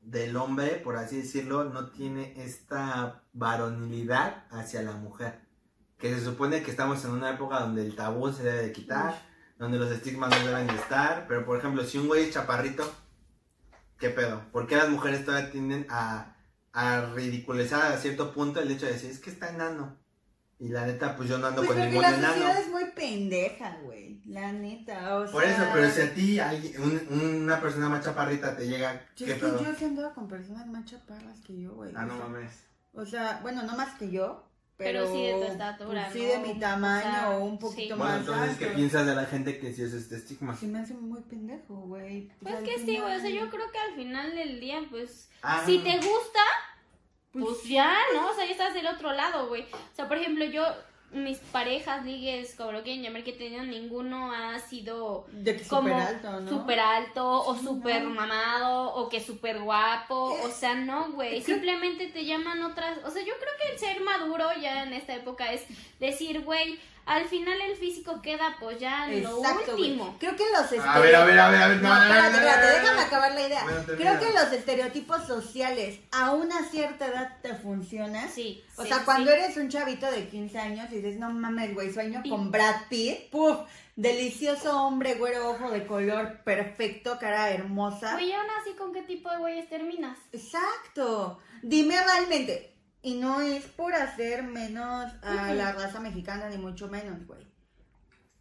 del 0.00 0.36
hombre, 0.36 0.76
por 0.84 0.96
así 0.96 1.16
decirlo, 1.18 1.64
no 1.64 1.90
tiene 1.90 2.34
esta 2.44 3.24
varonilidad 3.32 4.44
hacia 4.50 4.82
la 4.82 4.92
mujer? 4.92 5.47
Que 5.98 6.14
se 6.14 6.24
supone 6.24 6.62
que 6.62 6.70
estamos 6.70 7.04
en 7.04 7.10
una 7.10 7.30
época 7.30 7.60
donde 7.60 7.82
el 7.82 7.96
tabú 7.96 8.32
se 8.32 8.44
debe 8.44 8.62
de 8.62 8.72
quitar, 8.72 9.20
donde 9.58 9.78
los 9.78 9.90
estigmas 9.90 10.30
no 10.30 10.46
deben 10.46 10.66
de 10.68 10.74
estar, 10.76 11.26
pero 11.26 11.44
por 11.44 11.58
ejemplo, 11.58 11.82
si 11.84 11.98
un 11.98 12.06
güey 12.06 12.24
es 12.24 12.34
chaparrito, 12.34 12.88
¿qué 13.98 14.10
pedo? 14.10 14.42
¿Por 14.52 14.66
qué 14.68 14.76
las 14.76 14.88
mujeres 14.88 15.24
todavía 15.24 15.50
tienden 15.50 15.86
a, 15.90 16.36
a 16.72 17.00
ridiculizar 17.14 17.92
a 17.92 17.96
cierto 17.96 18.32
punto 18.32 18.60
el 18.60 18.70
hecho 18.70 18.86
de 18.86 18.92
decir, 18.92 19.10
es 19.10 19.18
que 19.18 19.30
está 19.30 19.48
enano? 19.50 19.96
Y 20.60 20.68
la 20.70 20.86
neta, 20.86 21.16
pues 21.16 21.28
yo 21.28 21.38
no 21.38 21.46
ando 21.48 21.62
Pues 21.64 21.76
con 21.76 21.86
ningún 21.86 22.02
la 22.02 22.10
enano. 22.16 22.34
sociedad 22.34 22.60
es 22.60 22.68
muy 22.70 22.84
pendeja, 22.86 23.78
güey. 23.84 24.20
La 24.26 24.50
neta, 24.52 25.16
o 25.16 25.22
sea... 25.24 25.32
Por 25.32 25.44
eso, 25.44 25.62
pero 25.72 25.88
si 25.90 26.00
a 26.00 26.14
ti 26.14 26.40
alguien- 26.40 26.80
un- 26.82 27.42
una 27.44 27.60
persona 27.60 27.88
más 27.88 28.04
chaparrita 28.04 28.56
te 28.56 28.66
llega, 28.66 29.04
Yo 29.16 29.26
¿qué 29.26 29.32
es 29.32 29.38
que 29.38 29.46
pedo? 29.46 29.62
yo 29.64 29.74
sí 29.76 29.84
andaba 29.84 30.12
con 30.14 30.26
personas 30.26 30.66
más 30.66 30.84
chaparras 30.84 31.38
que 31.46 31.60
yo, 31.60 31.74
güey. 31.74 31.92
Ah, 31.94 32.04
no 32.06 32.16
mames. 32.16 32.50
O 32.92 33.06
sea, 33.06 33.38
bueno, 33.42 33.62
no 33.62 33.76
más 33.76 33.96
que 33.98 34.10
yo, 34.10 34.47
Pero 34.78 35.00
pero... 35.00 35.12
sí 35.12 35.22
de 35.26 35.32
tu 35.32 35.42
estatura, 35.42 36.02
pues 36.04 36.12
sí 36.12 36.22
¿no? 36.22 36.28
de 36.28 36.38
mi 36.54 36.60
tamaño 36.60 37.08
O 37.08 37.10
sea, 37.10 37.30
o 37.30 37.44
un 37.44 37.58
poquito 37.58 37.94
sí. 37.94 38.00
Bueno, 38.00 38.04
más 38.04 38.20
entonces, 38.20 38.58
¿qué 38.58 38.66
piensas 38.68 39.06
de 39.06 39.14
la 39.16 39.26
gente 39.26 39.58
que 39.58 39.72
sí 39.72 39.82
es 39.82 39.92
este 39.92 40.14
estigma? 40.16 40.56
Se 40.56 40.66
me 40.68 40.78
hace 40.78 40.94
muy 40.94 41.20
pendejo, 41.22 41.74
güey. 41.74 42.30
Pues 42.40 42.54
al 42.54 42.62
que 42.62 42.78
sí, 42.78 42.96
güey, 42.98 43.16
o 43.16 43.20
sea, 43.20 43.28
yo 43.28 43.50
creo 43.50 43.70
que 43.72 43.78
al 43.78 43.94
final 43.96 44.36
del 44.36 44.60
día, 44.60 44.80
pues, 44.88 45.28
Ah, 45.42 45.62
si 45.66 45.80
te 45.80 45.96
gusta, 45.96 46.40
Pues, 47.32 47.44
pues 47.44 47.64
ya, 47.64 47.92
¿no? 48.14 48.30
O 48.30 48.34
sea, 48.34 48.46
ya 48.46 48.52
estás 48.52 48.72
del 48.72 48.86
otro 48.86 49.12
lado, 49.12 49.48
güey. 49.48 49.62
O 49.64 49.94
sea, 49.96 50.06
por 50.06 50.16
ejemplo, 50.16 50.44
yo, 50.44 50.64
mis 51.10 51.38
parejas, 51.38 52.04
ligues, 52.04 52.54
como 52.54 52.72
lo 52.72 52.82
quieren 52.82 53.02
llamar, 53.02 53.24
que 53.24 53.30
he 53.30 53.34
tenido, 53.34 53.62
ninguno 53.64 54.32
ha 54.32 54.58
sido 54.58 55.26
de 55.32 55.56
que 55.56 55.64
como 55.64 55.88
súper 55.88 56.02
alto, 56.02 56.40
¿no? 56.40 56.48
súper 56.50 56.80
alto 56.80 57.40
o 57.40 57.54
no. 57.62 58.10
mamado 58.10 58.94
o 58.94 59.08
que 59.08 59.20
súper 59.20 59.60
guapo. 59.60 60.36
O 60.42 60.50
sea, 60.50 60.74
no, 60.74 61.12
güey. 61.12 61.40
Simplemente 61.42 62.08
te 62.08 62.24
llaman 62.26 62.62
otras. 62.62 62.98
O 63.04 63.10
sea, 63.10 63.22
yo 63.22 63.32
creo 63.38 63.52
que 63.60 63.72
el 63.72 63.78
ser 63.78 64.00
maduro 64.02 64.48
ya 64.60 64.82
en 64.82 64.92
esta 64.92 65.14
época 65.14 65.52
es 65.52 65.64
decir, 65.98 66.40
güey, 66.42 66.78
al 67.08 67.24
final 67.26 67.58
el 67.62 67.76
físico 67.76 68.20
queda 68.20 68.56
pues 68.60 68.78
ya 68.78 69.10
en 69.10 69.22
lo 69.22 69.38
Exacto, 69.38 69.72
güey. 69.72 69.92
último. 69.92 70.16
Creo 70.20 70.36
que 70.36 70.44
los 70.52 70.60
estereotipos... 70.60 70.94
A 70.96 71.00
ver, 71.00 71.16
a 71.16 71.24
ver, 71.24 71.38
a 71.38 71.50
ver, 71.50 71.62
a 71.62 71.68
ver, 71.68 71.82
No, 71.82 71.88
no, 71.88 71.94
no, 71.94 71.98
no, 71.98 72.04
espérate, 72.04 72.30
no, 72.30 72.36
espérate, 72.36 72.60
no, 72.60 72.66
no, 72.66 72.78
déjame 72.80 73.00
no. 73.00 73.06
acabar 73.06 73.32
la 73.32 73.46
idea. 73.46 73.64
Bueno, 73.64 73.80
termina. 73.80 74.18
Creo 74.18 74.20
que 74.28 74.38
los 74.38 74.52
estereotipos 74.52 75.26
sociales 75.26 76.00
a 76.12 76.32
una 76.32 76.62
cierta 76.68 77.06
edad 77.06 77.36
te 77.40 77.54
funcionan. 77.54 78.28
Sí. 78.28 78.62
O 78.76 78.82
sí, 78.82 78.88
sea, 78.88 78.98
sí. 78.98 79.04
cuando 79.06 79.30
eres 79.30 79.56
un 79.56 79.68
chavito 79.70 80.10
de 80.10 80.28
15 80.28 80.58
años 80.58 80.92
y 80.92 80.96
dices, 80.96 81.18
no 81.18 81.30
mames, 81.30 81.74
güey, 81.74 81.92
sueño 81.92 82.22
con 82.28 82.50
Brad 82.50 82.76
Pitt, 82.90 83.30
puf, 83.30 83.56
delicioso 83.96 84.80
hombre, 84.84 85.14
güero, 85.14 85.50
ojo 85.50 85.70
de 85.70 85.86
color, 85.86 86.42
perfecto, 86.44 87.18
cara 87.18 87.50
hermosa. 87.50 88.12
Güey, 88.12 88.32
aún 88.32 88.46
así, 88.60 88.74
¿con 88.74 88.92
qué 88.92 89.02
tipo 89.02 89.30
de 89.30 89.38
güeyes 89.38 89.68
terminas? 89.68 90.18
Exacto. 90.32 91.38
Dime 91.62 91.96
realmente. 92.02 92.74
Y 93.08 93.14
no 93.14 93.40
es 93.40 93.64
por 93.64 93.94
hacer 93.94 94.42
menos 94.42 95.10
a 95.22 95.54
la 95.54 95.72
raza 95.72 95.98
mexicana, 95.98 96.50
ni 96.50 96.58
mucho 96.58 96.88
menos, 96.88 97.26
güey. 97.26 97.40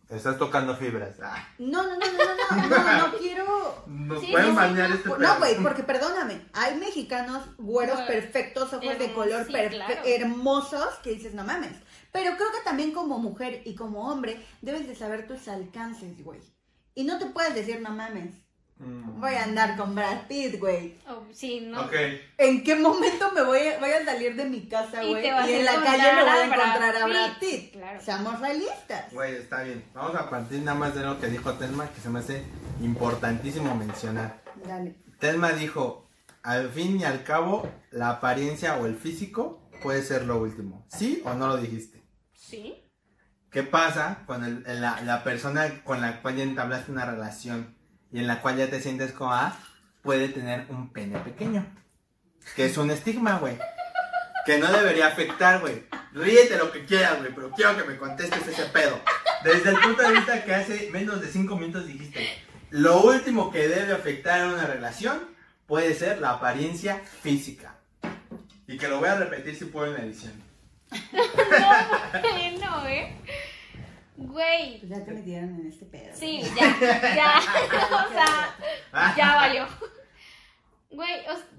Estás 0.10 0.38
tocando 0.38 0.76
fibras. 0.76 1.16
Ah, 1.24 1.48
No, 1.58 1.84
no, 1.84 1.96
no, 1.96 2.06
no, 2.06 2.58
no, 2.60 2.68
no, 2.68 2.78
no, 2.78 3.08
no 3.12 3.18
quiero... 3.20 3.84
Nos 3.88 4.20
Sí, 4.22 4.28
pueden 4.34 4.56
bañar 4.56 4.92
este 4.92 5.08
No, 5.08 5.38
güey, 5.38 5.56
porque 5.64 5.84
perdóname, 5.84 6.42
hay 6.54 6.76
mexicanos 6.78 7.44
güeros 7.58 8.02
perfectos, 8.02 8.74
ojos 8.74 9.00
de 9.00 9.14
color 9.14 9.46
sí, 9.48 9.54
perfe- 9.54 9.70
claro. 9.70 10.02
hermosos, 10.06 10.96
que 11.02 11.12
dices, 11.12 11.34
no 11.34 11.46
mames. 11.46 11.72
Pero 12.12 12.36
creo 12.36 12.52
que 12.52 12.64
también 12.66 12.92
como 12.92 13.20
mujer 13.20 13.62
y 13.64 13.74
como 13.76 14.10
hombre 14.12 14.46
debes 14.62 14.86
de 14.86 14.96
saber 14.96 15.28
tus 15.28 15.48
alcances, 15.48 16.22
güey. 16.26 16.42
Y 16.94 17.06
no 17.06 17.20
te 17.20 17.28
puedes 17.28 17.56
decir, 17.56 17.80
no 17.82 17.92
mames, 17.92 18.36
Mm. 18.80 19.20
voy 19.20 19.34
a 19.34 19.44
andar 19.44 19.76
con 19.76 19.96
Brad 19.96 20.28
Pitt, 20.28 20.60
güey. 20.60 21.00
Oh, 21.10 21.26
sí, 21.32 21.62
¿no? 21.62 21.82
Ok. 21.82 21.94
¿En 22.38 22.64
qué 22.64 22.76
momento 22.76 23.32
me 23.34 23.42
voy 23.44 23.60
a, 23.60 23.80
voy 23.80 23.90
a 23.90 24.06
salir 24.06 24.36
de 24.36 24.46
mi 24.46 24.68
casa, 24.70 25.02
güey? 25.04 25.26
Y 25.26 25.28
en 25.54 25.66
la 25.66 25.76
calle 25.84 26.14
me 26.14 26.22
voy 26.22 26.30
a 26.30 26.36
Brad 26.36 26.44
encontrar 26.44 26.96
a 26.96 27.06
Brad 27.08 27.40
Pitt, 27.40 27.50
Pitt. 27.62 27.72
claro. 27.74 28.00
Seamos 28.02 28.40
realistas. 28.40 29.12
Güey, 29.12 29.36
está 29.36 29.64
bien. 29.64 29.84
Vamos 29.94 30.16
a 30.16 30.30
partir 30.30 30.62
nada 30.62 30.78
más 30.78 30.94
de 30.94 31.02
lo 31.04 31.20
que 31.20 31.28
dijo 31.28 31.54
Telma, 31.54 31.90
que 31.90 32.02
se 32.02 32.10
me 32.10 32.20
hace 32.20 32.44
importantísimo 32.82 33.74
mencionar. 33.76 34.42
Dale. 34.66 34.96
Telma 35.20 35.52
dijo, 35.54 36.08
al 36.44 36.70
fin 36.70 37.00
y 37.00 37.04
al 37.04 37.24
cabo, 37.24 37.68
la 37.92 38.10
apariencia 38.12 38.78
o 38.78 38.86
el 38.86 38.96
físico 38.96 39.68
puede 39.82 40.04
ser 40.04 40.26
lo 40.26 40.40
último. 40.40 40.86
¿Sí 40.90 41.22
o 41.26 41.34
no 41.34 41.48
lo 41.48 41.58
dijiste? 41.58 42.04
Sí. 42.34 42.84
¿Qué 43.50 43.64
pasa 43.64 44.24
con 44.28 44.44
el- 44.44 44.64
la, 44.82 45.02
la 45.02 45.24
persona 45.24 45.84
con 45.84 46.02
la 46.02 46.22
cual 46.22 46.36
ya 46.36 46.44
entablaste 46.44 46.92
una 46.92 47.06
relación 47.06 47.76
y 48.12 48.20
en 48.20 48.28
la 48.28 48.42
cual 48.42 48.58
ya 48.58 48.70
te 48.70 48.82
sientes 48.82 49.12
como 49.12 49.34
ah, 49.34 49.58
puede 50.02 50.30
tener 50.30 50.66
un 50.70 50.90
pene 50.92 51.20
pequeño? 51.20 51.66
Que 52.56 52.66
es 52.66 52.78
un 52.78 52.92
estigma, 52.92 53.40
güey. 53.40 53.58
Que 54.46 54.58
no 54.58 54.72
debería 54.72 55.08
afectar, 55.08 55.60
güey. 55.60 55.84
Ríete 56.14 56.58
lo 56.58 56.72
que 56.72 56.86
quieras, 56.86 57.20
güey, 57.20 57.34
pero 57.36 57.52
quiero 57.52 57.76
que 57.76 57.84
me 57.84 57.98
contestes 57.98 58.48
ese 58.48 58.66
pedo. 58.66 59.00
Desde 59.44 59.70
el 59.70 59.78
punto 59.78 60.02
de 60.02 60.14
vista 60.14 60.44
que 60.44 60.54
hace 60.54 60.90
menos 60.92 61.22
de 61.22 61.28
cinco 61.28 61.58
minutos 61.58 61.86
dijiste, 61.86 62.28
lo 62.70 63.02
último 63.02 63.52
que 63.52 63.68
debe 63.68 63.94
afectar 63.94 64.42
en 64.42 64.54
una 64.54 64.66
relación 64.66 65.20
puede 65.66 65.94
ser 65.94 66.20
la 66.20 66.32
apariencia 66.32 67.02
física. 67.22 67.76
Y 68.68 68.78
que 68.78 68.88
lo 68.88 69.00
voy 69.00 69.10
a 69.10 69.16
repetir 69.16 69.56
si 69.56 69.66
puedo 69.66 69.88
en 69.88 69.94
la 69.94 70.04
edición. 70.04 70.34
No, 72.60 72.82
no, 72.82 72.88
¿eh? 72.88 73.16
Güey. 74.38 74.78
Pues 74.78 74.90
ya 74.92 75.04
te 75.04 75.12
metieron 75.14 75.50
en 75.60 75.66
este 75.66 75.86
pedo. 75.88 76.14
Sí, 76.14 76.44
ya, 76.56 76.78
ya. 77.16 77.40
o 78.06 78.14
sea, 78.14 79.16
ya 79.18 79.36
valió. 79.36 79.68
Güey, 80.92 81.10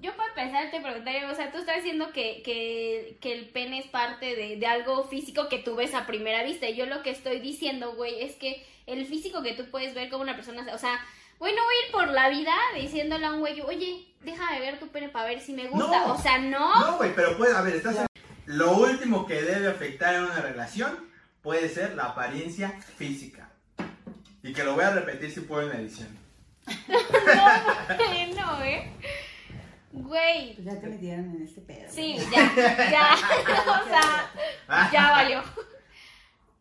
yo 0.01 0.15
para 0.15 0.29
empezar 0.29 0.71
te 0.71 0.79
preguntaría, 0.79 1.29
o 1.29 1.35
sea, 1.35 1.51
tú 1.51 1.57
estás 1.57 1.75
diciendo 1.75 2.13
que, 2.13 2.41
que, 2.41 3.17
que 3.19 3.33
el 3.33 3.49
pene 3.49 3.79
es 3.79 3.87
parte 3.87 4.33
de, 4.33 4.55
de 4.55 4.65
algo 4.65 5.03
físico 5.03 5.49
que 5.49 5.59
tú 5.59 5.75
ves 5.75 5.93
a 5.93 6.07
primera 6.07 6.41
vista. 6.43 6.69
Y 6.69 6.77
yo 6.77 6.85
lo 6.85 7.03
que 7.03 7.09
estoy 7.09 7.41
diciendo, 7.41 7.95
güey, 7.95 8.23
es 8.23 8.37
que 8.37 8.65
el 8.87 9.05
físico 9.05 9.41
que 9.43 9.55
tú 9.55 9.65
puedes 9.69 9.93
ver 9.93 10.09
como 10.09 10.23
una 10.23 10.35
persona, 10.35 10.65
o 10.73 10.77
sea, 10.77 11.01
güey, 11.37 11.53
no 11.53 11.61
voy 11.61 11.73
a 11.75 11.85
ir 11.85 11.91
por 11.91 12.07
la 12.07 12.29
vida 12.29 12.53
diciéndole 12.75 13.25
a 13.25 13.33
un 13.33 13.41
güey, 13.41 13.59
oye, 13.59 14.05
déjame 14.21 14.61
ver 14.61 14.79
tu 14.79 14.87
pene 14.87 15.09
para 15.09 15.25
ver 15.25 15.41
si 15.41 15.51
me 15.51 15.67
gusta. 15.67 16.07
No. 16.07 16.13
O 16.13 16.17
sea, 16.17 16.37
no. 16.37 16.91
No, 16.91 16.97
güey, 16.97 17.13
pero 17.13 17.37
puede, 17.37 17.53
a 17.53 17.61
ver, 17.61 17.75
estás... 17.75 18.05
Lo 18.45 18.77
último 18.77 19.27
que 19.27 19.41
debe 19.41 19.67
afectar 19.67 20.15
en 20.15 20.23
una 20.23 20.39
relación 20.39 21.08
puede 21.41 21.69
ser 21.69 21.95
la 21.95 22.05
apariencia 22.05 22.71
física. 22.97 23.49
Y 24.43 24.53
que 24.53 24.63
lo 24.63 24.75
voy 24.75 24.83
a 24.83 24.91
repetir 24.91 25.31
si 25.31 25.41
puedo 25.41 25.63
en 25.63 25.69
la 25.69 25.75
edición. 25.81 26.07
No, 26.87 28.35
no, 28.57 28.63
¿eh? 28.63 28.91
Güey, 29.91 30.53
Pues 30.53 30.65
ya 30.65 30.79
te 30.79 30.87
metieron 30.87 31.35
en 31.35 31.43
este 31.43 31.61
pedo. 31.61 31.89
sí, 31.89 32.15
ya, 32.31 32.53
ya, 32.55 33.15
o 33.83 33.87
sea, 33.89 34.89
ya 34.91 35.11
valió. 35.11 35.43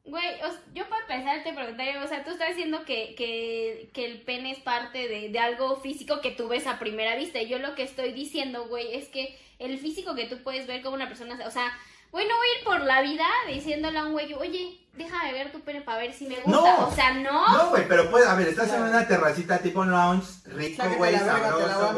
Güey, 0.04 0.40
o 0.42 0.50
sea, 0.50 0.60
yo 0.74 0.88
para 0.88 1.02
empezar 1.02 1.42
te 1.44 1.52
preguntaría, 1.52 2.02
o 2.02 2.08
sea, 2.08 2.24
tú 2.24 2.30
estás 2.30 2.48
diciendo 2.48 2.84
que, 2.86 3.14
que, 3.14 3.90
que 3.92 4.06
el 4.06 4.22
pene 4.22 4.52
es 4.52 4.58
parte 4.60 5.06
de, 5.06 5.28
de 5.28 5.38
algo 5.38 5.76
físico 5.76 6.22
que 6.22 6.30
tú 6.30 6.48
ves 6.48 6.66
a 6.66 6.78
primera 6.78 7.14
vista. 7.16 7.40
Y 7.42 7.48
yo 7.48 7.58
lo 7.58 7.74
que 7.74 7.82
estoy 7.82 8.12
diciendo, 8.12 8.66
güey, 8.68 8.94
es 8.94 9.08
que 9.08 9.38
el 9.58 9.78
físico 9.78 10.14
que 10.14 10.24
tú 10.26 10.42
puedes 10.42 10.66
ver 10.66 10.80
como 10.82 10.94
una 10.94 11.08
persona, 11.08 11.38
o 11.46 11.50
sea, 11.50 11.70
güey, 12.12 12.26
no 12.28 12.36
voy 12.36 12.46
a 12.46 12.58
ir 12.58 12.64
por 12.64 12.80
la 12.80 13.00
vida 13.02 13.24
diciéndole 13.48 13.98
a 13.98 14.04
un 14.04 14.12
güey, 14.12 14.32
oye, 14.34 14.80
déjame 14.94 15.32
ver 15.32 15.52
tu 15.52 15.60
pene 15.60 15.80
para 15.82 15.98
ver 15.98 16.12
si 16.12 16.26
me 16.26 16.36
gusta. 16.40 16.50
No. 16.50 16.88
O 16.88 16.94
sea, 16.94 17.14
no. 17.14 17.52
No, 17.56 17.70
güey, 17.70 17.86
pero 17.86 18.10
puede, 18.10 18.26
a 18.26 18.34
ver, 18.34 18.48
estás 18.48 18.68
Claro. 18.68 18.84
en 18.86 18.90
una 18.90 19.06
terracita 19.06 19.58
tipo 19.58 19.84
lounge, 19.84 20.26
rico, 20.46 20.82
güey, 20.96 21.16
sabroso. 21.18 21.92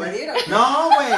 No, 0.49 0.91
güey. 0.95 1.13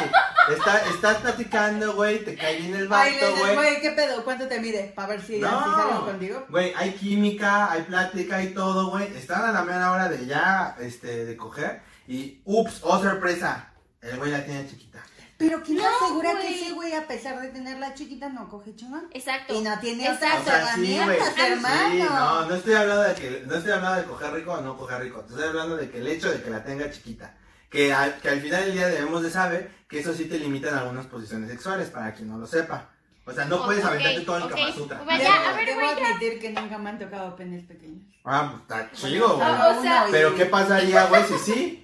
Está, 0.57 0.79
estás 0.91 1.17
platicando, 1.19 1.95
güey, 1.95 2.25
te 2.25 2.37
cae 2.37 2.57
bien 2.59 2.75
el 2.75 2.89
Ay, 2.93 3.19
vato, 3.21 3.37
güey. 3.37 3.55
güey, 3.55 3.81
¿qué 3.81 3.91
pedo? 3.93 4.25
¿Cuánto 4.25 4.47
te 4.49 4.61
mide? 4.61 4.93
Para 4.95 5.09
ver 5.09 5.23
si 5.23 5.41
ya 5.41 5.49
si 5.49 5.55
salgo 5.55 5.95
No, 5.95 6.05
contigo. 6.07 6.47
güey, 6.49 6.73
hay 6.77 6.93
química, 6.93 7.71
hay 7.71 7.83
plática 7.83 8.43
y 8.43 8.49
todo, 8.55 8.91
güey. 8.91 9.17
Están 9.17 9.45
a 9.45 9.53
la 9.53 9.63
mera 9.63 9.93
hora 9.93 10.09
de 10.09 10.27
ya, 10.27 10.77
este, 10.81 11.25
de 11.25 11.37
coger. 11.37 11.83
Y, 12.09 12.41
ups, 12.45 12.81
oh 12.83 13.01
sorpresa, 13.01 13.73
el 14.01 14.17
güey 14.19 14.31
la 14.33 14.45
tiene 14.45 14.69
chiquita. 14.69 15.01
Pero 15.49 15.63
¿quién 15.63 15.79
No, 15.79 15.85
asegura 15.89 16.33
güey. 16.33 16.47
que 16.47 16.55
ese 16.55 16.73
güey, 16.73 16.93
a 16.95 17.07
pesar 17.07 17.41
de 17.41 17.49
tenerla 17.49 17.95
chiquita, 17.95 18.29
no 18.29 18.49
coge 18.49 18.75
chingón? 18.77 19.09
Exacto. 19.13 19.55
Y 19.55 19.61
no 19.61 19.79
tiene 19.81 20.05
Exacto. 20.07 20.27
esas 20.27 20.41
O 20.41 20.45
sea, 20.67 20.75
sí, 20.75 20.81
güey. 20.81 20.95
herramientas, 20.97 21.35
Sí, 21.35 21.41
hermano. 21.53 22.05
no, 22.05 22.47
no 22.47 22.55
estoy 22.55 22.75
hablando 22.75 23.03
de 23.03 23.15
que, 23.15 23.45
no 23.47 23.55
estoy 23.57 23.73
hablando 23.73 24.01
de 24.01 24.07
coger 24.09 24.33
rico 24.33 24.53
o 24.53 24.61
no 24.61 24.77
coger 24.77 25.01
rico. 25.03 25.21
Te 25.21 25.31
Estoy 25.35 25.49
hablando 25.49 25.77
de 25.77 25.91
que 25.91 25.99
el 25.99 26.07
hecho 26.07 26.31
de 26.31 26.43
que 26.43 26.51
la 26.51 26.63
tenga 26.65 26.91
chiquita. 26.91 27.35
Que 27.71 27.93
al, 27.93 28.17
que 28.19 28.29
al 28.29 28.41
final 28.41 28.65
del 28.65 28.73
día 28.75 28.87
debemos 28.89 29.23
de 29.23 29.31
saber 29.31 29.71
que 29.89 30.01
eso 30.01 30.13
sí 30.13 30.27
te 30.27 30.39
limita 30.39 30.69
en 30.69 30.75
algunas 30.75 31.07
posiciones 31.07 31.49
sexuales, 31.51 31.89
para 31.89 32.13
quien 32.13 32.29
no 32.29 32.37
lo 32.39 32.47
sepa. 32.47 32.89
O 33.25 33.33
sea, 33.33 33.45
no 33.47 33.65
puedes 33.65 33.85
aventarte 33.85 34.21
todo 34.23 34.37
el 34.39 34.43
ok. 34.43 34.51
Kama 34.51 34.73
Sutra. 34.73 34.99
Bueno, 35.05 35.19
Debo, 35.23 35.31
ya, 35.35 35.51
a 35.51 35.53
ver, 35.55 35.67
debo 35.67 35.81
güey, 35.81 35.97
ya. 35.97 36.07
admitir 36.09 36.39
que 36.41 36.51
nunca 36.51 36.77
me 36.79 36.91
han 36.91 36.99
tocado 36.99 37.35
penes 37.37 37.65
pequeños. 37.67 38.03
Ah, 38.25 38.51
pues 38.51 38.63
está 38.63 38.91
chido, 38.93 39.37
güey. 39.37 39.49
Ah, 39.49 39.75
o 39.79 39.83
sea- 39.83 40.07
Pero 40.11 40.35
¿qué 40.35 40.47
pasaría, 40.47 41.05
güey, 41.07 41.23
si 41.25 41.39
sí? 41.39 41.82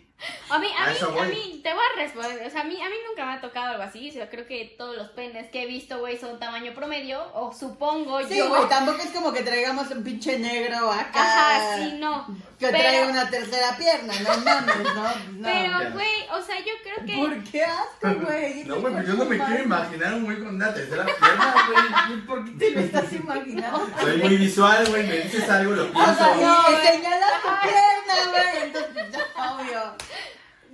A 0.50 0.58
mí, 0.58 0.66
a 0.76 0.84
A 0.84 0.88
mí, 0.88 0.96
a 1.20 1.24
mí, 1.26 1.60
te 1.62 1.72
voy 1.72 1.82
a 1.94 2.00
responder, 2.00 2.44
o 2.44 2.50
sea, 2.50 2.62
a 2.62 2.64
mí, 2.64 2.74
a 2.82 2.88
mí 2.88 2.94
nunca 3.08 3.24
me 3.24 3.32
ha 3.34 3.40
tocado 3.40 3.70
algo 3.72 3.82
así, 3.84 4.10
o 4.10 4.12
sea, 4.12 4.28
creo 4.28 4.46
que 4.46 4.74
todos 4.76 4.96
los 4.96 5.08
penes 5.10 5.48
que 5.50 5.62
he 5.62 5.66
visto, 5.66 5.98
güey, 6.00 6.18
son 6.18 6.40
tamaño 6.40 6.74
promedio, 6.74 7.22
o 7.34 7.52
supongo 7.52 8.20
Sí, 8.26 8.38
yo. 8.38 8.48
güey, 8.48 8.68
tampoco 8.68 8.98
es 9.02 9.10
como 9.10 9.32
que 9.32 9.42
traigamos 9.42 9.88
un 9.90 10.02
pinche 10.02 10.36
negro 10.38 10.90
acá. 10.90 11.10
Ajá, 11.22 11.76
sí, 11.76 11.96
no. 12.00 12.26
Que 12.58 12.66
Pero- 12.66 12.78
trae 12.78 13.08
una 13.08 13.30
tercera 13.30 13.76
pierna, 13.76 14.12
no 14.20 14.38
mames, 14.38 14.76
no. 14.94 15.02
no. 15.04 15.42
Pero, 15.44 15.92
güey, 15.92 16.26
o 16.32 16.42
sea, 16.42 16.58
yo 16.58 16.72
creo 16.82 17.06
que... 17.06 17.14
¿Por 17.16 17.44
qué 17.52 17.64
asco, 17.64 18.14
güey? 18.26 18.64
No, 18.64 18.80
güey, 18.80 18.92
pues 18.94 19.06
yo 19.06 19.14
no 19.14 19.24
me 19.24 19.36
quiero 19.38 19.62
imaginar 19.62 20.14
un 20.14 20.24
güey 20.24 20.38
con 20.38 20.48
una 20.56 20.74
tercera 20.74 21.04
pierna, 21.04 21.54
güey. 21.68 22.20
¿Por 22.26 22.44
qué 22.44 22.50
Te 22.58 22.70
lo 22.72 22.80
estás 22.80 23.12
imaginando. 23.12 23.88
Soy 24.00 24.16
muy 24.16 24.36
visual, 24.36 24.84
güey, 24.88 25.06
me 25.06 25.16
dices 25.18 25.48
algo, 25.48 25.72
lo 25.74 25.84
O 25.84 25.92
pienso. 25.92 26.14
sea, 26.16 26.28
güey. 26.34 26.40
no, 26.44 26.64
señalas 26.82 27.42
tu 27.42 27.68
pierna, 27.68 28.30
güey. 28.32 28.62
Entonces, 28.64 29.12
ya, 29.12 29.54
obvio. 29.54 29.94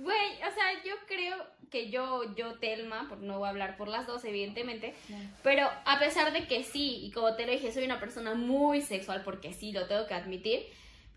Güey, 0.05 0.33
o 0.35 0.53
sea, 0.53 0.83
yo 0.83 0.93
creo 1.07 1.35
que 1.71 1.89
yo, 1.89 2.35
yo, 2.35 2.59
Telma, 2.59 3.07
porque 3.09 3.25
no 3.25 3.39
voy 3.39 3.47
a 3.47 3.49
hablar 3.49 3.75
por 3.75 3.87
las 3.87 4.05
dos, 4.05 4.23
evidentemente, 4.23 4.93
pero 5.41 5.67
a 5.83 5.97
pesar 5.97 6.31
de 6.31 6.45
que 6.45 6.63
sí, 6.63 7.03
y 7.03 7.11
como 7.11 7.35
te 7.35 7.47
lo 7.47 7.51
dije, 7.51 7.71
soy 7.71 7.85
una 7.85 7.99
persona 7.99 8.35
muy 8.35 8.83
sexual, 8.83 9.23
porque 9.23 9.51
sí, 9.51 9.71
lo 9.71 9.87
tengo 9.87 10.05
que 10.05 10.13
admitir, 10.13 10.67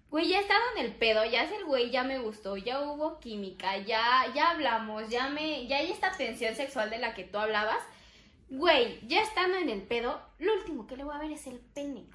güey, 0.09 0.29
ya 0.29 0.41
estando 0.41 0.65
en 0.75 0.87
el 0.87 0.95
pedo, 0.95 1.23
ya 1.27 1.45
es 1.45 1.53
el 1.53 1.67
güey, 1.67 1.91
ya 1.91 2.03
me 2.03 2.19
gustó, 2.19 2.57
ya 2.57 2.81
hubo 2.81 3.21
química, 3.21 3.77
ya, 3.77 4.25
ya 4.35 4.53
hablamos, 4.53 5.11
ya 5.11 5.29
me, 5.29 5.67
ya 5.67 5.77
hay 5.77 5.91
esta 5.91 6.17
tensión 6.17 6.55
sexual 6.55 6.89
de 6.89 6.97
la 6.97 7.13
que 7.13 7.25
tú 7.25 7.37
hablabas, 7.37 7.83
güey, 8.49 9.07
ya 9.07 9.21
estando 9.21 9.59
en 9.59 9.69
el 9.69 9.83
pedo, 9.83 10.19
lo 10.39 10.55
último 10.55 10.87
que 10.87 10.97
le 10.97 11.05
voy 11.05 11.15
a 11.15 11.19
ver 11.19 11.33
es 11.33 11.47
el 11.47 11.59
pene. 11.59 12.07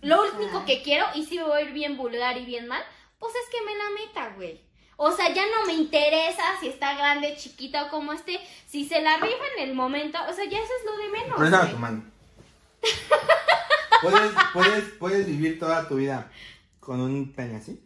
Lo 0.00 0.24
único 0.24 0.64
que 0.64 0.82
quiero, 0.82 1.06
y 1.14 1.24
si 1.24 1.38
me 1.38 1.44
voy 1.44 1.58
a 1.58 1.62
ir 1.62 1.72
bien 1.72 1.96
vulgar 1.96 2.36
y 2.36 2.44
bien 2.44 2.66
mal, 2.66 2.82
pues 3.20 3.32
es 3.36 3.48
que 3.48 3.64
me 3.64 3.76
la 3.76 3.90
meta, 3.90 4.34
güey. 4.34 4.65
O 4.98 5.12
sea, 5.12 5.32
ya 5.32 5.42
no 5.46 5.66
me 5.66 5.74
interesa 5.74 6.42
si 6.60 6.68
está 6.68 6.94
grande, 6.94 7.36
chiquita 7.36 7.84
o 7.84 7.90
como 7.90 8.12
esté. 8.14 8.40
Si 8.66 8.88
se 8.88 9.00
la 9.02 9.16
rifa 9.18 9.44
en 9.58 9.68
el 9.68 9.74
momento, 9.74 10.18
o 10.28 10.32
sea, 10.32 10.44
ya 10.46 10.58
eso 10.58 10.72
es 10.80 10.84
lo 10.86 10.96
de 10.96 11.08
menos. 11.08 11.38
Préstame 11.38 11.70
tu 11.70 11.78
mano. 11.78 12.04
¿Puedes, 14.02 14.32
puedes, 14.52 14.84
puedes 14.98 15.26
vivir 15.26 15.58
toda 15.58 15.86
tu 15.88 15.96
vida 15.96 16.30
con 16.80 17.00
un 17.00 17.32
pene 17.32 17.56
así? 17.56 17.80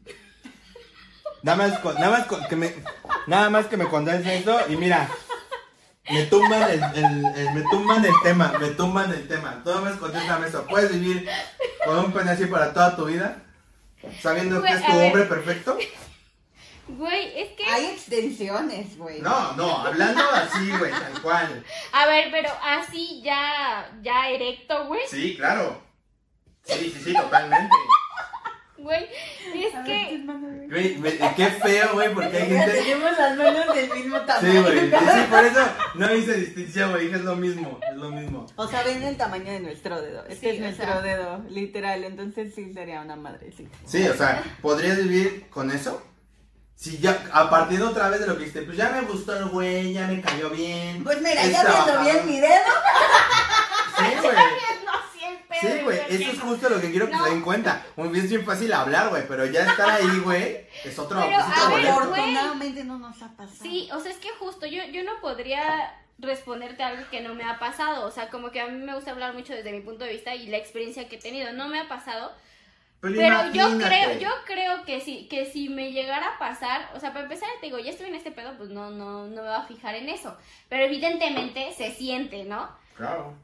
Nada 1.42 1.56
más, 1.56 1.78
con- 1.78 1.94
nada 1.94 2.10
más 2.10 2.26
con- 2.26 2.44
que 2.46 2.56
me, 2.56 2.74
nada 3.26 3.48
más 3.50 3.66
que 3.66 3.76
me 3.76 3.86
condense 3.86 4.36
esto 4.38 4.60
y 4.68 4.76
mira, 4.76 5.08
me 6.10 6.24
tumban 6.26 6.62
el, 6.70 6.82
el- 6.94 7.24
el- 7.36 7.54
me 7.54 7.62
tumban 7.70 8.04
el 8.04 8.12
tema, 8.22 8.52
me 8.60 8.68
tumban 8.70 9.10
el 9.12 9.26
tema. 9.26 9.62
Nada 9.64 9.80
más 9.80 9.96
contéstame 9.96 10.48
eso. 10.48 10.66
¿Puedes 10.66 10.92
vivir 10.92 11.26
con 11.84 11.98
un 11.98 12.12
pene 12.12 12.32
así 12.32 12.46
para 12.46 12.72
toda 12.74 12.94
tu 12.96 13.06
vida? 13.06 13.42
Sabiendo 14.20 14.60
que 14.62 14.68
es 14.72 14.84
tu 14.84 14.92
ver. 14.92 15.06
hombre 15.06 15.24
perfecto. 15.24 15.78
Güey, 16.96 17.40
es 17.40 17.48
que. 17.56 17.64
Hay 17.66 17.86
extensiones, 17.86 18.96
güey. 18.98 19.20
No, 19.20 19.52
no, 19.54 19.78
hablando 19.78 20.22
así, 20.32 20.70
güey, 20.78 20.90
tal 20.90 21.22
cual. 21.22 21.64
A 21.92 22.06
ver, 22.06 22.28
pero 22.30 22.50
así 22.62 23.20
ya, 23.22 23.90
ya 24.02 24.28
erecto, 24.30 24.86
güey. 24.86 25.02
Sí, 25.08 25.36
claro. 25.36 25.80
Sí, 26.62 26.90
sí, 26.94 27.00
sí, 27.04 27.14
totalmente. 27.14 27.74
Güey, 28.78 29.04
es 29.54 29.74
A 29.74 29.82
ver, 29.82 30.08
que. 30.08 30.18
manos, 30.24 30.50
güey. 30.70 30.96
Me- 30.98 31.18
qué 31.36 31.46
feo, 31.62 31.92
güey, 31.92 32.14
porque 32.14 32.34
hay 32.34 32.46
gente... 32.48 32.70
Tenemos 32.82 33.18
las 33.18 33.36
manos 33.36 33.74
del 33.74 33.90
mismo 33.92 34.20
tamaño. 34.22 34.52
Sí, 34.52 34.58
güey, 34.62 34.90
sí, 34.90 35.26
por 35.30 35.44
eso 35.44 35.60
no 35.96 36.14
hice 36.14 36.32
distinción, 36.34 36.90
güey, 36.92 37.04
dije 37.04 37.16
es 37.16 37.22
lo 37.24 37.36
mismo, 37.36 37.78
es 37.90 37.96
lo 37.96 38.08
mismo. 38.10 38.46
O 38.56 38.66
sea, 38.66 38.82
ven 38.82 39.02
el 39.02 39.18
tamaño 39.18 39.52
de 39.52 39.60
nuestro 39.60 40.00
dedo. 40.00 40.24
Este 40.26 40.36
Sí, 40.52 40.56
es 40.56 40.58
o 40.60 40.62
nuestro 40.64 40.86
sea. 40.86 41.00
dedo, 41.02 41.44
literal. 41.50 42.04
Entonces 42.04 42.54
sí 42.54 42.72
sería 42.72 43.02
una 43.02 43.16
madrecita. 43.16 43.76
Sí, 43.84 44.06
o 44.08 44.14
sea, 44.16 44.42
¿podrías 44.62 44.96
vivir 44.96 45.46
con 45.50 45.70
eso? 45.70 46.02
Si 46.80 46.96
ya, 46.96 47.26
a 47.34 47.50
partir 47.50 47.78
de 47.78 47.84
otra 47.84 48.08
vez 48.08 48.20
de 48.20 48.26
lo 48.26 48.32
que 48.34 48.38
dijiste, 48.44 48.62
pues 48.62 48.74
ya 48.78 48.88
me 48.88 49.02
gustó 49.02 49.36
el 49.36 49.44
güey, 49.50 49.92
ya 49.92 50.06
me 50.06 50.18
cayó 50.22 50.48
bien. 50.48 51.04
Pues 51.04 51.20
mira, 51.20 51.44
ya 51.44 51.62
viendo 51.62 52.00
bien 52.02 52.26
mi 52.26 52.40
dedo. 52.40 52.54
Sí, 53.98 54.04
güey. 54.22 54.36
Sí, 55.60 55.68
güey, 55.84 56.00
eso 56.08 56.30
es 56.32 56.40
justo 56.40 56.70
lo 56.70 56.80
que 56.80 56.90
quiero 56.90 57.06
que 57.10 57.16
No. 57.16 57.24
se 57.24 57.30
den 57.32 57.42
cuenta. 57.42 57.84
Muy 57.96 58.08
bien, 58.08 58.24
es 58.24 58.30
bien 58.30 58.46
fácil 58.46 58.72
hablar, 58.72 59.10
güey, 59.10 59.28
pero 59.28 59.44
ya 59.44 59.70
estar 59.70 59.90
ahí, 59.90 60.20
güey, 60.24 60.66
es 60.82 60.98
otro, 60.98 61.20
Pero, 61.20 61.38
es 61.38 61.44
otro 61.44 61.52
a 61.52 61.68
ver, 61.68 61.70
boleto. 61.70 61.92
güey. 62.08 62.20
Afortunadamente 62.20 62.84
no 62.84 62.98
nos 62.98 63.20
ha 63.22 63.28
pasado. 63.36 63.58
Sí, 63.60 63.90
o 63.92 64.00
sea, 64.00 64.10
es 64.12 64.16
que 64.16 64.30
justo 64.38 64.64
yo, 64.64 64.82
yo 64.86 65.04
no 65.04 65.20
podría 65.20 65.94
responderte 66.18 66.82
algo 66.82 67.02
que 67.10 67.20
no 67.20 67.34
me 67.34 67.44
ha 67.44 67.58
pasado. 67.58 68.06
O 68.06 68.10
sea, 68.10 68.30
como 68.30 68.50
que 68.52 68.60
a 68.62 68.68
mí 68.68 68.78
me 68.82 68.94
gusta 68.94 69.10
hablar 69.10 69.34
mucho 69.34 69.52
desde 69.52 69.70
mi 69.72 69.82
punto 69.82 70.06
de 70.06 70.12
vista 70.12 70.34
y 70.34 70.46
la 70.46 70.56
experiencia 70.56 71.06
que 71.10 71.16
he 71.16 71.20
tenido. 71.20 71.52
No 71.52 71.68
me 71.68 71.78
ha 71.78 71.88
pasado. 71.88 72.32
Pero 73.00 73.52
yo 73.52 73.78
creo, 73.78 74.18
yo 74.18 74.28
creo 74.44 74.84
que 74.84 75.00
si, 75.00 75.26
que 75.28 75.46
si 75.46 75.68
me 75.70 75.92
llegara 75.92 76.34
a 76.34 76.38
pasar, 76.38 76.90
o 76.94 77.00
sea, 77.00 77.12
para 77.12 77.24
empezar 77.24 77.48
te 77.60 77.66
digo, 77.66 77.78
ya 77.78 77.90
estoy 77.90 78.08
en 78.08 78.14
este 78.14 78.30
pedo, 78.30 78.56
pues 78.58 78.68
no, 78.70 78.90
no, 78.90 79.26
no 79.26 79.42
me 79.42 79.48
va 79.48 79.58
a 79.62 79.66
fijar 79.66 79.94
en 79.94 80.08
eso. 80.08 80.36
Pero 80.68 80.84
evidentemente 80.84 81.72
se 81.72 81.92
siente, 81.92 82.44
¿no? 82.44 82.68
Claro. 82.96 83.34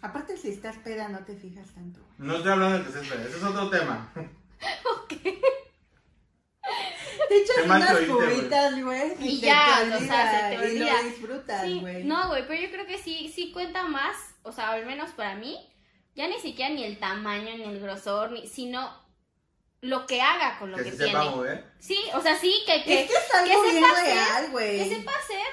Aparte, 0.00 0.36
si 0.36 0.50
estás 0.50 0.76
peda, 0.78 1.08
no 1.08 1.24
te 1.24 1.34
fijas 1.34 1.74
tanto. 1.74 1.98
No 2.18 2.36
estoy 2.36 2.52
hablando 2.52 2.78
de 2.78 2.84
que 2.84 2.92
se 2.92 3.00
espera, 3.00 3.22
ese 3.22 3.36
es 3.38 3.42
otro 3.42 3.70
tema. 3.70 4.12
Te 7.28 7.36
echas 7.36 7.64
unas 7.64 8.00
cubitas, 8.00 8.82
güey. 8.82 9.12
Y 9.20 9.40
te 9.40 9.46
ya, 9.46 9.80
te 9.88 9.94
o 9.94 9.98
sea, 10.00 10.50
se 10.50 10.56
te 10.56 10.62
olvida, 10.62 11.00
Y 11.00 11.02
lo 11.02 11.10
disfrutas, 11.10 11.62
Sí, 11.62 11.80
güey. 11.80 12.04
no, 12.04 12.28
güey, 12.28 12.46
pero 12.46 12.60
yo 12.62 12.70
creo 12.70 12.86
que 12.86 12.98
sí, 12.98 13.30
sí 13.34 13.50
cuenta 13.52 13.86
más, 13.86 14.16
o 14.42 14.52
sea, 14.52 14.70
al 14.70 14.86
menos 14.86 15.10
para 15.12 15.34
mí, 15.34 15.56
ya 16.14 16.28
ni 16.28 16.38
siquiera 16.40 16.72
ni 16.74 16.84
el 16.84 16.98
tamaño, 16.98 17.56
ni 17.56 17.64
el 17.64 17.80
grosor, 17.80 18.30
ni, 18.32 18.46
sino 18.46 19.02
lo 19.80 20.06
que 20.06 20.20
haga 20.22 20.58
con 20.58 20.70
lo 20.70 20.78
que, 20.78 20.84
Que 20.84 20.90
se 20.92 20.96
tiene. 21.04 21.12
sepa 21.12 21.24
mover. 21.30 21.72
Sí, 21.78 21.98
o 22.14 22.20
sea, 22.22 22.36
sí, 22.38 22.54
que, 22.66 22.82
que, 22.84 23.02
Es 23.02 23.10
que 23.10 23.16
es 23.16 23.34
algo 23.34 23.62
que 23.62 23.70
bien 23.70 23.84
sepa 23.84 23.92
hacer, 24.00 24.14
real, 24.14 24.50
güey. 24.50 24.78
que 24.88 24.94
sepa 24.96 25.12
hacer, 25.12 25.46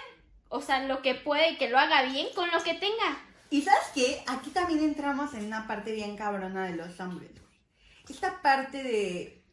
o 0.50 0.62
sea, 0.62 0.84
lo 0.86 1.02
que 1.02 1.16
puede 1.16 1.52
y 1.52 1.58
que 1.58 1.70
lo 1.70 1.78
haga 1.78 2.04
bien 2.04 2.28
con 2.36 2.50
lo 2.52 2.62
que 2.64 2.74
tenga. 2.76 3.18
Y 3.50 3.62
sabes 3.64 3.88
qué, 3.94 4.24
aquí 4.28 4.50
también 4.52 4.80
entramos 4.84 5.34
en 5.34 5.46
una 5.48 5.68
parte 5.68 5.92
bien 5.92 6.16
cabrona 6.16 6.66
de 6.68 6.76
los 6.78 6.98
hombres. 7.02 7.32
güey. 7.34 7.60
Esta 8.10 8.42
parte 8.42 8.82
de, 8.84 9.44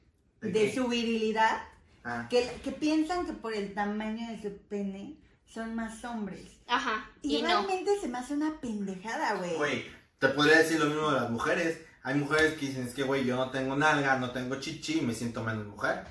¿De 0.41 0.51
de 0.53 0.75
su 0.75 0.87
virilidad, 0.89 1.63
Ah. 2.05 2.27
que, 2.31 2.49
que 2.63 2.71
piensan 2.71 3.27
que 3.27 3.33
por 3.33 3.53
el 3.53 3.75
tamaño 3.75 4.29
de 4.31 4.41
su 4.41 4.57
pene 4.69 5.17
son 5.47 5.75
más 5.75 6.03
hombres. 6.05 6.43
Ajá, 6.69 7.11
Y, 7.23 7.37
y, 7.39 7.43
no. 7.43 7.49
realmente 7.49 7.99
se 8.01 8.07
me 8.09 8.19
hace 8.19 8.35
una 8.35 8.61
pendejada, 8.61 9.35
güey. 9.35 9.57
Güey, 9.57 9.85
te 10.19 10.29
podría 10.29 10.59
decir 10.59 10.79
lo 10.81 10.87
mismo 10.87 11.11
de 11.11 11.21
las 11.21 11.31
mujeres. 11.31 11.81
Hay 12.03 12.15
mujeres 12.15 12.55
que 12.55 12.67
dicen, 12.67 12.87
es 12.87 12.95
que, 12.95 13.03
güey, 13.03 13.25
yo 13.25 13.37
no 13.37 13.51
tengo 13.51 13.77
nalga, 13.77 14.19
no 14.19 14.31
tengo 14.31 14.57
chichi 14.57 14.99
y 14.99 15.03
me 15.03 15.15
siento 15.15 15.43
menos 15.45 15.67
mujer. 15.67 16.05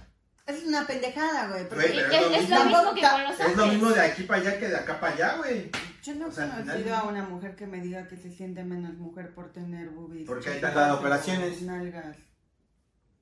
Es 0.46 0.64
una 0.66 0.86
pendejada, 0.88 1.50
güey. 1.50 1.68
porque 1.68 1.88
pero 1.88 2.00
es 2.00 2.22
lo 2.22 2.36
es 2.36 2.42
mismo. 2.42 2.56
lo 2.60 2.66
mismo 2.66 2.94
que 2.94 3.02
con 3.02 3.24
los 3.24 3.32
Es 3.34 3.40
lo 3.40 3.46
hombres. 3.64 3.74
mismo 3.74 3.90
de 3.90 4.02
aquí 4.02 4.24
para 4.24 4.42
allá 4.42 4.60
que 4.60 4.68
de 4.70 4.76
acá 4.78 5.00
para 5.00 5.14
allá, 5.14 5.38
güey. 5.38 5.72
Yo 6.04 6.16
no 6.16 6.26
he 6.26 6.30
o 6.30 6.32
sea, 6.32 6.44
al 6.46 6.50
conocido 6.52 6.84
final- 6.84 7.00
a 7.00 7.04
una 7.04 7.24
mujer 7.24 7.56
que 7.56 7.68
me 7.68 7.82
diga 7.82 8.08
que 8.08 8.16
se 8.16 8.32
siente 8.32 8.64
menos 8.64 8.94
mujer 8.94 9.34
por 9.34 9.52
tener 9.52 9.90
boobies. 9.90 10.26
Porque 10.28 10.50
hay 10.52 10.62
tantas 10.62 10.92
operaciones. 10.92 11.62
Nalgas. 11.64 12.16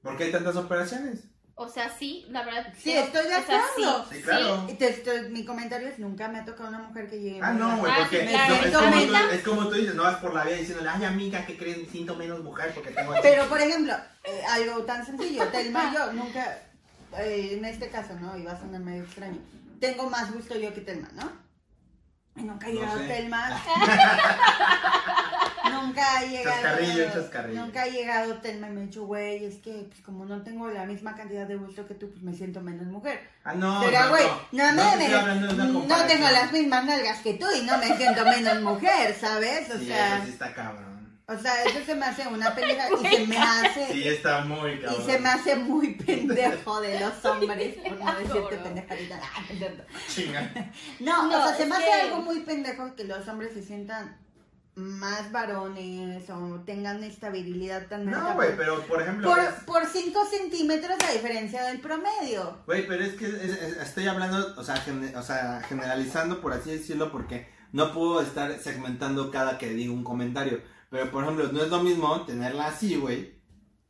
¿Por 0.04 0.18
qué 0.18 0.26
hay 0.26 0.32
tantas 0.32 0.56
operaciones? 0.56 1.24
O 1.58 1.70
sea, 1.70 1.90
sí, 1.98 2.26
la 2.30 2.44
verdad. 2.44 2.68
Sí, 2.78 2.92
creo- 2.92 3.04
estoy 3.06 3.28
de 3.28 3.36
o 3.38 3.46
sea, 3.46 3.64
acuerdo. 3.64 4.06
Sí, 4.12 4.22
claro. 4.22 4.66
Y 4.70 4.74
te- 4.74 4.92
te- 4.92 5.30
mi 5.30 5.46
comentario 5.46 5.88
es, 5.88 6.00
nunca 6.00 6.28
me 6.28 6.40
ha 6.40 6.46
tocado 6.46 6.68
una 6.68 6.80
mujer 6.80 7.10
que 7.10 7.18
llegue... 7.22 7.40
Ah, 7.42 7.54
no, 7.54 7.78
güey, 7.78 7.90
Ah, 7.94 7.98
porque 8.02 8.20
sí, 8.20 8.26
no, 8.26 8.32
claro. 8.32 8.54
es, 8.66 8.74
como 8.74 8.92
tú, 9.08 9.16
es 9.32 9.44
como 9.44 9.68
tú 9.70 9.76
dices, 9.76 9.96
no 9.96 10.04
vas 10.04 10.18
por 10.18 10.34
la 10.34 10.44
vida 10.44 10.58
diciéndole, 10.58 10.90
ay 10.90 11.06
amiga, 11.06 11.46
¿qué 11.46 11.58
crees? 11.58 11.78
Me 11.78 11.86
siento 11.86 12.14
menos 12.16 12.44
mujer 12.44 12.74
porque 12.76 12.92
tengo 12.92 13.14
así". 13.14 13.22
Pero, 13.24 13.48
por 13.48 13.62
ejemplo, 13.62 13.94
eh, 14.26 14.42
algo 14.50 14.84
tan 14.84 15.06
sencillo, 15.06 15.48
Telma 15.48 15.90
y 15.92 15.96
yo 15.96 16.12
nunca, 16.12 16.60
eh, 17.20 17.52
en 17.58 17.64
este 17.64 17.90
caso, 17.90 18.14
¿no? 18.20 18.38
Y 18.38 18.44
va 18.44 18.52
a 18.52 18.60
sonar 18.60 18.82
medio 18.82 19.04
extraño. 19.04 19.40
Tengo 19.80 20.10
más 20.10 20.34
gusto 20.34 20.58
yo 20.60 20.74
que 20.74 20.82
Telma, 20.82 21.08
¿no? 21.14 21.32
Y 22.36 22.44
nunca 22.44 22.68
No 22.68 22.74
llegado 22.74 22.98
sé. 23.00 23.08
Telma. 23.08 23.62
nunca 25.82 26.18
ha 26.18 26.22
llegado. 26.26 26.62
Chascarrillo, 26.62 27.12
chascarrillo. 27.14 27.62
Nunca 27.62 27.82
ha 27.84 27.88
llegado 27.88 28.34
Telma 28.40 28.68
y 28.68 28.72
me 28.72 28.82
ha 28.82 28.84
dicho, 28.86 29.06
güey, 29.06 29.46
es 29.46 29.56
que 29.58 29.72
pues, 29.90 30.02
como 30.02 30.26
no 30.26 30.42
tengo 30.44 30.68
la 30.70 30.86
misma 30.86 31.16
cantidad 31.16 31.46
de 31.48 31.56
gusto 31.56 31.88
que 31.88 31.94
tú, 31.96 32.10
pues 32.12 32.24
me 32.24 32.34
siento 32.34 32.62
menos 32.62 32.86
mujer. 32.88 33.20
Ah, 33.44 33.54
no, 33.54 33.84
Será, 33.84 34.04
no, 34.06 34.10
güey, 34.10 34.26
no, 34.52 34.72
no, 34.72 34.92
no 34.92 34.98
me- 34.98 35.76
una 35.78 35.98
no 35.98 36.06
tengo 36.06 36.30
las 36.30 36.52
mismas 36.52 36.86
nalgas 36.86 37.20
que 37.22 37.34
tú 37.36 37.46
y 37.56 37.62
no 37.66 37.78
me 37.78 37.96
siento 37.98 38.24
menos 38.26 38.62
mujer, 38.62 39.16
¿sabes? 39.20 39.70
O 39.74 39.78
Sí, 39.80 39.88
sea, 39.88 40.18
eso 40.18 40.26
sí 40.26 40.32
está 40.32 40.54
cabrón. 40.54 40.96
o 41.28 41.38
sea, 41.38 41.64
eso 41.64 41.80
se 41.86 41.96
me 41.96 42.06
hace 42.06 42.28
una 42.28 42.54
pendeja 42.54 42.88
y 42.92 43.08
se 43.16 43.26
me 43.28 43.38
hace... 43.38 43.88
Sí, 43.94 44.08
está 44.08 44.42
muy 44.42 44.80
cabrón. 44.80 45.02
Y 45.02 45.12
se 45.12 45.20
me 45.20 45.30
hace 45.30 45.56
muy 45.56 45.96
pendejo 45.96 46.82
de 46.82 47.00
los 47.00 47.26
hombres, 47.26 47.76
por 47.78 48.00
no 48.00 48.20
decirte 48.20 48.58
pendejadita. 48.58 49.20
Ah. 49.24 49.42
Chinga. 50.08 50.52
No, 51.00 51.28
No, 51.28 51.40
o 51.40 51.48
sea, 51.48 51.58
se 51.58 51.66
me 51.66 51.76
hace 51.76 51.86
que- 51.86 51.94
algo 51.94 52.22
muy 52.22 52.40
pendejo 52.42 52.96
que 52.96 53.04
los 53.06 53.28
hombres 53.28 53.54
se 53.54 53.64
sientan 53.64 54.18
más 54.76 55.32
varones 55.32 56.30
o 56.30 56.60
tengan 56.66 57.04
esta 57.04 57.30
virilidad 57.30 57.88
tan 57.88 58.06
No, 58.06 58.34
güey, 58.36 58.50
por- 58.50 58.58
pero 58.58 58.82
por 58.88 59.02
ejemplo... 59.02 59.30
por, 59.30 59.66
por 59.66 59.86
5 59.88 60.26
centímetros 60.26 60.98
a 61.08 61.14
diferencia 61.14 61.64
del 61.64 61.80
promedio. 61.80 62.62
Güey, 62.66 62.86
pero 62.88 63.04
es 63.06 63.14
que 63.14 63.26
es- 63.26 63.34
es- 63.36 63.78
estoy 63.78 64.08
hablando, 64.08 64.54
o 64.58 64.64
sea, 64.64 64.76
gene- 64.78 65.16
o 65.16 65.24
sea, 65.24 65.62
generalizando, 65.68 66.42
por 66.42 66.52
así 66.54 66.72
decirlo, 66.72 67.12
porque 67.12 67.48
no 67.72 67.94
puedo 67.94 68.22
estar 68.22 68.60
segmentando 68.60 69.32
cada 69.32 69.58
que 69.58 69.70
digo 69.70 69.94
un 69.94 70.04
comentario. 70.04 70.62
Pero, 70.90 71.10
por 71.10 71.24
ejemplo, 71.24 71.50
no 71.52 71.62
es 71.64 71.70
lo 71.70 71.82
mismo 71.82 72.26
tenerla 72.26 72.68
así, 72.68 72.96
güey, 72.96 73.42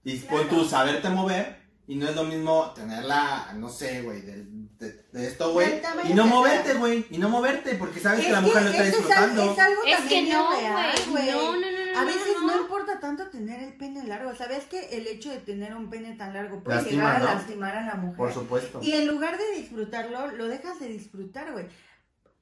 y 0.03 0.17
pon 0.19 0.47
tú 0.49 0.65
saberte 0.65 1.09
mover, 1.09 1.63
y 1.87 1.95
no 1.95 2.07
es 2.07 2.15
lo 2.15 2.23
mismo 2.23 2.71
tenerla, 2.75 3.53
no 3.57 3.69
sé, 3.69 4.01
güey, 4.01 4.21
de, 4.21 4.43
de- 4.79 5.05
de 5.11 5.27
esto, 5.27 5.53
güey, 5.53 5.81
y 6.09 6.13
no 6.13 6.25
moverte, 6.27 6.73
güey, 6.73 7.05
y 7.09 7.17
no 7.17 7.29
moverte, 7.29 7.75
porque 7.75 7.99
sabes 7.99 8.19
Es 8.19 8.25
que 8.27 8.31
la 8.33 8.41
mujer 8.41 8.63
lo 8.63 8.69
está 8.69 8.83
disfrutando. 8.83 9.51
Es, 9.53 9.59
algo 9.59 9.81
Es 9.85 9.97
también 9.97 10.25
que 10.25 10.33
no, 10.33 10.51
real, 10.51 10.95
güey. 11.09 11.31
No, 11.31 11.41
no, 11.53 11.59
no, 11.59 11.93
no. 11.93 11.99
A 11.99 12.03
veces 12.03 12.35
no. 12.41 12.47
no. 12.47 12.61
importa 12.61 12.99
tanto 12.99 13.27
tener 13.29 13.63
el 13.63 13.73
pene 13.77 14.03
largo. 14.03 14.35
¿Sabes 14.35 14.65
que 14.65 14.89
el 14.89 15.07
hecho 15.07 15.29
de 15.29 15.37
tener 15.37 15.73
un 15.75 15.89
pene 15.89 16.15
tan 16.15 16.33
largo 16.33 16.61
puede 16.63 16.77
Lastima, 16.77 17.01
llegar 17.03 17.15
a 17.15 17.19
¿no? 17.19 17.25
lastimar 17.25 17.75
a 17.77 17.85
la 17.85 17.95
mujer? 17.95 18.17
Por 18.17 18.33
supuesto. 18.33 18.79
Y 18.81 18.91
en 18.93 19.07
lugar 19.07 19.37
de 19.37 19.51
disfrutarlo, 19.59 20.27
lo 20.31 20.47
dejas 20.47 20.79
de 20.79 20.87
disfrutar, 20.89 21.51
güey. 21.53 21.67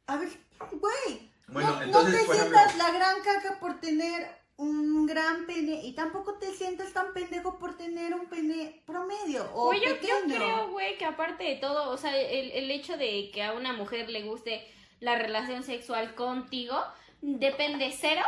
A 0.08 0.18
ver, 0.18 0.30
güey. 0.72 1.32
Bueno, 1.48 1.76
no, 1.76 1.82
entonces, 1.84 2.14
no 2.14 2.18
te 2.20 2.24
ejemplo- 2.34 2.36
sientas 2.36 2.78
la 2.78 2.92
gran 2.92 3.16
caca 3.22 3.60
por 3.60 3.80
tener 3.80 4.43
un 4.58 5.06
gran 5.08 5.46
pene 5.48 5.82
y 5.84 5.94
tampoco 5.94 6.36
te 6.36 6.52
sientas 6.54 6.94
tan 6.94 7.12
pendejo 7.14 7.58
por 7.60 7.76
tener 7.78 8.14
un 8.14 8.28
pene 8.28 8.82
promedio 8.86 9.50
o 9.54 9.66
Güey, 9.66 9.82
yo, 9.82 9.96
yo 10.02 10.36
creo, 10.36 10.70
güey, 10.72 10.98
que 10.98 11.06
aparte 11.06 11.44
de 11.44 11.56
todo, 11.56 11.90
o 11.90 11.98
sea, 11.98 12.16
el, 12.18 12.52
el 12.52 12.70
hecho 12.72 12.96
de 12.98 13.32
que 13.34 13.42
a 13.44 13.54
una 13.54 13.74
mujer 13.74 14.10
le 14.10 14.22
guste 14.24 14.64
la 15.00 15.18
relación 15.18 15.64
sexual 15.64 16.14
contigo 16.16 16.78
depende 17.22 17.92
cero 17.92 18.22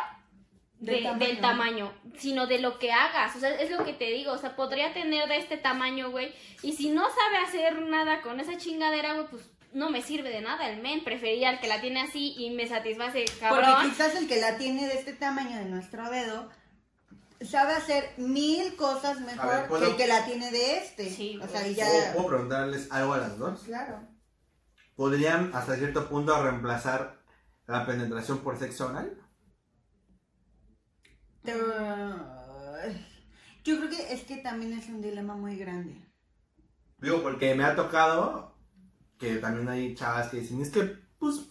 Del 0.80 0.96
de- 0.98 1.02
tamaño. 1.04 1.26
del 1.28 1.40
tamaño, 1.42 1.94
sino 2.18 2.48
de 2.48 2.60
lo 2.60 2.80
que 2.80 2.92
hagas. 2.92 3.36
O 3.36 3.40
sea, 3.40 3.50
es 3.62 3.70
lo 3.72 3.86
que 3.86 3.94
te 3.94 4.06
digo. 4.12 4.32
O 4.34 4.38
sea, 4.38 4.56
podría 4.58 4.94
tener 4.94 5.28
de 5.30 5.38
este 5.38 5.58
tamaño, 5.58 6.12
güey. 6.12 6.34
Y 6.64 6.74
si 6.74 6.90
no 6.90 7.04
sabe 7.10 7.38
hacer 7.46 7.82
nada 7.84 8.22
con 8.22 8.40
esa 8.42 8.58
chingadera, 8.58 9.14
güey, 9.14 9.28
pues 9.28 9.50
no 9.76 9.90
me 9.92 10.02
sirve 10.02 10.30
de 10.30 10.42
nada 10.42 10.68
el 10.70 10.82
men. 10.82 11.04
Preferiría 11.04 11.52
el 11.52 11.60
que 11.60 11.68
la 11.68 11.82
tiene 11.82 12.02
así 12.02 12.34
y 12.38 12.50
me 12.52 12.68
satisface, 12.68 13.26
Porque 13.26 13.40
cabrón. 13.40 13.90
quizás 13.90 14.16
el 14.16 14.28
que 14.28 14.40
la 14.42 14.58
tiene 14.58 14.88
de 14.88 14.96
este 14.96 15.14
tamaño 15.14 15.58
de 15.58 15.66
nuestro 15.66 16.10
dedo 16.10 16.50
sabe 17.42 17.74
hacer 17.74 18.14
mil 18.18 18.76
cosas 18.78 19.20
mejor 19.20 19.46
A 19.54 19.58
ver, 19.60 19.68
¿puedo- 19.68 19.84
que 19.86 19.92
el 19.92 19.98
que 19.98 20.08
la 20.08 20.26
tiene 20.26 20.50
de 20.52 20.78
este. 20.78 21.10
Sí, 21.10 21.38
o 21.44 21.48
sea, 21.48 21.60
pues. 21.62 21.72
y 21.74 21.76
ya. 21.76 21.86
¿Puedo, 21.88 22.14
puedo 22.14 22.28
preguntarles 22.30 22.92
algo 22.92 23.14
a 23.14 23.18
las 23.18 23.38
dos? 23.38 23.62
Claro. 23.64 24.00
¿Podrían 24.96 25.52
hasta 25.54 25.76
cierto 25.76 26.08
punto 26.10 26.42
reemplazar 26.42 27.20
la 27.68 27.86
penetración 27.86 28.40
por 28.40 28.58
sexo? 28.58 28.92
Te- 31.44 31.54
Yo 33.66 33.78
creo 33.78 33.90
que 33.90 34.14
es 34.14 34.24
que 34.24 34.38
también 34.38 34.74
es 34.74 34.88
un 34.88 35.02
dilema 35.02 35.36
muy 35.36 35.58
grande. 35.58 36.02
Digo, 37.00 37.22
porque 37.22 37.54
me 37.56 37.66
ha 37.66 37.76
tocado 37.76 38.55
que 39.18 39.36
también 39.38 39.68
hay 39.70 39.96
chavas 39.96 40.30
que 40.30 40.38
dicen, 40.42 40.62
es 40.62 40.70
que, 40.70 40.84
pues, 41.20 41.42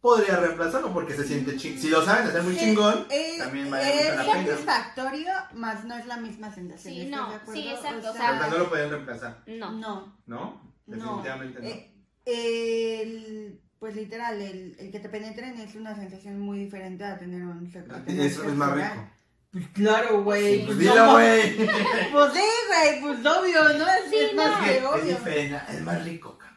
podría 0.00 0.36
reemplazarlo 0.36 0.92
porque 0.94 1.14
se 1.14 1.24
siente 1.26 1.56
chingón. 1.56 1.80
Si 1.82 1.88
lo 1.90 2.02
saben 2.04 2.26
hacer 2.28 2.42
muy 2.42 2.54
Sí, 2.54 2.60
chingón, 2.60 3.06
eh, 3.10 3.36
también 3.38 3.70
vale 3.70 3.88
es 4.08 4.16
mucho 4.16 4.16
la 4.16 4.32
pena. 4.32 4.46
satisfactorio, 4.50 5.32
más 5.54 5.84
no 5.84 5.96
es 5.96 6.06
la 6.06 6.16
misma 6.16 6.54
sensación. 6.54 6.94
Sí, 6.94 7.00
¿estás 7.02 7.20
no, 7.46 7.52
sí, 7.52 7.68
exacto, 7.68 8.08
o 8.08 8.10
o 8.10 8.14
sea, 8.14 8.38
sea, 8.40 8.48
no 8.48 8.58
lo 8.58 8.68
pueden 8.68 8.90
reemplazar, 8.90 9.42
No. 9.46 9.70
no, 9.72 10.18
¿no? 10.26 10.62
no. 10.86 10.86
Definitivamente 10.86 11.60
no. 11.60 11.68
Eh, 11.68 13.02
el- 13.02 13.60
pues 13.78 13.96
literal, 13.96 14.40
el, 14.40 14.76
el 14.78 14.90
que 14.90 15.00
te 15.00 15.08
penetren 15.08 15.58
es 15.58 15.74
una 15.74 15.94
sensación 15.94 16.38
muy 16.38 16.58
diferente 16.58 17.02
a 17.04 17.18
tener 17.18 17.42
un 17.42 17.66
sexo. 17.72 17.94
tener 18.04 18.26
es, 18.26 18.38
es 18.38 18.54
más 18.54 18.72
rico. 18.72 19.08
Pues 19.52 19.68
claro, 19.68 20.22
güey. 20.22 20.58
Sí. 20.60 20.62
Pues 20.66 20.78
dilo, 20.78 20.94
no, 20.94 21.12
güey. 21.12 21.56
Pues 22.12 22.32
sí, 22.34 22.40
güey, 22.68 23.00
pues 23.00 23.18
obvio, 23.26 23.64
¿no? 23.78 23.86
Es, 23.88 24.10
Sí, 24.10 24.16
es 24.16 24.34
más 24.34 24.58
no. 24.60 24.64
que 24.64 24.76
Es 24.78 24.84
obvio. 24.84 25.04
diferente, 25.16 25.60
es 25.70 25.82
más 25.82 26.04
rico, 26.04 26.38
cabrón. 26.38 26.49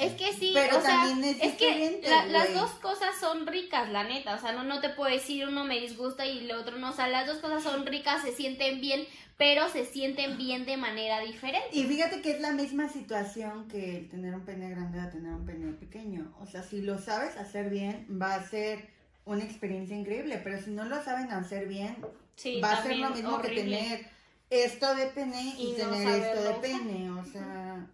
Es 0.00 0.14
que 0.14 0.32
sí, 0.32 0.52
Pero 0.54 0.78
o 0.78 0.80
sea, 0.80 0.90
también 1.06 1.36
es 1.36 1.42
es, 1.42 1.54
que 1.54 2.00
la- 2.08 2.26
las 2.26 2.54
dos 2.54 2.70
cosas 2.72 3.18
son 3.20 3.46
ricas, 3.46 3.88
la 3.90 4.04
neta, 4.04 4.34
o 4.34 4.38
sea, 4.38 4.52
no, 4.52 4.64
no 4.64 4.80
te 4.80 4.88
puedo 4.90 5.10
decir 5.12 5.46
uno 5.46 5.64
me 5.64 5.78
disgusta 5.80 6.26
y 6.26 6.38
el 6.38 6.52
otro 6.52 6.78
no, 6.78 6.90
o 6.90 6.92
sea, 6.92 7.08
las 7.08 7.26
dos 7.26 7.38
cosas 7.38 7.62
son 7.62 7.84
ricas, 7.86 8.22
se 8.22 8.32
sienten 8.32 8.80
bien, 8.80 9.06
pero 9.36 9.68
se 9.68 9.84
sienten 9.84 10.36
bien 10.36 10.64
de 10.66 10.76
manera 10.76 11.20
diferente. 11.20 11.68
Y 11.72 11.84
fíjate 11.84 12.22
que 12.22 12.32
es 12.32 12.40
la 12.40 12.52
misma 12.52 12.88
situación 12.88 13.68
que 13.68 13.98
el 13.98 14.08
tener 14.08 14.34
un 14.34 14.44
pene 14.44 14.70
grande 14.70 15.00
a 15.00 15.10
tener 15.10 15.32
un 15.32 15.44
pene 15.46 15.72
pequeño. 15.72 16.34
O 16.40 16.46
sea, 16.46 16.62
si 16.62 16.80
lo 16.82 16.98
sabes 16.98 17.36
hacer 17.36 17.70
bien, 17.70 18.06
va 18.20 18.34
a 18.34 18.42
ser 18.48 18.88
una 19.24 19.44
experiencia 19.44 19.96
increíble, 19.96 20.40
pero 20.42 20.60
si 20.60 20.70
no 20.70 20.84
lo 20.84 21.02
saben 21.04 21.30
hacer 21.30 21.66
bien, 21.68 21.96
Sí, 22.36 22.60
va 22.60 22.72
a 22.72 22.82
ser 22.82 22.96
lo 22.96 23.10
mismo 23.10 23.40
que 23.42 23.48
tener 23.48 24.06
esto 24.48 24.94
de 24.94 25.06
pene 25.06 25.54
y, 25.58 25.68
Y 25.68 25.76
no 25.78 25.90
tener 25.90 26.22
esto 26.22 26.42
de 26.42 26.54
pene. 26.54 27.10
O 27.10 27.24
sea, 27.24 27.86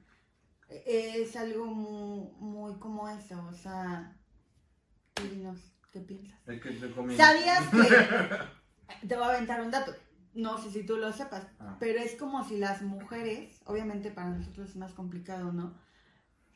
es 0.68 1.36
algo 1.36 1.66
muy, 1.66 2.28
muy 2.38 2.74
como 2.78 3.08
eso. 3.08 3.42
O 3.48 3.52
sea, 3.52 4.16
dinos, 5.30 5.58
¿qué 5.92 6.00
piensas? 6.00 6.38
Es 6.46 6.60
que 6.60 6.70
te 6.72 6.90
comiendo. 6.92 7.22
¿Sabías 7.24 7.68
que... 7.68 8.56
Te 9.08 9.14
voy 9.16 9.24
a 9.24 9.28
aventar 9.30 9.60
un 9.62 9.70
dato. 9.70 9.92
No 10.34 10.58
sé 10.62 10.70
si 10.70 10.84
tú 10.84 10.96
lo 10.96 11.12
sepas, 11.12 11.46
Ah. 11.58 11.76
pero 11.80 11.98
es 11.98 12.14
como 12.14 12.44
si 12.46 12.58
las 12.58 12.82
mujeres, 12.82 13.58
obviamente 13.64 14.10
para 14.10 14.28
nosotros 14.30 14.70
es 14.70 14.76
más 14.76 14.92
complicado, 14.92 15.52
¿no? 15.52 15.74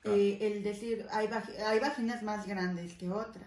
Claro. 0.01 0.17
Eh, 0.17 0.39
el 0.41 0.63
decir, 0.63 1.07
hay, 1.11 1.29
hay 1.67 1.81
vaginas 1.81 2.23
más 2.23 2.47
grandes 2.47 2.95
que 2.95 3.11
otras. 3.11 3.47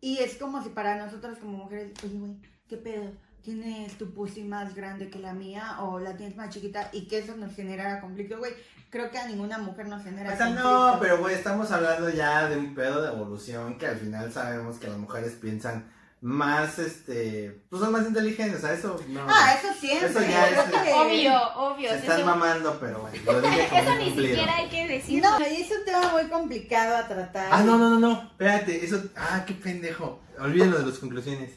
Y 0.00 0.18
es 0.18 0.36
como 0.36 0.62
si 0.62 0.68
para 0.70 0.96
nosotros 1.04 1.38
como 1.38 1.58
mujeres, 1.58 1.92
oye, 2.04 2.18
güey, 2.18 2.36
¿qué 2.68 2.76
pedo? 2.76 3.10
¿Tienes 3.42 3.96
tu 3.96 4.12
pussy 4.12 4.42
más 4.42 4.74
grande 4.74 5.08
que 5.08 5.18
la 5.18 5.32
mía 5.32 5.76
o 5.80 5.98
la 5.98 6.16
tienes 6.16 6.36
más 6.36 6.50
chiquita? 6.50 6.90
Y 6.92 7.06
que 7.08 7.18
eso 7.18 7.34
nos 7.36 7.54
generara 7.54 8.00
conflicto, 8.00 8.38
güey. 8.38 8.52
Creo 8.90 9.10
que 9.10 9.18
a 9.18 9.26
ninguna 9.26 9.58
mujer 9.58 9.86
nos 9.88 10.02
genera 10.02 10.32
O 10.32 10.36
sea, 10.36 10.46
conflicto. 10.46 10.92
no, 10.92 10.98
pero 11.00 11.18
güey, 11.18 11.34
estamos 11.34 11.70
hablando 11.70 12.10
ya 12.10 12.48
de 12.48 12.56
un 12.58 12.74
pedo 12.74 13.02
de 13.02 13.08
evolución 13.08 13.78
que 13.78 13.86
al 13.86 13.96
final 13.96 14.32
sabemos 14.32 14.76
que 14.78 14.88
las 14.88 14.96
mujeres 14.98 15.32
piensan 15.40 15.90
más, 16.20 16.78
este, 16.80 17.62
pues 17.70 17.80
son 17.80 17.92
más 17.92 18.04
inteligentes, 18.06 18.64
a 18.64 18.72
eso 18.74 19.00
no. 19.08 19.20
Ah, 19.28 19.54
eso 19.56 19.72
siempre. 19.78 20.08
Eso 20.08 20.20
ya 20.20 20.48
Creo 20.48 20.62
es- 20.62 20.70
que- 20.82 20.92
Obvio, 20.94 21.52
obvio. 21.54 21.88
Se 21.90 21.94
eso- 21.98 22.10
están 22.12 22.26
mamando, 22.26 22.76
pero 22.80 23.00
bueno, 23.02 23.32
lo 23.32 23.40
dije 23.40 23.66
como 23.70 23.80
Eso 23.82 23.94
ni 23.94 24.04
cumplido. 24.06 24.28
siquiera 24.30 24.56
hay 24.56 24.68
que 24.68 24.88
decirlo. 24.88 25.30
No, 25.30 25.38
es 25.44 25.70
un 25.70 25.84
tema 25.84 26.12
muy 26.12 26.24
complicado 26.28 26.96
a 26.96 27.06
tratar. 27.06 27.48
Ah, 27.52 27.62
no, 27.62 27.78
no, 27.78 27.88
no, 27.90 28.00
no, 28.00 28.22
espérate, 28.32 28.84
eso, 28.84 29.00
ah, 29.16 29.44
qué 29.46 29.54
pendejo, 29.54 30.20
olvídenlo 30.40 30.78
de 30.80 30.86
las 30.86 30.98
conclusiones. 30.98 31.52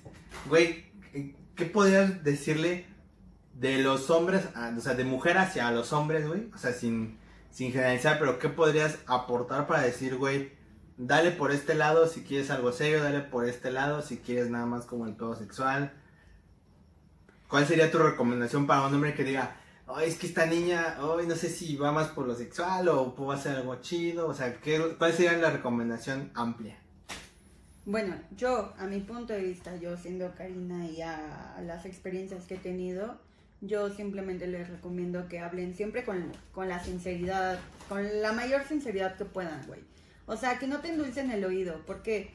Güey, 0.45 0.90
¿qué 1.61 1.67
podrías 1.67 2.23
decirle 2.23 2.87
de 3.53 3.77
los 3.83 4.09
hombres, 4.09 4.47
a- 4.55 4.73
o 4.75 4.81
sea, 4.81 4.95
de 4.95 5.03
mujer 5.03 5.37
hacia 5.37 5.69
los 5.69 5.93
hombres, 5.93 6.27
güey? 6.27 6.49
O 6.55 6.57
sea, 6.57 6.73
sin, 6.73 7.19
sin 7.51 7.71
generalizar, 7.71 8.17
pero 8.17 8.39
¿qué 8.39 8.49
podrías 8.49 8.97
aportar 9.05 9.67
para 9.67 9.83
decir, 9.83 10.15
güey, 10.17 10.53
dale 10.97 11.29
por 11.29 11.51
este 11.51 11.75
lado 11.75 12.07
si 12.07 12.23
quieres 12.23 12.49
algo 12.49 12.71
serio, 12.71 13.03
dale 13.03 13.19
por 13.19 13.47
este 13.47 13.69
lado 13.69 14.01
si 14.01 14.17
quieres 14.17 14.49
nada 14.49 14.65
más 14.65 14.85
como 14.85 15.05
el 15.05 15.15
todo 15.15 15.35
sexual? 15.35 15.93
¿Cuál 17.47 17.67
sería 17.67 17.91
tu 17.91 17.99
recomendación 17.99 18.65
para 18.65 18.87
un 18.87 18.95
hombre 18.95 19.13
que 19.13 19.23
diga, 19.23 19.57
Ay, 19.93 20.07
es 20.09 20.17
que 20.17 20.25
esta 20.25 20.47
niña, 20.47 20.97
hoy 21.01 21.27
no 21.27 21.35
sé 21.35 21.49
si 21.49 21.75
va 21.75 21.91
más 21.91 22.07
por 22.07 22.25
lo 22.25 22.33
sexual 22.33 22.87
o 22.87 23.13
puedo 23.13 23.33
hacer 23.33 23.57
algo 23.57 23.75
chido? 23.81 24.27
O 24.27 24.33
sea, 24.33 24.59
¿qué, 24.61 24.95
¿cuál 24.97 25.13
sería 25.13 25.33
la 25.33 25.51
recomendación 25.51 26.31
amplia? 26.33 26.80
Bueno, 27.85 28.15
yo, 28.37 28.73
a 28.77 28.85
mi 28.85 28.99
punto 28.99 29.33
de 29.33 29.41
vista, 29.41 29.75
yo 29.77 29.97
siendo 29.97 30.35
Karina 30.35 30.85
y 30.85 31.01
a 31.01 31.59
las 31.65 31.85
experiencias 31.85 32.45
que 32.45 32.55
he 32.55 32.59
tenido, 32.59 33.19
yo 33.61 33.91
simplemente 33.91 34.47
les 34.47 34.69
recomiendo 34.69 35.27
que 35.27 35.39
hablen 35.39 35.75
siempre 35.75 36.03
con, 36.03 36.31
con 36.51 36.67
la 36.67 36.83
sinceridad, 36.83 37.59
con 37.87 38.21
la 38.21 38.33
mayor 38.33 38.67
sinceridad 38.67 39.15
que 39.17 39.25
puedan, 39.25 39.65
güey. 39.67 39.81
O 40.25 40.35
sea, 40.35 40.57
que 40.57 40.67
no 40.67 40.79
te 40.79 40.89
endulcen 40.89 41.31
el 41.31 41.45
oído, 41.45 41.81
porque 41.85 42.31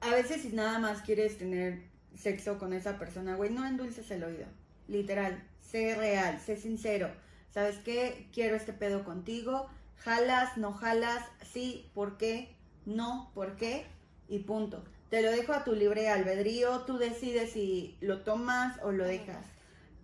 a 0.00 0.10
veces 0.10 0.42
si 0.42 0.48
nada 0.48 0.78
más 0.78 1.02
quieres 1.02 1.38
tener 1.38 1.82
sexo 2.14 2.58
con 2.58 2.72
esa 2.72 2.98
persona, 2.98 3.34
güey, 3.34 3.50
no 3.50 3.66
endulces 3.66 4.10
el 4.12 4.22
oído. 4.22 4.46
Literal, 4.86 5.42
sé 5.60 5.96
real, 5.96 6.40
sé 6.40 6.56
sincero. 6.56 7.10
¿Sabes 7.50 7.78
qué? 7.78 8.28
Quiero 8.32 8.54
este 8.54 8.72
pedo 8.72 9.04
contigo. 9.04 9.68
Jalas, 9.96 10.56
no 10.56 10.72
jalas, 10.72 11.24
sí, 11.52 11.90
¿por 11.94 12.16
qué? 12.16 12.54
No, 12.86 13.30
¿por 13.34 13.56
qué? 13.56 13.86
Y 14.32 14.40
punto. 14.40 14.82
Te 15.10 15.22
lo 15.22 15.30
dejo 15.30 15.52
a 15.52 15.62
tu 15.62 15.74
libre 15.74 16.08
albedrío, 16.08 16.80
tú 16.80 16.96
decides 16.96 17.52
si 17.52 17.96
lo 18.00 18.20
tomas 18.20 18.78
o 18.82 18.92
lo 18.92 19.04
dejas 19.04 19.44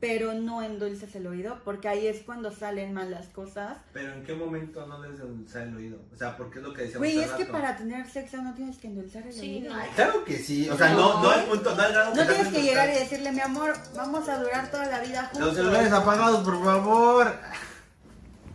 pero 0.01 0.33
no 0.33 0.63
endulces 0.63 1.15
el 1.17 1.27
oído, 1.27 1.61
porque 1.65 1.89
ahí 1.89 2.07
es 2.07 2.23
cuando 2.23 2.53
salen 2.53 2.95
mal 2.95 3.11
las 3.11 3.27
cosas. 3.29 3.79
Pero 3.93 4.13
¿en 4.13 4.23
qué 4.23 4.33
momento 4.33 4.87
no 4.87 5.01
debes 5.03 5.19
endulzar 5.21 5.63
el 5.63 5.77
oído? 5.77 5.99
O 6.15 6.17
sea, 6.17 6.37
porque 6.37 6.61
es 6.61 6.65
lo 6.65 6.73
que 6.73 6.83
decíamos 6.83 7.09
Güey, 7.09 7.19
es 7.19 7.31
que 7.33 7.47
para 7.47 7.77
tener 7.77 8.09
sexo 8.09 8.37
no 8.37 8.55
tienes 8.55 8.79
que 8.79 8.87
endulzar 8.87 9.27
el 9.27 9.33
Sí, 9.33 9.57
oído. 9.57 9.75
no. 9.75 9.83
Claro 9.97 10.25
que 10.25 10.39
sí, 10.39 10.69
o 10.71 10.77
sea, 10.77 10.91
no, 10.91 11.21
no, 11.21 11.31
al 11.31 11.45
punto, 11.47 11.75
no 11.75 11.83
al 11.83 11.93
grado 11.93 12.15
No 12.15 12.27
tienes 12.27 12.49
que 12.49 12.63
llegar 12.63 12.89
y 12.91 12.93
decirle, 12.93 13.33
mi 13.33 13.41
amor, 13.41 13.75
vamos 13.97 14.29
a 14.29 14.39
durar 14.41 14.71
toda 14.71 14.87
la 14.87 15.01
vida 15.01 15.25
juntos. 15.25 15.41
Los 15.49 15.57
celulares 15.57 15.93
apagados, 15.93 16.45
por 16.45 16.65
favor. 16.65 17.35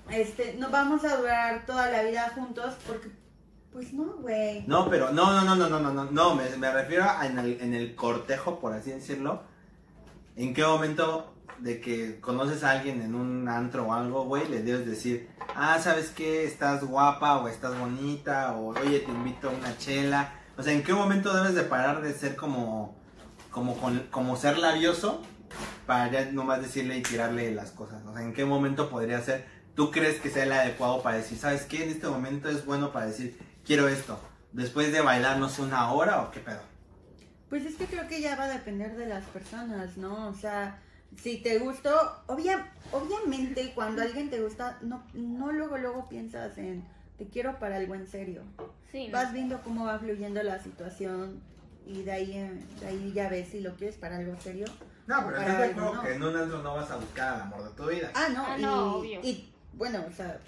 Este, 0.09 0.55
no 0.57 0.69
vamos 0.69 1.03
a 1.03 1.17
durar 1.17 1.65
toda 1.65 1.89
la 1.89 2.03
vida 2.03 2.31
juntos 2.35 2.75
porque, 2.87 3.09
pues 3.73 3.91
no, 3.93 4.03
güey. 4.21 4.63
No, 4.67 4.89
pero 4.89 5.11
no, 5.11 5.31
no, 5.33 5.41
no, 5.43 5.55
no, 5.55 5.67
no, 5.69 5.79
no, 5.79 5.91
no, 5.91 6.11
no, 6.11 6.35
me, 6.35 6.49
me 6.57 6.71
refiero 6.71 7.03
a 7.03 7.25
en 7.27 7.39
el, 7.73 7.95
cortejo, 7.95 8.59
por 8.59 8.73
así 8.73 8.91
decirlo. 8.91 9.41
¿En 10.35 10.53
qué 10.53 10.63
momento 10.63 11.33
de 11.59 11.79
que 11.81 12.19
conoces 12.19 12.63
a 12.63 12.71
alguien 12.71 13.01
en 13.01 13.15
un 13.15 13.47
antro 13.47 13.87
o 13.87 13.93
algo, 13.93 14.25
güey, 14.25 14.47
le 14.49 14.63
debes 14.63 14.85
decir, 14.85 15.29
ah, 15.55 15.77
¿sabes 15.79 16.09
qué? 16.09 16.45
Estás 16.45 16.83
guapa 16.83 17.37
o 17.39 17.47
estás 17.47 17.77
bonita 17.77 18.53
o 18.55 18.69
oye, 18.79 18.99
te 18.99 19.11
invito 19.11 19.49
a 19.49 19.53
una 19.53 19.77
chela? 19.77 20.33
O 20.57 20.63
sea, 20.63 20.73
¿en 20.73 20.83
qué 20.83 20.93
momento 20.93 21.33
debes 21.33 21.55
de 21.55 21.63
parar 21.63 22.01
de 22.01 22.13
ser 22.13 22.35
como, 22.35 22.95
como, 23.51 23.77
con- 23.77 24.07
como 24.11 24.35
ser 24.35 24.57
labioso 24.57 25.21
para 25.85 26.11
ya 26.11 26.31
nomás 26.31 26.61
decirle 26.61 26.97
y 26.97 27.01
tirarle 27.03 27.51
las 27.53 27.71
cosas? 27.71 28.03
O 28.05 28.13
sea, 28.13 28.23
¿en 28.23 28.33
qué 28.33 28.45
momento 28.45 28.89
podría 28.89 29.21
ser? 29.21 29.45
¿Tú 29.75 29.89
crees 29.91 30.19
que 30.19 30.29
sea 30.29 30.43
el 30.43 30.51
adecuado 30.51 31.01
para 31.01 31.17
decir, 31.17 31.37
¿sabes 31.37 31.63
qué? 31.63 31.83
En 31.83 31.89
este 31.89 32.07
momento 32.07 32.49
es 32.49 32.65
bueno 32.65 32.91
para 32.91 33.07
decir, 33.07 33.37
quiero 33.65 33.87
esto. 33.87 34.19
Después 34.51 34.91
de 34.91 35.01
bailar, 35.01 35.37
no 35.37 35.49
sé, 35.49 35.61
una 35.61 35.91
hora 35.91 36.21
o 36.21 36.31
qué 36.31 36.39
pedo. 36.39 36.61
Pues 37.49 37.65
es 37.65 37.75
que 37.75 37.85
creo 37.85 38.07
que 38.07 38.21
ya 38.21 38.35
va 38.35 38.45
a 38.45 38.49
depender 38.49 38.95
de 38.95 39.05
las 39.07 39.25
personas, 39.25 39.97
¿no? 39.97 40.27
O 40.27 40.33
sea, 40.33 40.79
si 41.21 41.37
te 41.37 41.59
gustó, 41.59 41.91
obvia, 42.27 42.71
obviamente 42.91 43.71
cuando 43.75 44.01
alguien 44.01 44.29
te 44.29 44.41
gusta, 44.41 44.77
no, 44.81 45.03
no 45.13 45.51
luego, 45.51 45.77
luego 45.77 46.09
piensas 46.09 46.57
en, 46.57 46.83
te 47.17 47.27
quiero 47.27 47.59
para 47.59 47.77
algo 47.77 47.95
en 47.95 48.07
serio. 48.07 48.41
Sí, 48.91 49.07
¿no? 49.07 49.13
Vas 49.13 49.33
viendo 49.33 49.61
cómo 49.61 49.85
va 49.85 49.99
fluyendo 49.99 50.41
la 50.43 50.59
situación 50.61 51.41
y 51.85 52.03
de 52.03 52.11
ahí, 52.11 52.37
eh, 52.37 52.63
de 52.79 52.87
ahí 52.87 53.11
ya 53.13 53.29
ves 53.29 53.49
si 53.49 53.59
lo 53.59 53.75
quieres 53.75 53.97
para 53.97 54.17
algo 54.17 54.35
serio. 54.39 54.65
No, 55.05 55.25
pero 55.27 55.39
no. 55.75 56.01
que 56.01 56.13
en 56.13 56.23
un 56.23 56.35
antro 56.35 56.63
no 56.63 56.75
vas 56.75 56.89
a 56.89 56.95
buscar 56.95 57.33
al 57.35 57.41
amor 57.41 57.63
de 57.65 57.75
tu 57.75 57.87
vida. 57.89 58.09
Ah, 58.15 58.29
no, 58.33 58.45
Ah, 58.47 58.57
y, 58.57 58.63
obvio. 58.65 59.19
y 59.21 59.53
bueno, 59.73 60.03
o 60.07 60.11
sea, 60.13 60.39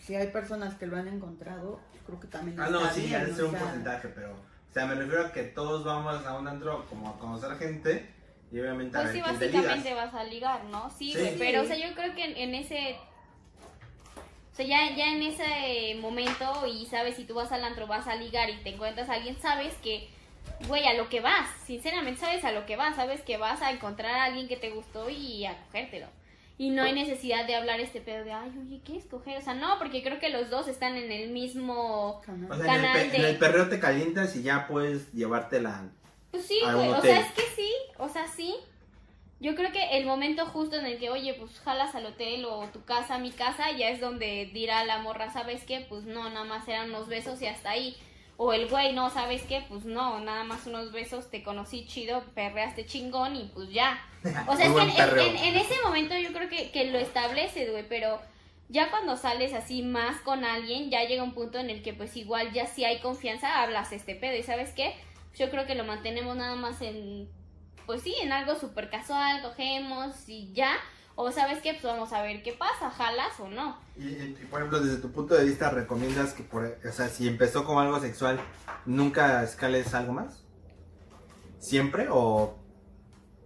si 0.00 0.14
hay 0.14 0.28
personas 0.28 0.74
que 0.76 0.86
lo 0.86 0.96
han 0.96 1.08
encontrado, 1.08 1.80
creo 2.04 2.20
que 2.20 2.26
también 2.28 2.60
Ah, 2.60 2.68
no, 2.68 2.88
sí, 2.90 3.02
bien, 3.02 3.20
ha 3.20 3.24
de 3.24 3.34
ser 3.34 3.44
un 3.44 3.50
sea, 3.52 3.60
porcentaje, 3.60 4.08
pero. 4.08 4.32
O 4.32 4.72
sea, 4.72 4.86
me 4.86 4.94
refiero 4.94 5.26
a 5.26 5.32
que 5.32 5.42
todos 5.44 5.84
vamos 5.84 6.26
a 6.26 6.36
un 6.38 6.48
antro 6.48 6.84
como 6.86 7.08
a 7.10 7.18
conocer 7.18 7.56
gente 7.58 8.12
y 8.50 8.60
obviamente 8.60 8.96
a 8.96 9.02
Pues 9.02 9.12
ver 9.14 9.24
sí, 9.24 9.38
te 9.38 9.46
básicamente 9.46 9.94
vas 9.94 10.14
a 10.14 10.24
ligar, 10.24 10.64
¿no? 10.64 10.90
Sí, 10.90 11.12
Sí. 11.12 11.18
güey, 11.18 11.38
pero 11.38 11.62
o 11.62 11.64
sea, 11.64 11.76
yo 11.76 11.94
creo 11.94 12.14
que 12.14 12.24
en, 12.24 12.36
en 12.36 12.54
ese... 12.54 12.96
O 14.52 14.56
sea, 14.56 14.66
ya, 14.66 14.94
ya 14.94 15.08
en 15.12 15.22
ese 15.22 15.96
momento 16.00 16.66
y 16.66 16.86
sabes 16.86 17.16
si 17.16 17.24
tú 17.24 17.34
vas 17.34 17.50
al 17.50 17.64
antro, 17.64 17.88
vas 17.88 18.06
a 18.06 18.14
ligar 18.14 18.48
y 18.50 18.56
te 18.62 18.70
encuentras 18.74 19.08
a 19.08 19.14
alguien, 19.14 19.36
sabes 19.40 19.74
que, 19.82 20.08
güey, 20.68 20.86
a 20.86 20.94
lo 20.94 21.08
que 21.08 21.20
vas, 21.20 21.48
sinceramente 21.66 22.20
sabes 22.20 22.44
a 22.44 22.52
lo 22.52 22.64
que 22.64 22.76
vas, 22.76 22.94
sabes 22.94 23.20
que 23.22 23.36
vas 23.36 23.62
a 23.62 23.72
encontrar 23.72 24.12
a 24.14 24.24
alguien 24.26 24.46
que 24.46 24.56
te 24.56 24.70
gustó 24.70 25.10
y 25.10 25.44
a 25.44 25.56
cogértelo. 25.66 26.06
Y 26.56 26.70
no 26.70 26.82
hay 26.84 26.92
necesidad 26.92 27.46
de 27.46 27.56
hablar 27.56 27.80
este 27.80 28.00
pedo 28.00 28.24
de, 28.24 28.32
ay, 28.32 28.52
oye, 28.64 28.80
¿qué 28.84 28.96
escoger? 28.96 29.36
O 29.38 29.40
sea, 29.40 29.54
no, 29.54 29.76
porque 29.78 30.02
creo 30.04 30.20
que 30.20 30.28
los 30.28 30.50
dos 30.50 30.68
están 30.68 30.96
en 30.96 31.10
el 31.10 31.30
mismo... 31.30 32.22
canal. 32.24 32.52
O 32.52 32.62
sea, 32.62 32.76
en 32.76 32.84
el, 32.84 33.10
de- 33.10 33.16
en 33.16 33.24
el 33.24 33.38
perreo 33.38 33.68
te 33.68 33.80
calientas 33.80 34.36
y 34.36 34.42
ya 34.44 34.68
puedes 34.68 35.12
llevártela. 35.12 35.88
Pues 36.30 36.46
sí, 36.46 36.60
a 36.64 36.74
güey. 36.74 36.90
O 36.90 37.00
sea, 37.00 37.20
es 37.20 37.32
que 37.32 37.42
sí. 37.56 37.70
O 37.98 38.08
sea, 38.08 38.28
sí. 38.28 38.54
Yo 39.40 39.56
creo 39.56 39.72
que 39.72 39.98
el 39.98 40.06
momento 40.06 40.46
justo 40.46 40.76
en 40.76 40.86
el 40.86 40.98
que, 40.98 41.10
oye, 41.10 41.34
pues 41.34 41.58
jalas 41.60 41.94
al 41.96 42.06
hotel 42.06 42.44
o 42.44 42.66
tu 42.68 42.84
casa, 42.84 43.18
mi 43.18 43.32
casa, 43.32 43.72
ya 43.76 43.88
es 43.90 44.00
donde 44.00 44.48
dirá 44.54 44.84
la 44.84 44.98
morra, 44.98 45.32
¿sabes 45.32 45.64
qué? 45.64 45.84
Pues 45.88 46.04
no, 46.04 46.30
nada 46.30 46.44
más 46.44 46.66
eran 46.68 46.90
unos 46.90 47.08
besos 47.08 47.42
y 47.42 47.46
hasta 47.46 47.70
ahí. 47.70 47.96
O 48.36 48.52
el 48.52 48.68
güey, 48.68 48.92
no, 48.92 49.10
¿sabes 49.10 49.42
qué? 49.42 49.64
Pues 49.68 49.84
no, 49.84 50.18
nada 50.20 50.42
más 50.44 50.66
unos 50.66 50.90
besos, 50.92 51.30
te 51.30 51.42
conocí 51.44 51.86
chido, 51.86 52.24
perreaste 52.34 52.84
chingón 52.86 53.36
y 53.36 53.50
pues 53.54 53.70
ya. 53.70 54.00
O 54.48 54.56
sea, 54.56 54.66
es 54.66 54.72
que 54.72 54.80
en, 54.82 54.94
perreo. 54.96 55.24
en- 55.26 55.36
en 55.36 55.56
ese 55.56 55.74
momento 55.84 56.16
yo 56.18 56.32
creo 56.32 56.48
que, 56.48 56.70
que 56.72 56.86
lo 56.90 56.98
estableces, 56.98 57.70
güey, 57.70 57.88
pero 57.88 58.20
ya 58.68 58.90
cuando 58.90 59.16
sales 59.16 59.52
así 59.54 59.82
más 59.82 60.20
con 60.22 60.44
alguien, 60.44 60.90
ya 60.90 61.04
llega 61.04 61.22
un 61.22 61.34
punto 61.34 61.58
en 61.58 61.70
el 61.70 61.82
que 61.82 61.92
pues 61.92 62.16
igual 62.16 62.52
ya 62.52 62.66
si 62.66 62.84
hay 62.84 62.98
confianza, 63.00 63.62
hablas 63.62 63.92
este 63.92 64.14
pedo 64.16 64.36
y 64.36 64.42
¿sabes 64.42 64.72
qué? 64.72 64.94
Yo 65.36 65.50
creo 65.50 65.66
que 65.66 65.74
lo 65.74 65.84
mantenemos 65.84 66.34
nada 66.36 66.56
más 66.56 66.80
en, 66.80 67.28
pues 67.86 68.02
sí, 68.02 68.14
en 68.22 68.32
algo 68.32 68.54
súper 68.56 68.88
casual, 68.90 69.42
cogemos 69.42 70.28
y 70.28 70.52
ya. 70.52 70.76
O 71.16 71.30
sabes 71.30 71.62
qué, 71.62 71.72
pues 71.72 71.84
vamos 71.84 72.12
a 72.12 72.22
ver 72.22 72.42
qué 72.42 72.52
pasa, 72.52 72.90
jalas 72.90 73.38
o 73.38 73.48
no. 73.48 73.78
Y, 73.96 74.06
y, 74.06 74.38
y, 74.42 74.46
por 74.50 74.60
ejemplo, 74.60 74.80
desde 74.80 75.00
tu 75.00 75.12
punto 75.12 75.34
de 75.34 75.44
vista, 75.44 75.70
¿recomiendas 75.70 76.32
que, 76.32 76.42
por, 76.42 76.64
o 76.64 76.92
sea, 76.92 77.08
si 77.08 77.28
empezó 77.28 77.64
como 77.64 77.80
algo 77.80 78.00
sexual, 78.00 78.40
nunca 78.84 79.42
escales 79.44 79.94
algo 79.94 80.12
más? 80.12 80.42
¿Siempre? 81.60 82.08
¿O, 82.10 82.56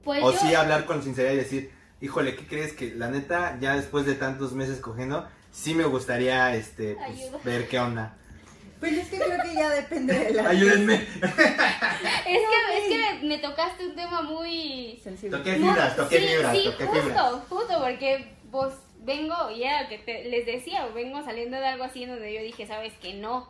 Pues 0.02 0.24
o 0.24 0.32
yo, 0.32 0.38
sí 0.38 0.54
hablar 0.54 0.86
con 0.86 1.02
sinceridad 1.02 1.34
y 1.34 1.36
decir, 1.36 1.72
híjole, 2.00 2.36
¿qué 2.36 2.46
crees 2.46 2.72
que 2.72 2.94
la 2.94 3.10
neta, 3.10 3.58
ya 3.60 3.76
después 3.76 4.06
de 4.06 4.14
tantos 4.14 4.52
meses 4.52 4.80
cogiendo, 4.80 5.28
sí 5.52 5.74
me 5.74 5.84
gustaría 5.84 6.54
este, 6.54 6.96
pues, 6.96 7.44
ver 7.44 7.68
qué 7.68 7.78
onda? 7.78 8.16
Pues 8.80 8.92
es 8.92 9.08
que 9.08 9.16
creo 9.18 9.42
que 9.42 9.54
ya 9.54 9.68
depende 9.70 10.12
de 10.18 10.32
la 10.34 10.48
Ayúdenme. 10.50 10.94
es 10.94 11.08
que, 11.24 12.76
es 12.76 12.88
que 12.88 12.98
me, 13.22 13.28
me 13.28 13.38
tocaste 13.38 13.86
un 13.86 13.94
tema 13.96 14.22
muy... 14.22 14.98
sensible. 15.02 15.36
Toqué 15.38 15.54
fibras, 15.56 15.96
toqué 15.96 16.20
sí, 16.20 16.26
fibras, 16.28 16.56
sí, 16.56 16.64
toqué 16.64 16.84
justo, 16.86 17.02
fibras. 17.02 17.32
justo, 17.48 17.80
porque 17.82 18.34
pues 18.50 18.74
vengo, 19.00 19.50
y 19.50 19.64
era 19.64 19.82
lo 19.82 19.88
que 19.88 19.98
te- 19.98 20.24
les 20.24 20.46
decía, 20.46 20.86
vengo 20.94 21.22
saliendo 21.24 21.56
de 21.58 21.66
algo 21.66 21.84
así 21.84 22.04
en 22.04 22.10
donde 22.10 22.32
yo 22.32 22.40
dije, 22.42 22.66
sabes 22.66 22.92
que 22.94 23.14
no, 23.14 23.48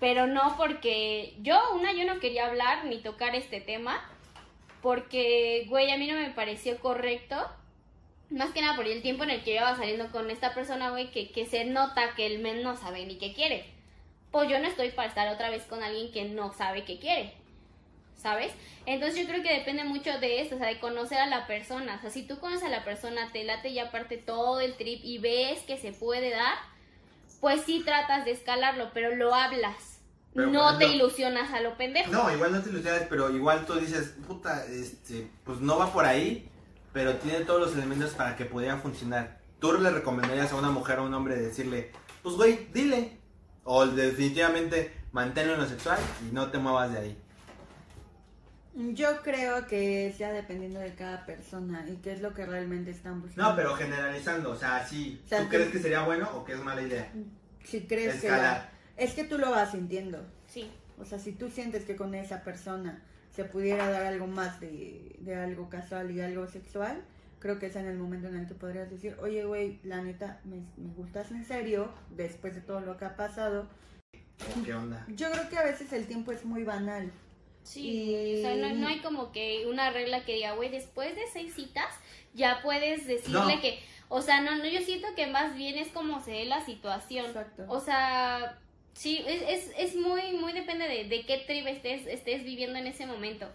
pero 0.00 0.26
no 0.26 0.56
porque 0.56 1.34
yo, 1.42 1.58
una, 1.74 1.92
yo 1.92 2.04
no 2.04 2.20
quería 2.20 2.46
hablar 2.46 2.84
ni 2.86 2.98
tocar 2.98 3.34
este 3.34 3.60
tema, 3.60 4.00
porque, 4.82 5.66
güey, 5.68 5.90
a 5.90 5.96
mí 5.98 6.06
no 6.06 6.16
me 6.16 6.30
pareció 6.30 6.78
correcto, 6.78 7.36
más 8.30 8.50
que 8.50 8.60
nada 8.60 8.76
por 8.76 8.86
el 8.86 9.02
tiempo 9.02 9.24
en 9.24 9.30
el 9.30 9.42
que 9.42 9.54
yo 9.54 9.60
iba 9.60 9.76
saliendo 9.76 10.10
con 10.10 10.30
esta 10.30 10.54
persona, 10.54 10.90
güey, 10.90 11.10
que, 11.10 11.30
que 11.30 11.46
se 11.46 11.64
nota 11.64 12.14
que 12.14 12.26
el 12.26 12.38
men 12.40 12.62
no 12.62 12.76
sabe 12.76 13.04
ni 13.06 13.16
qué 13.18 13.32
quiere. 13.34 13.64
Pues 14.30 14.48
yo 14.48 14.58
no 14.58 14.68
estoy 14.68 14.90
para 14.90 15.08
estar 15.08 15.28
otra 15.28 15.50
vez 15.50 15.64
con 15.64 15.82
alguien 15.82 16.12
que 16.12 16.24
no 16.24 16.52
sabe 16.52 16.84
qué 16.84 16.98
quiere. 16.98 17.34
¿sabes? 18.20 18.52
Entonces 18.86 19.20
yo 19.20 19.28
creo 19.28 19.42
que 19.42 19.52
depende 19.52 19.84
mucho 19.84 20.18
de 20.18 20.40
esto, 20.40 20.56
o 20.56 20.58
sea, 20.58 20.68
de 20.68 20.80
conocer 20.80 21.18
a 21.18 21.26
la 21.26 21.46
persona. 21.46 21.96
O 21.96 22.00
sea, 22.00 22.10
si 22.10 22.26
tú 22.26 22.38
conoces 22.38 22.64
a 22.64 22.68
la 22.68 22.84
persona, 22.84 23.30
te 23.32 23.44
late 23.44 23.72
ya 23.72 23.88
aparte 23.88 24.16
todo 24.16 24.60
el 24.60 24.76
trip 24.76 25.00
y 25.02 25.18
ves 25.18 25.60
que 25.62 25.76
se 25.76 25.92
puede 25.92 26.30
dar, 26.30 26.54
pues 27.40 27.62
sí 27.62 27.82
tratas 27.84 28.24
de 28.24 28.32
escalarlo, 28.32 28.90
pero 28.92 29.14
lo 29.14 29.34
hablas. 29.34 30.00
Pero, 30.34 30.50
no 30.50 30.78
te 30.78 30.86
ilusionas 30.86 31.52
a 31.52 31.60
lo 31.60 31.76
pendejo. 31.76 32.10
No, 32.12 32.32
igual 32.32 32.52
no 32.52 32.62
te 32.62 32.70
ilusionas, 32.70 33.04
pero 33.08 33.30
igual 33.34 33.64
tú 33.66 33.74
dices, 33.74 34.14
puta, 34.26 34.64
este, 34.66 35.28
pues 35.44 35.60
no 35.60 35.78
va 35.78 35.92
por 35.92 36.04
ahí, 36.04 36.48
pero 36.92 37.16
tiene 37.16 37.40
todos 37.40 37.60
los 37.60 37.74
elementos 37.74 38.12
para 38.12 38.36
que 38.36 38.44
pudiera 38.44 38.76
funcionar. 38.76 39.40
¿Tú 39.58 39.72
le 39.72 39.90
recomendarías 39.90 40.52
a 40.52 40.56
una 40.56 40.70
mujer 40.70 40.98
o 40.98 41.02
a 41.02 41.06
un 41.06 41.14
hombre 41.14 41.36
decirle, 41.36 41.90
pues 42.22 42.36
güey, 42.36 42.68
dile? 42.72 43.17
O 43.70 43.86
definitivamente 43.86 44.90
manténlo 45.12 45.52
en 45.52 45.60
lo 45.60 45.66
sexual 45.66 45.98
y 46.26 46.32
no 46.32 46.50
te 46.50 46.56
muevas 46.56 46.90
de 46.90 46.98
ahí. 47.00 47.18
Yo 48.94 49.20
creo 49.22 49.66
que 49.66 50.14
sea 50.16 50.32
dependiendo 50.32 50.80
de 50.80 50.94
cada 50.94 51.26
persona 51.26 51.84
y 51.86 51.96
qué 51.96 52.12
es 52.12 52.22
lo 52.22 52.32
que 52.32 52.46
realmente 52.46 52.92
están 52.92 53.20
buscando. 53.20 53.50
No, 53.50 53.56
pero 53.56 53.74
generalizando, 53.74 54.52
o 54.52 54.56
sea, 54.56 54.86
sí, 54.86 55.20
O 55.22 55.28
sea, 55.28 55.42
¿tú 55.42 55.48
crees 55.50 55.68
que 55.70 55.80
sería 55.80 56.02
bueno 56.04 56.30
o 56.34 56.46
que 56.46 56.54
es 56.54 56.60
mala 56.60 56.80
idea? 56.80 57.12
Si 57.62 57.82
crees 57.82 58.14
Escalar. 58.14 58.70
que... 58.96 59.04
Es 59.04 59.12
que 59.12 59.24
tú 59.24 59.36
lo 59.36 59.50
vas 59.50 59.72
sintiendo. 59.72 60.24
Sí. 60.46 60.70
O 60.98 61.04
sea, 61.04 61.18
si 61.18 61.32
tú 61.32 61.50
sientes 61.50 61.84
que 61.84 61.94
con 61.94 62.14
esa 62.14 62.42
persona 62.44 63.02
se 63.36 63.44
pudiera 63.44 63.90
dar 63.90 64.06
algo 64.06 64.26
más 64.26 64.60
de, 64.60 65.14
de 65.18 65.34
algo 65.34 65.68
casual 65.68 66.10
y 66.10 66.22
algo 66.22 66.46
sexual, 66.46 67.02
creo 67.40 67.58
que 67.58 67.66
es 67.66 67.76
en 67.76 67.86
el 67.86 67.96
momento 67.96 68.28
en 68.28 68.36
el 68.36 68.46
que 68.46 68.54
podrías 68.54 68.90
decir, 68.90 69.16
oye, 69.20 69.44
güey, 69.44 69.78
la 69.84 70.02
neta, 70.02 70.40
me, 70.44 70.56
me 70.76 70.92
gustas 70.94 71.30
en 71.30 71.44
serio, 71.44 71.90
después 72.10 72.54
de 72.54 72.60
todo 72.60 72.80
lo 72.80 72.96
que 72.96 73.04
ha 73.04 73.16
pasado. 73.16 73.68
¿O 74.58 74.62
qué 74.64 74.74
onda? 74.74 75.04
Yo 75.08 75.30
creo 75.30 75.48
que 75.48 75.56
a 75.58 75.64
veces 75.64 75.92
el 75.92 76.06
tiempo 76.06 76.32
es 76.32 76.44
muy 76.44 76.64
banal. 76.64 77.10
Sí, 77.64 77.80
Y- 78.12 78.38
o 78.38 78.42
sea, 78.42 78.56
no, 78.56 78.74
no 78.74 78.88
hay 78.88 79.00
como 79.00 79.32
que 79.32 79.66
una 79.68 79.90
regla 79.90 80.24
que 80.24 80.34
diga, 80.34 80.52
güey, 80.54 80.70
después 80.70 81.14
de 81.14 81.22
seis 81.32 81.54
citas 81.54 81.92
ya 82.34 82.60
puedes 82.62 83.06
decirle 83.06 83.56
No. 83.56 83.60
que, 83.60 83.78
o 84.08 84.22
sea, 84.22 84.40
no, 84.40 84.56
no, 84.56 84.64
yo 84.66 84.80
siento 84.80 85.08
que 85.16 85.26
más 85.26 85.54
bien 85.56 85.76
es 85.76 85.88
como 85.88 86.22
se 86.22 86.30
dé 86.30 86.44
la 86.46 86.64
situación. 86.64 87.26
Exacto. 87.26 87.64
O 87.68 87.80
sea, 87.80 88.58
sí, 88.94 89.22
es, 89.26 89.42
es, 89.42 89.72
es 89.76 89.96
muy, 89.96 90.32
muy 90.32 90.52
depende 90.52 90.88
de, 90.88 91.04
de 91.08 91.26
qué 91.26 91.38
trip 91.46 91.66
estés, 91.66 92.06
estés 92.06 92.44
viviendo 92.44 92.78
en 92.78 92.86
ese 92.86 93.06
momento. 93.06 93.48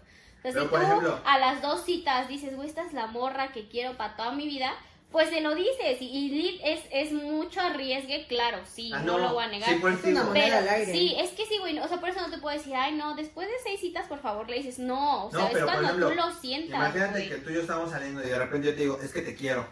Pero, 0.44 0.62
si 0.62 0.68
por 0.68 0.78
tú 0.80 0.86
ejemplo- 0.86 1.20
a 1.24 1.38
las 1.38 1.60
dos 1.62 1.84
citas 1.84 2.28
dices, 2.28 2.54
güey, 2.54 2.68
esta 2.68 2.82
es 2.86 2.92
la 2.92 3.06
morra 3.08 3.50
que 3.52 3.66
quiero 3.68 3.96
para 3.96 4.14
toda 4.14 4.30
mi 4.32 4.46
vida, 4.46 4.72
pues 5.10 5.30
se 5.30 5.40
lo 5.40 5.54
dices. 5.54 6.00
Y, 6.00 6.04
y 6.06 6.28
Lid 6.28 6.60
es, 6.64 6.80
es 6.92 7.12
mucho 7.12 7.60
arriesgue, 7.60 8.26
claro, 8.28 8.58
sí, 8.64 8.90
Ah, 8.94 9.00
no, 9.04 9.18
lo 9.18 9.32
voy 9.32 9.44
a 9.44 9.48
negar. 9.48 9.68
Sí, 9.70 9.76
pues 9.80 9.94
Es 9.98 10.04
una 10.04 10.10
digo. 10.20 10.24
moneda. 10.26 10.44
Pero 10.46 10.56
al 10.58 10.68
aire. 10.68 10.92
sí, 10.92 11.16
es 11.18 11.30
que 11.30 11.46
sí, 11.46 11.56
güey, 11.58 11.78
o 11.78 11.88
sea, 11.88 11.98
por 11.98 12.10
eso 12.10 12.20
no 12.20 12.30
te 12.30 12.38
puedo 12.38 12.56
decir, 12.56 12.74
ay, 12.76 12.94
no, 12.94 13.14
después 13.16 13.48
de 13.48 13.54
seis 13.64 13.80
citas, 13.80 14.06
por 14.06 14.18
favor, 14.20 14.48
le 14.50 14.56
dices, 14.56 14.78
no, 14.78 15.26
o 15.26 15.30
sea, 15.30 15.40
No, 15.40 15.46
es 15.46 15.52
pero, 15.54 15.66
cuando 15.66 15.82
ejemplo, 15.84 16.08
tú 16.10 16.14
lo 16.14 16.30
sientas. 16.32 16.78
Imagínate 16.78 17.10
güey. 17.18 17.28
que 17.30 17.36
tú 17.36 17.50
y 17.50 17.54
yo 17.54 17.60
estamos 17.62 17.90
saliendo 17.90 18.22
y 18.22 18.26
de 18.28 18.38
repente 18.38 18.66
yo 18.68 18.74
te 18.74 18.80
digo, 18.82 18.98
es 19.02 19.12
que 19.12 19.22
te 19.22 19.34
quiero. 19.34 19.66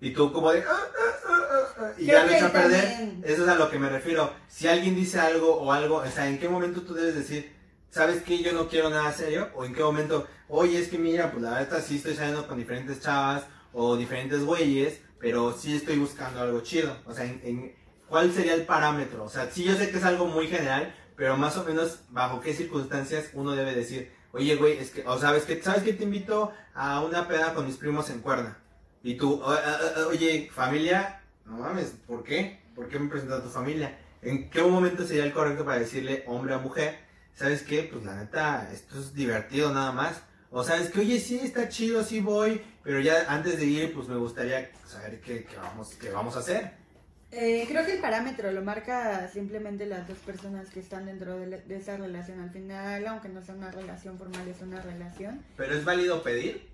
Y 0.00 0.10
tú 0.10 0.32
como 0.32 0.52
de... 0.52 0.60
"Ah, 0.60 0.66
ah, 0.70 1.12
ah, 1.28 1.32
ah, 1.50 1.74
ah", 1.80 1.90
y 1.98 2.06
Creo 2.06 2.18
ya 2.20 2.24
lo 2.26 2.32
echo 2.32 2.46
a 2.46 2.50
perder. 2.50 2.84
también. 2.84 3.22
Eso 3.26 3.42
es 3.44 3.48
a 3.48 3.54
lo 3.56 3.70
que 3.70 3.78
me 3.78 3.88
refiero. 3.88 4.32
Si 4.48 4.68
alguien 4.68 4.94
dice 4.94 5.18
algo 5.20 5.54
o 5.56 5.72
algo, 5.72 5.96
o 5.96 6.06
sea, 6.06 6.28
¿en 6.28 6.38
qué 6.38 6.48
momento 6.48 6.82
tú 6.82 6.94
debes 6.94 7.14
decir, 7.14 7.53
sabes 7.94 8.22
que 8.22 8.42
yo 8.42 8.52
no 8.52 8.68
quiero 8.68 8.90
nada 8.90 9.12
serio? 9.12 9.50
O 9.54 9.64
en 9.64 9.72
qué 9.72 9.82
momento, 9.82 10.26
oye, 10.48 10.78
es 10.80 10.88
que 10.88 10.98
mira, 10.98 11.30
pues 11.30 11.42
la 11.42 11.50
verdad 11.50 11.82
sí 11.86 11.96
estoy 11.96 12.14
saliendo 12.14 12.46
con 12.48 12.58
diferentes 12.58 13.00
chavas 13.00 13.44
o 13.72 13.96
diferentes 13.96 14.44
güeyes, 14.44 15.00
pero 15.20 15.52
sí 15.52 15.76
estoy 15.76 15.96
buscando 15.98 16.40
algo 16.40 16.60
chido. 16.60 16.96
O 17.06 17.14
sea, 17.14 17.24
en, 17.24 17.74
¿cuál 18.08 18.32
sería 18.32 18.54
el 18.54 18.66
parámetro? 18.66 19.24
O 19.24 19.28
sea, 19.28 19.48
sí 19.50 19.62
yo 19.62 19.74
sé 19.76 19.90
que 19.90 19.98
es 19.98 20.04
algo 20.04 20.26
muy 20.26 20.48
general, 20.48 20.92
pero 21.16 21.36
más 21.36 21.56
o 21.56 21.64
menos 21.64 22.00
bajo 22.10 22.40
qué 22.40 22.52
circunstancias 22.52 23.30
uno 23.32 23.52
debe 23.52 23.74
decir, 23.74 24.10
oye, 24.32 24.56
güey, 24.56 24.76
es 24.78 24.90
que, 24.90 25.06
o 25.06 25.16
sabes 25.18 25.44
que, 25.44 25.62
¿sabes 25.62 25.84
que 25.84 25.92
te 25.92 26.02
invito 26.02 26.52
a 26.74 27.00
una 27.00 27.28
peda 27.28 27.54
con 27.54 27.64
mis 27.66 27.76
primos 27.76 28.10
en 28.10 28.20
Cuerna? 28.20 28.58
Y 29.04 29.14
tú, 29.14 29.34
"O- 29.34 29.52
o- 29.52 29.52
o- 29.52 30.08
oye, 30.08 30.50
familia, 30.52 31.20
no 31.44 31.58
mames, 31.58 31.92
¿por 32.08 32.24
qué? 32.24 32.60
¿Por 32.74 32.88
qué 32.88 32.98
me 32.98 33.08
presentas 33.08 33.40
a 33.40 33.42
tu 33.44 33.50
familia? 33.50 33.96
¿En 34.22 34.50
qué 34.50 34.62
momento 34.62 35.06
sería 35.06 35.24
el 35.24 35.32
correcto 35.32 35.64
para 35.64 35.78
decirle 35.78 36.24
hombre 36.26 36.54
a 36.54 36.58
mujer? 36.58 37.03
¿Sabes 37.34 37.62
qué? 37.62 37.88
Pues 37.92 38.04
la 38.04 38.14
neta, 38.16 38.70
esto 38.72 38.98
es 39.00 39.14
divertido 39.14 39.72
nada 39.72 39.92
más. 39.92 40.20
O 40.50 40.62
sabes 40.62 40.90
que, 40.90 41.00
oye, 41.00 41.18
sí, 41.18 41.40
está 41.42 41.68
chido, 41.68 42.04
sí 42.04 42.20
voy, 42.20 42.60
pero 42.84 43.00
ya 43.00 43.24
antes 43.28 43.58
de 43.58 43.64
ir, 43.66 43.92
pues 43.92 44.06
me 44.06 44.16
gustaría 44.16 44.70
saber 44.86 45.20
qué, 45.20 45.44
qué 45.44 45.56
vamos, 45.56 45.94
qué 46.00 46.10
vamos 46.10 46.36
a 46.36 46.40
hacer. 46.40 46.70
Eh, 47.32 47.64
creo 47.68 47.84
que 47.84 47.94
el 47.94 48.00
parámetro 48.00 48.52
lo 48.52 48.62
marca 48.62 49.28
simplemente 49.32 49.84
las 49.86 50.06
dos 50.06 50.18
personas 50.18 50.70
que 50.70 50.78
están 50.78 51.06
dentro 51.06 51.36
de, 51.40 51.46
la- 51.48 51.56
de 51.58 51.76
esa 51.76 51.96
relación. 51.96 52.40
Al 52.40 52.50
final, 52.50 53.04
aunque 53.08 53.28
no 53.28 53.44
sea 53.44 53.56
una 53.56 53.72
relación 53.72 54.16
formal, 54.16 54.46
es 54.46 54.62
una 54.62 54.80
relación. 54.80 55.42
Pero 55.56 55.74
es 55.74 55.84
válido 55.84 56.22
pedir. 56.22 56.68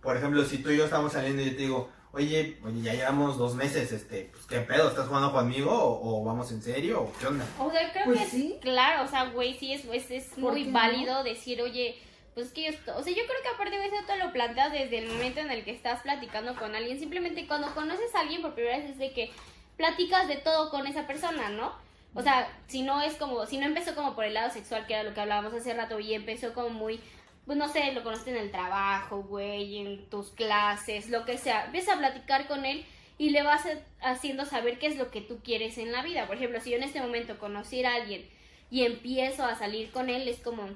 Por 0.00 0.16
ejemplo, 0.16 0.42
si 0.46 0.58
tú 0.62 0.70
y 0.70 0.78
yo 0.78 0.86
estamos 0.86 1.12
saliendo 1.12 1.42
y 1.42 1.50
yo 1.50 1.56
te 1.56 1.62
digo, 1.62 1.90
oye, 2.12 2.58
oye, 2.64 2.82
ya 2.82 2.92
llevamos 2.94 3.38
dos 3.38 3.54
meses, 3.54 3.90
este, 3.92 4.28
pues 4.32 4.44
qué 4.46 4.60
pedo, 4.60 4.88
¿estás 4.88 5.06
jugando 5.08 5.32
conmigo 5.32 5.70
o, 5.72 6.20
o 6.20 6.24
vamos 6.24 6.50
en 6.52 6.62
serio 6.62 7.02
o 7.02 7.12
qué 7.18 7.26
onda? 7.26 7.44
O 7.58 7.70
sea, 7.70 7.90
creo 7.92 8.04
Pues 8.06 8.30
que 8.30 8.52
es 8.54 8.60
claro, 8.60 9.04
o 9.04 9.08
sea, 9.08 9.24
güey, 9.30 9.54
sí 9.58 9.72
es, 9.72 9.84
es, 9.86 10.10
es 10.10 10.24
¿Por 10.40 10.52
muy 10.52 10.64
no? 10.64 10.72
válido 10.72 11.24
decir, 11.24 11.60
oye, 11.62 11.96
pues 12.34 12.50
que 12.52 12.64
yo, 12.64 12.70
esto- 12.70 12.96
o 12.96 13.02
sea, 13.02 13.12
yo 13.12 13.22
creo 13.26 13.42
que 13.42 13.48
aparte 13.48 13.78
de 13.78 13.86
eso 13.86 13.96
te 14.06 14.16
lo 14.16 14.32
planteas 14.32 14.72
desde 14.72 14.98
el 14.98 15.08
momento 15.08 15.40
en 15.40 15.50
el 15.50 15.64
que 15.64 15.70
estás 15.72 16.00
platicando 16.02 16.54
con 16.56 16.74
alguien, 16.74 16.98
simplemente 16.98 17.46
cuando 17.46 17.74
conoces 17.74 18.14
a 18.14 18.20
alguien 18.20 18.42
por 18.42 18.54
primera 18.54 18.78
vez 18.78 18.90
es 18.90 18.98
de 18.98 19.12
que 19.12 19.30
platicas 19.76 20.28
de 20.28 20.36
todo 20.36 20.70
con 20.70 20.86
esa 20.86 21.06
persona, 21.06 21.48
¿no? 21.50 21.72
O 22.14 22.20
sea, 22.22 22.46
si 22.66 22.82
no 22.82 23.00
es 23.00 23.14
como, 23.14 23.46
si 23.46 23.56
no 23.56 23.64
empezó 23.66 23.94
como 23.94 24.14
por 24.14 24.24
el 24.26 24.34
lado 24.34 24.50
sexual, 24.52 24.86
que 24.86 24.92
era 24.92 25.02
lo 25.02 25.14
que 25.14 25.20
hablábamos 25.22 25.54
hace 25.54 25.72
rato, 25.72 25.98
y 25.98 26.12
empezó 26.12 26.52
como 26.52 26.68
muy, 26.68 27.00
pues 27.46 27.58
no 27.58 27.68
sé, 27.68 27.92
lo 27.92 28.02
conociste 28.02 28.30
en 28.30 28.36
el 28.36 28.50
trabajo, 28.50 29.22
güey, 29.22 29.78
en 29.78 30.06
tus 30.08 30.30
clases, 30.30 31.10
lo 31.10 31.24
que 31.24 31.38
sea, 31.38 31.66
empiezas 31.66 31.96
a 31.96 31.98
platicar 31.98 32.46
con 32.46 32.64
él 32.64 32.84
y 33.18 33.30
le 33.30 33.42
vas 33.42 33.66
haciendo 34.00 34.44
saber 34.44 34.78
qué 34.78 34.86
es 34.86 34.96
lo 34.96 35.10
que 35.10 35.20
tú 35.20 35.40
quieres 35.42 35.78
en 35.78 35.92
la 35.92 36.02
vida. 36.02 36.26
Por 36.26 36.36
ejemplo, 36.36 36.60
si 36.60 36.70
yo 36.70 36.76
en 36.76 36.84
este 36.84 37.00
momento 37.00 37.38
conociera 37.38 37.92
a 37.92 37.96
alguien 37.96 38.28
y 38.70 38.84
empiezo 38.84 39.44
a 39.44 39.56
salir 39.56 39.90
con 39.90 40.08
él, 40.08 40.28
es 40.28 40.38
como, 40.38 40.68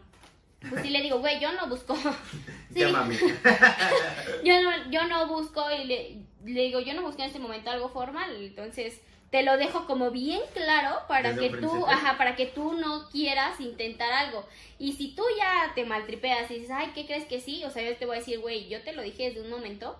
pues 0.68 0.82
sí 0.82 0.90
le 0.90 1.02
digo, 1.02 1.20
güey, 1.20 1.40
yo 1.40 1.52
no 1.52 1.68
busco, 1.68 1.96
Sí. 2.72 2.80
Ya 2.80 2.88
mami. 2.88 3.16
yo 4.44 4.62
no, 4.62 4.90
yo 4.90 5.04
no 5.06 5.26
busco 5.28 5.64
y 5.70 5.84
le, 5.84 6.16
le 6.44 6.62
digo, 6.62 6.80
yo 6.80 6.94
no 6.94 7.02
busco 7.02 7.22
en 7.22 7.28
este 7.28 7.38
momento 7.38 7.70
algo 7.70 7.88
formal, 7.88 8.36
entonces 8.36 9.00
te 9.30 9.42
lo 9.42 9.56
dejo 9.56 9.86
como 9.86 10.10
bien 10.10 10.40
claro 10.54 11.00
para 11.08 11.30
Desde 11.32 11.50
que 11.50 11.56
tú, 11.66 11.84
ajá, 11.92 12.16
para 12.18 12.36
que 12.36 12.46
tú 12.46 12.74
no 12.74 13.08
quieras 13.10 13.60
intentar 13.60 14.12
algo. 14.12 14.46
Y 14.78 14.92
si 14.92 15.14
tú 15.14 15.24
ya 15.36 15.72
te 15.74 15.84
maltripeas 15.84 16.50
y 16.50 16.54
dices, 16.54 16.70
ay, 16.70 16.92
¿qué 16.94 17.06
crees 17.06 17.24
que 17.24 17.40
sí? 17.40 17.64
O 17.64 17.70
sea, 17.70 17.82
yo 17.82 17.96
te 17.96 18.06
voy 18.06 18.16
a 18.16 18.18
decir, 18.20 18.38
güey, 18.40 18.68
yo 18.68 18.82
te 18.82 18.92
lo 18.92 19.02
dije 19.02 19.24
desde 19.30 19.40
un 19.42 19.50
momento 19.50 19.98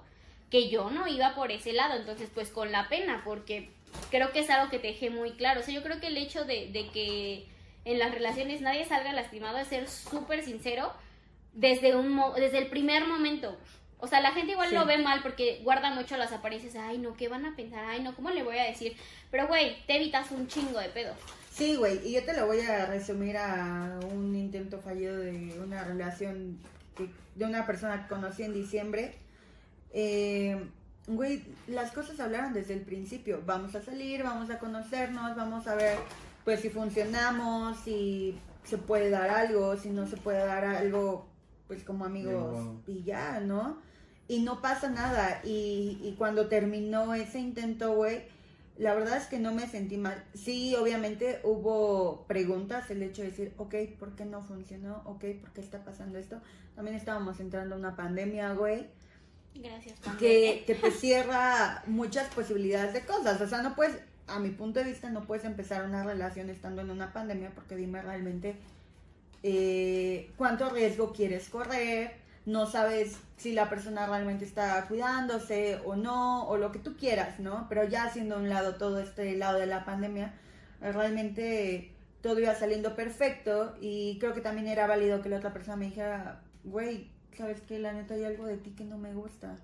que 0.51 0.69
yo 0.69 0.91
no 0.91 1.09
iba 1.09 1.35
por 1.35 1.51
ese 1.51 1.73
lado, 1.73 1.97
entonces 1.97 2.31
pues 2.33 2.51
con 2.51 2.71
la 2.71 2.89
pena, 2.89 3.23
porque 3.25 3.71
creo 4.11 4.31
que 4.33 4.41
es 4.41 4.51
algo 4.51 4.71
que 4.71 4.79
te 4.79 4.89
dejé 4.89 5.11
muy 5.11 5.33
claro. 5.33 5.61
O 5.61 5.63
sea, 5.65 5.75
yo 5.75 5.83
creo 5.83 5.99
que 6.01 6.07
el 6.07 6.17
hecho 6.17 6.45
de, 6.45 6.69
de 6.71 6.89
que 6.91 7.49
en 7.85 7.99
las 7.99 8.13
relaciones 8.13 8.61
nadie 8.61 8.85
salga 8.85 9.13
lastimado 9.13 9.59
es 9.59 9.67
ser 9.69 9.89
súper 9.89 10.45
sincero 10.45 10.93
desde, 11.53 11.97
un 11.97 12.11
mo- 12.11 12.33
desde 12.35 12.59
el 12.59 12.69
primer 12.69 13.07
momento. 13.07 13.57
O 14.07 14.09
sea, 14.09 14.21
la 14.21 14.31
gente 14.31 14.53
igual 14.53 14.69
Sí. 14.69 14.75
lo 14.77 14.87
ve 14.87 14.99
mal 14.99 15.21
porque 15.21 15.61
guarda 15.65 15.93
mucho 15.93 16.17
las 16.17 16.31
apariencias. 16.31 16.77
Ay, 16.77 16.99
no, 16.99 17.17
¿qué 17.17 17.27
van 17.29 17.45
a 17.45 17.57
pensar? 17.57 17.85
Ay, 17.85 18.01
no, 18.05 18.15
¿cómo 18.15 18.31
le 18.31 18.45
voy 18.45 18.57
a 18.57 18.63
decir? 18.63 18.97
Pero, 19.33 19.49
güey, 19.49 19.85
te 19.89 19.97
evitas 19.97 20.31
un 20.31 20.47
chingo 20.47 20.79
de 20.79 20.89
pedo. 20.91 21.13
Sí, 21.51 21.75
güey, 21.75 22.07
y 22.07 22.13
yo 22.13 22.25
te 22.25 22.33
lo 22.37 22.47
voy 22.47 22.61
a 22.61 22.87
resumir 22.87 23.37
a 23.37 23.99
un 24.13 24.37
intento 24.37 24.79
fallido 24.79 25.17
de 25.19 25.59
una 25.61 25.83
relación 25.83 26.57
que, 26.97 27.11
de 27.35 27.45
una 27.45 27.67
persona 27.67 28.03
que 28.03 28.09
conocí 28.15 28.45
en 28.45 28.55
diciembre. 28.55 29.17
Eh, 29.93 30.69
güey, 31.09 31.43
las 31.67 31.91
cosas 31.91 32.21
hablaron 32.21 32.53
desde 32.53 32.75
el 32.75 32.83
principio. 32.83 33.43
Vamos 33.45 33.75
a 33.75 33.83
salir, 33.83 34.23
vamos 34.23 34.51
a 34.51 34.61
conocernos, 34.61 35.35
vamos 35.35 35.67
a 35.67 35.75
ver 35.75 35.99
pues 36.45 36.61
si 36.61 36.71
funcionamos, 36.71 37.77
si 37.81 38.39
se 38.63 38.79
puede 38.79 39.11
dar 39.11 39.31
algo, 39.31 39.77
si 39.77 39.91
no 39.91 40.07
se 40.07 40.17
puede 40.17 40.47
dar 40.47 40.65
algo, 40.65 41.27
pues 41.67 41.83
como 41.83 42.05
amigos 42.05 42.77
y 42.87 43.03
ya, 43.03 43.41
¿no? 43.41 43.85
Y 44.29 44.41
no 44.41 44.61
pasa 44.61 44.91
nada. 44.91 45.41
Y, 45.45 46.01
y 46.03 46.15
cuando 46.19 46.49
terminó 46.49 47.15
ese 47.15 47.39
intento, 47.39 47.95
güey, 47.95 48.25
la 48.79 48.95
verdad 48.95 49.17
es 49.17 49.27
que 49.27 49.39
no 49.39 49.53
me 49.55 49.67
sentí 49.67 49.97
mal. 49.97 50.23
Sí, 50.35 50.75
obviamente 50.75 51.41
hubo 51.45 52.25
preguntas, 52.27 52.91
el 52.91 53.03
hecho 53.03 53.23
de 53.23 53.31
decir, 53.31 53.55
ok, 53.57 53.75
¿por 53.99 54.15
qué 54.17 54.25
no 54.25 54.43
funcionó? 54.43 55.03
Ok, 55.05 55.25
¿por 55.41 55.53
qué 55.53 55.61
está 55.61 55.85
pasando 55.85 56.19
esto? 56.19 56.41
También 56.75 56.97
estábamos 56.97 57.41
entrando 57.41 57.75
a 57.75 57.79
una 57.79 57.97
pandemia, 57.97 58.53
güey, 58.53 58.87
Gracias, 59.55 59.99
que, 60.19 60.65
que 60.67 60.75
te 60.75 60.91
cierra 60.91 61.83
muchas 61.87 62.29
posibilidades 62.35 62.93
de 62.93 63.07
cosas. 63.07 63.41
O 63.41 63.49
sea, 63.49 63.63
no 63.63 63.75
puedes, 63.75 63.99
a 64.27 64.39
mi 64.39 64.51
punto 64.51 64.81
de 64.81 64.87
vista, 64.87 65.09
no 65.09 65.27
puedes 65.27 65.45
empezar 65.45 65.85
una 65.85 66.05
relación 66.05 66.51
estando 66.51 66.83
en 66.83 66.91
una 66.91 67.13
pandemia 67.15 67.53
porque 67.55 67.77
dime 67.77 68.03
realmente 68.03 68.57
eh, 69.43 70.31
cuánto 70.37 70.69
riesgo 70.69 71.13
quieres 71.13 71.49
correr, 71.49 72.15
no 72.47 72.67
sabes 72.67 73.19
si 73.37 73.53
la 73.53 73.69
persona 73.69 74.07
realmente 74.07 74.45
está 74.45 74.87
cuidándose 74.87 75.81
o 75.85 75.97
no, 75.97 76.47
o 76.49 76.57
lo 76.57 76.73
que 76.73 76.79
tú 76.79 76.97
quieras, 76.97 77.41
¿no? 77.41 77.67
Pero 77.69 77.85
ya 77.85 78.05
haciendo 78.05 78.37
a 78.37 78.39
un 78.39 78.49
lado 78.49 78.77
todo 78.77 79.01
este 79.01 79.37
lado 79.37 79.59
de 79.59 79.67
la 79.67 79.85
pandemia, 79.85 80.33
eh, 80.81 80.93
realmente 80.93 81.93
todo 82.23 82.39
iba 82.41 82.55
saliendo 82.55 82.95
perfecto 82.95 83.77
y 83.81 84.19
creo 84.19 84.33
que 84.33 84.41
también 84.41 84.69
era 84.69 84.87
válido 84.87 85.23
que 85.23 85.29
la 85.29 85.39
otra 85.39 85.53
persona 85.53 85.77
me 85.77 85.87
dijera, 85.87 86.41
güey, 86.65 87.11
¿sabes 87.37 87.61
qué? 87.63 87.79
La 87.79 87.93
neta 87.93 88.15
hay 88.15 88.25
algo 88.25 88.47
de 88.47 88.57
ti 88.57 88.71
que 88.71 88.85
no 88.85 88.97
me 88.97 89.13
gusta. 89.13 89.57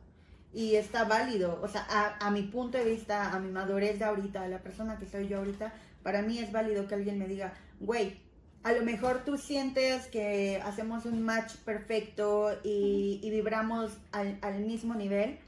Y 0.53 0.74
está 0.74 1.05
válido, 1.05 1.61
o 1.62 1.68
sea, 1.68 1.87
a, 2.20 2.30
mi 2.30 2.43
punto 2.43 2.76
de 2.76 2.85
vista, 2.85 3.33
a 3.33 3.39
mi 3.39 3.51
madurez 3.51 3.99
de 3.99 4.05
ahorita, 4.05 4.43
a 4.43 4.49
la 4.49 4.59
persona 4.59 4.99
que 4.99 5.07
soy 5.07 5.26
yo 5.26 5.39
ahorita, 5.39 5.72
para 6.03 6.20
mí 6.20 6.39
es 6.39 6.53
válido 6.53 6.87
que 6.87 6.95
alguien 6.95 7.18
me 7.18 7.26
diga, 7.26 7.55
güey, 7.80 8.20
a 8.65 8.73
lo 8.73 8.83
mejor 8.85 9.25
tú 9.25 9.37
sientes 9.39 10.07
que 10.07 10.61
hacemos 10.65 11.05
un 11.05 11.23
match 11.23 11.57
perfecto 11.65 12.51
y, 12.63 13.19
y 13.23 13.31
vibramos 13.31 13.93
al, 14.13 14.39
al 14.43 14.61
mismo 14.61 14.95
nivel, 14.95 15.39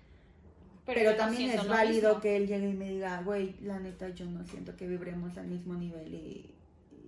pero, 0.84 1.14
también 1.16 1.50
es 1.50 1.66
válido 1.66 2.08
mismo. 2.10 2.20
que 2.20 2.36
él 2.36 2.46
llegue 2.46 2.68
y 2.70 2.74
me 2.74 2.90
diga, 2.90 3.22
güey, 3.22 3.56
la 3.62 3.78
neta 3.78 4.08
yo 4.10 4.26
no 4.26 4.44
siento 4.44 4.76
que 4.76 4.86
vibremos 4.86 5.36
al 5.38 5.46
mismo 5.46 5.74
nivel 5.74 6.12
y, 6.14 6.54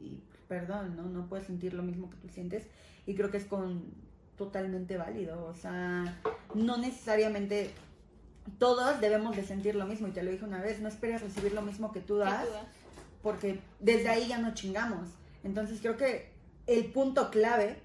y, 0.00 0.22
perdón, 0.48 0.96
¿no? 0.96 1.02
No 1.04 1.26
puedes 1.28 1.46
sentir 1.46 1.74
lo 1.74 1.82
mismo 1.82 2.08
que 2.08 2.16
tú 2.16 2.28
sientes 2.28 2.64
y 3.06 3.14
creo 3.14 3.30
que 3.30 3.36
es 3.38 3.44
con 3.44 3.84
totalmente 4.36 4.96
válido, 4.96 5.44
o 5.46 5.54
sea, 5.54 6.20
no 6.54 6.76
necesariamente 6.76 7.70
todos 8.58 9.00
debemos 9.00 9.34
de 9.34 9.44
sentir 9.44 9.74
lo 9.74 9.86
mismo 9.86 10.08
y 10.08 10.12
te 10.12 10.22
lo 10.22 10.30
dije 10.30 10.44
una 10.44 10.60
vez, 10.60 10.80
no 10.80 10.88
esperes 10.88 11.22
recibir 11.22 11.52
lo 11.52 11.62
mismo 11.62 11.90
que 11.92 12.00
tú 12.00 12.18
Que 12.22 12.30
das 12.30 12.40
tú 12.40 12.46
das. 12.50 12.66
porque 13.22 13.60
desde 13.80 14.08
ahí 14.08 14.28
ya 14.28 14.38
no 14.38 14.54
chingamos. 14.54 15.08
Entonces 15.44 15.80
creo 15.80 15.96
que 15.96 16.30
el 16.66 16.86
punto 16.86 17.30
clave 17.30 17.76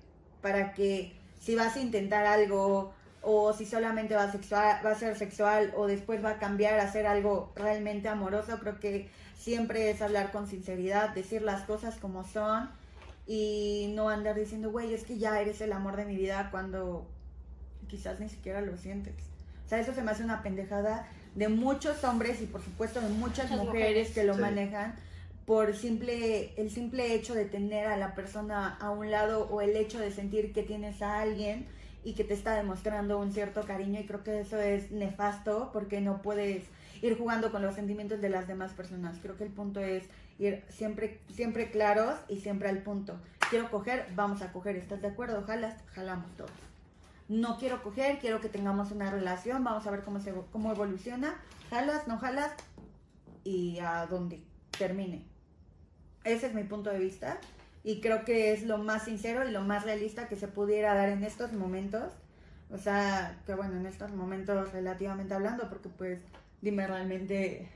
para 0.42 0.74
que 0.74 1.14
si 1.40 1.56
vas 1.56 1.76
a 1.76 1.80
intentar 1.80 2.26
algo 2.26 2.94
o 3.22 3.54
si 3.54 3.66
solamente 3.66 4.16
va 4.16 4.24
a, 4.24 4.32
sexual, 4.32 4.80
va 4.84 4.92
a 4.92 4.96
ser 4.96 5.16
sexual 5.16 5.72
o 5.76 5.86
después 5.86 6.24
va 6.24 6.32
a 6.32 6.40
cambiar 6.40 6.80
a 6.80 6.92
ser 6.92 7.06
algo 7.06 7.52
realmente 7.56 8.10
amoroso, 8.10 8.58
creo 8.60 8.80
que 8.80 9.10
siempre 9.38 9.92
es 9.92 10.02
hablar 10.02 10.32
con 10.32 10.48
sinceridad, 10.48 11.10
decir 11.10 11.42
las 11.44 11.62
cosas 11.64 11.96
como 11.98 12.24
son 12.24 12.70
y 13.28 13.92
no 13.96 14.10
andar 14.10 14.36
diciendo, 14.36 14.72
güey, 14.72 14.94
es 14.94 15.04
que 15.04 15.20
ya 15.20 15.40
eres 15.40 15.62
el 15.62 15.72
amor 15.72 15.96
de 15.98 16.06
mi 16.06 16.16
vida 16.16 16.48
cuando 16.50 17.08
quizás 17.88 18.20
ni 18.20 18.28
siquiera 18.30 18.62
lo 18.62 18.76
sientes. 18.78 19.14
O 19.66 19.70
sea, 19.70 19.80
eso 19.80 19.94
se 19.94 20.02
me 20.02 20.12
hace 20.12 20.24
una 20.24 20.42
pendejada 20.42 21.08
de 21.36 21.48
muchos 21.48 22.04
hombres 22.04 22.42
y 22.42 22.46
por 22.46 22.62
supuesto 22.64 23.00
de 23.02 23.10
muchas, 23.10 23.50
Muchas 23.52 23.66
mujeres, 23.66 23.90
mujeres. 23.90 24.12
que 24.12 24.24
lo 24.24 24.34
Sí. 24.34 24.42
manejan 24.42 24.96
por 25.52 25.76
simple 25.76 26.54
el 26.56 26.70
simple 26.70 27.14
hecho 27.14 27.34
de 27.36 27.44
tener 27.44 27.86
a 27.88 27.98
la 27.98 28.16
persona 28.16 28.78
a 28.80 28.90
un 28.90 29.12
lado 29.12 29.50
o 29.52 29.60
el 29.60 29.76
hecho 29.76 30.00
de 30.00 30.10
sentir 30.10 30.54
que 30.54 30.64
tienes 30.64 31.02
a 31.02 31.20
alguien 31.20 31.68
y 32.06 32.14
que 32.14 32.24
te 32.24 32.34
está 32.34 32.56
demostrando 32.56 33.20
un 33.20 33.34
cierto 33.34 33.64
cariño 33.64 34.00
y 34.00 34.06
creo 34.06 34.24
que 34.24 34.40
eso 34.40 34.58
es 34.62 34.92
nefasto 34.92 35.72
porque 35.74 36.00
no 36.00 36.22
puedes 36.22 36.64
ir 37.02 37.18
jugando 37.18 37.52
con 37.52 37.62
los 37.62 37.76
sentimientos 37.76 38.22
de 38.22 38.30
las 38.30 38.48
demás 38.48 38.72
personas. 38.72 39.18
Creo 39.22 39.36
que 39.36 39.44
el 39.44 39.50
punto 39.50 39.82
es 39.82 40.06
ir 40.40 40.64
siempre 40.70 41.20
siempre 41.34 41.70
claros 41.70 42.18
y 42.30 42.40
siempre 42.40 42.70
al 42.70 42.82
punto. 42.82 43.20
Quiero 43.50 43.70
coger, 43.70 44.08
vamos 44.16 44.42
a 44.42 44.54
coger, 44.54 44.78
¿estás 44.78 45.02
de 45.02 45.10
acuerdo? 45.10 45.44
Jalas, 45.44 45.76
jalamos 45.88 46.34
todos. 46.38 46.52
No 47.28 47.58
quiero 47.58 47.84
coger, 47.84 48.20
quiero 48.20 48.40
que 48.40 48.48
tengamos 48.48 48.94
una 48.94 49.12
relación, 49.12 49.66
vamos 49.66 49.86
a 49.86 49.92
ver 49.92 50.06
cómo 50.06 50.22
se 50.22 50.34
cómo 50.54 50.72
evoluciona. 50.72 51.36
Jalas, 51.70 52.08
no 52.08 52.20
jalas 52.20 52.54
y 53.44 53.80
a 53.80 54.06
dónde 54.06 54.42
termine. 54.78 55.31
Ese 56.24 56.48
es 56.48 56.54
mi 56.54 56.64
punto 56.64 56.90
de 56.90 57.00
vista 57.00 57.40
y 57.84 58.00
creo 58.00 58.26
que 58.26 58.54
es 58.54 58.64
lo 58.64 58.78
más 58.78 59.04
sincero 59.04 59.48
y 59.48 59.52
lo 59.52 59.62
más 59.62 59.84
realista 59.84 60.28
que 60.28 60.36
se 60.36 60.48
pudiera 60.48 60.94
dar 60.94 61.10
en 61.10 61.24
estos 61.24 61.54
momentos. 61.54 62.14
O 62.70 62.78
sea, 62.78 63.40
que 63.46 63.56
bueno, 63.56 63.78
en 63.78 63.86
estos 63.86 64.12
momentos 64.12 64.72
relativamente 64.72 65.34
hablando, 65.34 65.68
porque 65.70 65.90
pues 65.90 66.20
dime 66.62 66.88
realmente 66.88 67.70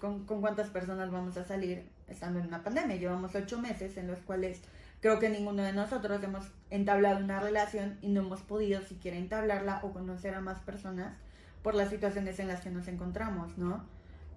con, 0.00 0.26
con 0.26 0.40
cuántas 0.40 0.68
personas 0.68 1.10
vamos 1.10 1.36
a 1.36 1.44
salir 1.44 1.88
estando 2.08 2.40
en 2.40 2.46
una 2.46 2.62
pandemia. 2.62 2.96
Llevamos 2.96 3.34
ocho 3.34 3.58
meses 3.58 3.96
en 3.96 4.06
los 4.06 4.18
cuales 4.20 4.60
creo 5.00 5.18
que 5.18 5.28
ninguno 5.28 5.62
de 5.62 5.72
nosotros 5.72 6.22
hemos 6.22 6.44
entablado 6.70 7.24
una 7.24 7.40
relación 7.40 7.98
y 8.02 8.08
no 8.08 8.20
hemos 8.20 8.42
podido 8.42 8.82
siquiera 8.82 9.16
entablarla 9.16 9.80
o 9.82 9.92
conocer 9.92 10.34
a 10.34 10.40
más 10.40 10.60
personas 10.60 11.16
por 11.62 11.74
las 11.74 11.90
situaciones 11.90 12.38
en 12.38 12.48
las 12.48 12.60
que 12.60 12.70
nos 12.70 12.86
encontramos, 12.88 13.56
¿no? 13.56 13.84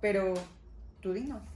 Pero 0.01 0.33
tú 1.01 1.13
dinos. 1.13 1.54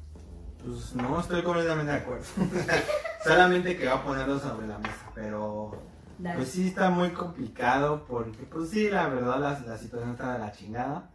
Pues 0.63 0.93
no 0.95 1.19
estoy 1.19 1.41
completamente 1.41 1.91
de 1.91 1.97
acuerdo. 1.97 2.25
Solamente 3.23 3.77
que 3.77 3.85
va 3.87 3.95
a 3.95 4.03
ponerlo 4.03 4.39
sobre 4.39 4.67
la 4.67 4.77
mesa, 4.77 5.11
pero 5.15 5.71
Dale. 6.17 6.37
pues 6.37 6.49
sí 6.49 6.67
está 6.67 6.89
muy 6.89 7.09
complicado 7.11 8.05
porque 8.07 8.43
pues 8.43 8.69
sí, 8.69 8.89
la 8.89 9.07
verdad 9.07 9.39
la, 9.39 9.59
la 9.59 9.77
situación 9.77 10.11
está 10.11 10.33
de 10.33 10.39
la 10.39 10.51
chingada. 10.51 11.09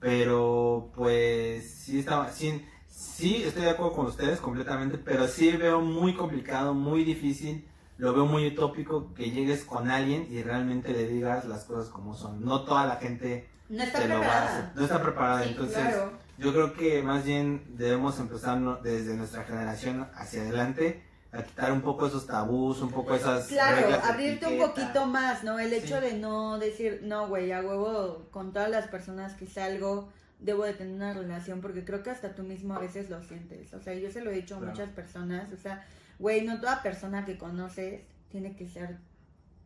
Pero 0.00 0.90
pues 0.94 1.68
sí 1.74 1.98
está 1.98 2.30
sí, 2.30 2.64
sí 2.86 3.42
estoy 3.44 3.62
de 3.64 3.70
acuerdo 3.70 3.94
con 3.94 4.06
ustedes 4.06 4.38
completamente, 4.40 4.96
pero 4.96 5.26
sí 5.26 5.56
veo 5.56 5.80
muy 5.80 6.14
complicado, 6.14 6.72
muy 6.72 7.02
difícil, 7.02 7.66
lo 7.96 8.12
veo 8.14 8.24
muy 8.26 8.46
utópico 8.46 9.12
que 9.12 9.32
llegues 9.32 9.64
con 9.64 9.90
alguien 9.90 10.28
y 10.30 10.40
realmente 10.44 10.92
le 10.92 11.08
digas 11.08 11.46
las 11.46 11.64
cosas 11.64 11.88
como 11.88 12.14
son. 12.14 12.44
No 12.44 12.62
toda 12.62 12.86
la 12.86 12.96
gente 12.96 13.48
no 13.68 13.82
está 13.82 13.98
te 13.98 14.08
lo 14.08 14.20
va 14.20 14.26
a 14.26 14.44
hacer, 14.44 14.54
preparada. 14.54 14.72
no 14.76 14.82
está 14.84 15.02
preparada, 15.02 15.42
Sí, 15.42 15.48
entonces 15.50 15.76
claro. 15.78 16.12
Yo 16.38 16.52
creo 16.52 16.72
que 16.72 17.02
más 17.02 17.24
bien 17.24 17.64
debemos 17.76 18.18
empezar 18.18 18.58
no- 18.58 18.76
desde 18.76 19.14
nuestra 19.14 19.44
generación 19.44 20.08
hacia 20.14 20.42
adelante 20.42 21.02
a 21.32 21.42
quitar 21.42 21.72
un 21.72 21.82
poco 21.82 22.06
esos 22.06 22.26
tabús, 22.26 22.80
un 22.80 22.90
poco 22.90 23.14
esas 23.14 23.46
Claro, 23.48 23.76
reglas 23.76 24.04
abrirte 24.04 24.46
un 24.46 24.58
poquito 24.58 25.04
más, 25.06 25.44
¿no? 25.44 25.58
El 25.58 25.72
hecho 25.74 25.96
Sí. 25.96 26.06
de 26.06 26.14
no 26.14 26.58
decir, 26.58 27.00
no, 27.02 27.28
güey, 27.28 27.52
a 27.52 27.60
huevo, 27.60 28.28
con 28.30 28.52
todas 28.52 28.70
las 28.70 28.88
personas 28.88 29.34
que 29.34 29.46
salgo, 29.46 30.08
debo 30.38 30.64
de 30.64 30.72
tener 30.72 30.94
una 30.94 31.12
relación, 31.12 31.60
porque 31.60 31.84
creo 31.84 32.02
que 32.02 32.10
hasta 32.10 32.34
tú 32.34 32.44
mismo 32.44 32.74
a 32.74 32.78
veces 32.78 33.10
lo 33.10 33.22
sientes. 33.22 33.74
O 33.74 33.82
sea, 33.82 33.92
yo 33.94 34.10
se 34.10 34.22
lo 34.22 34.30
he 34.30 34.34
dicho 34.36 34.56
a 34.56 34.60
muchas 34.60 34.88
personas, 34.90 35.52
o 35.52 35.56
sea, 35.56 35.84
güey, 36.18 36.42
no 36.42 36.60
toda 36.60 36.82
persona 36.82 37.24
que 37.26 37.36
conoces 37.36 38.02
tiene 38.30 38.54
que 38.56 38.68
ser... 38.68 38.96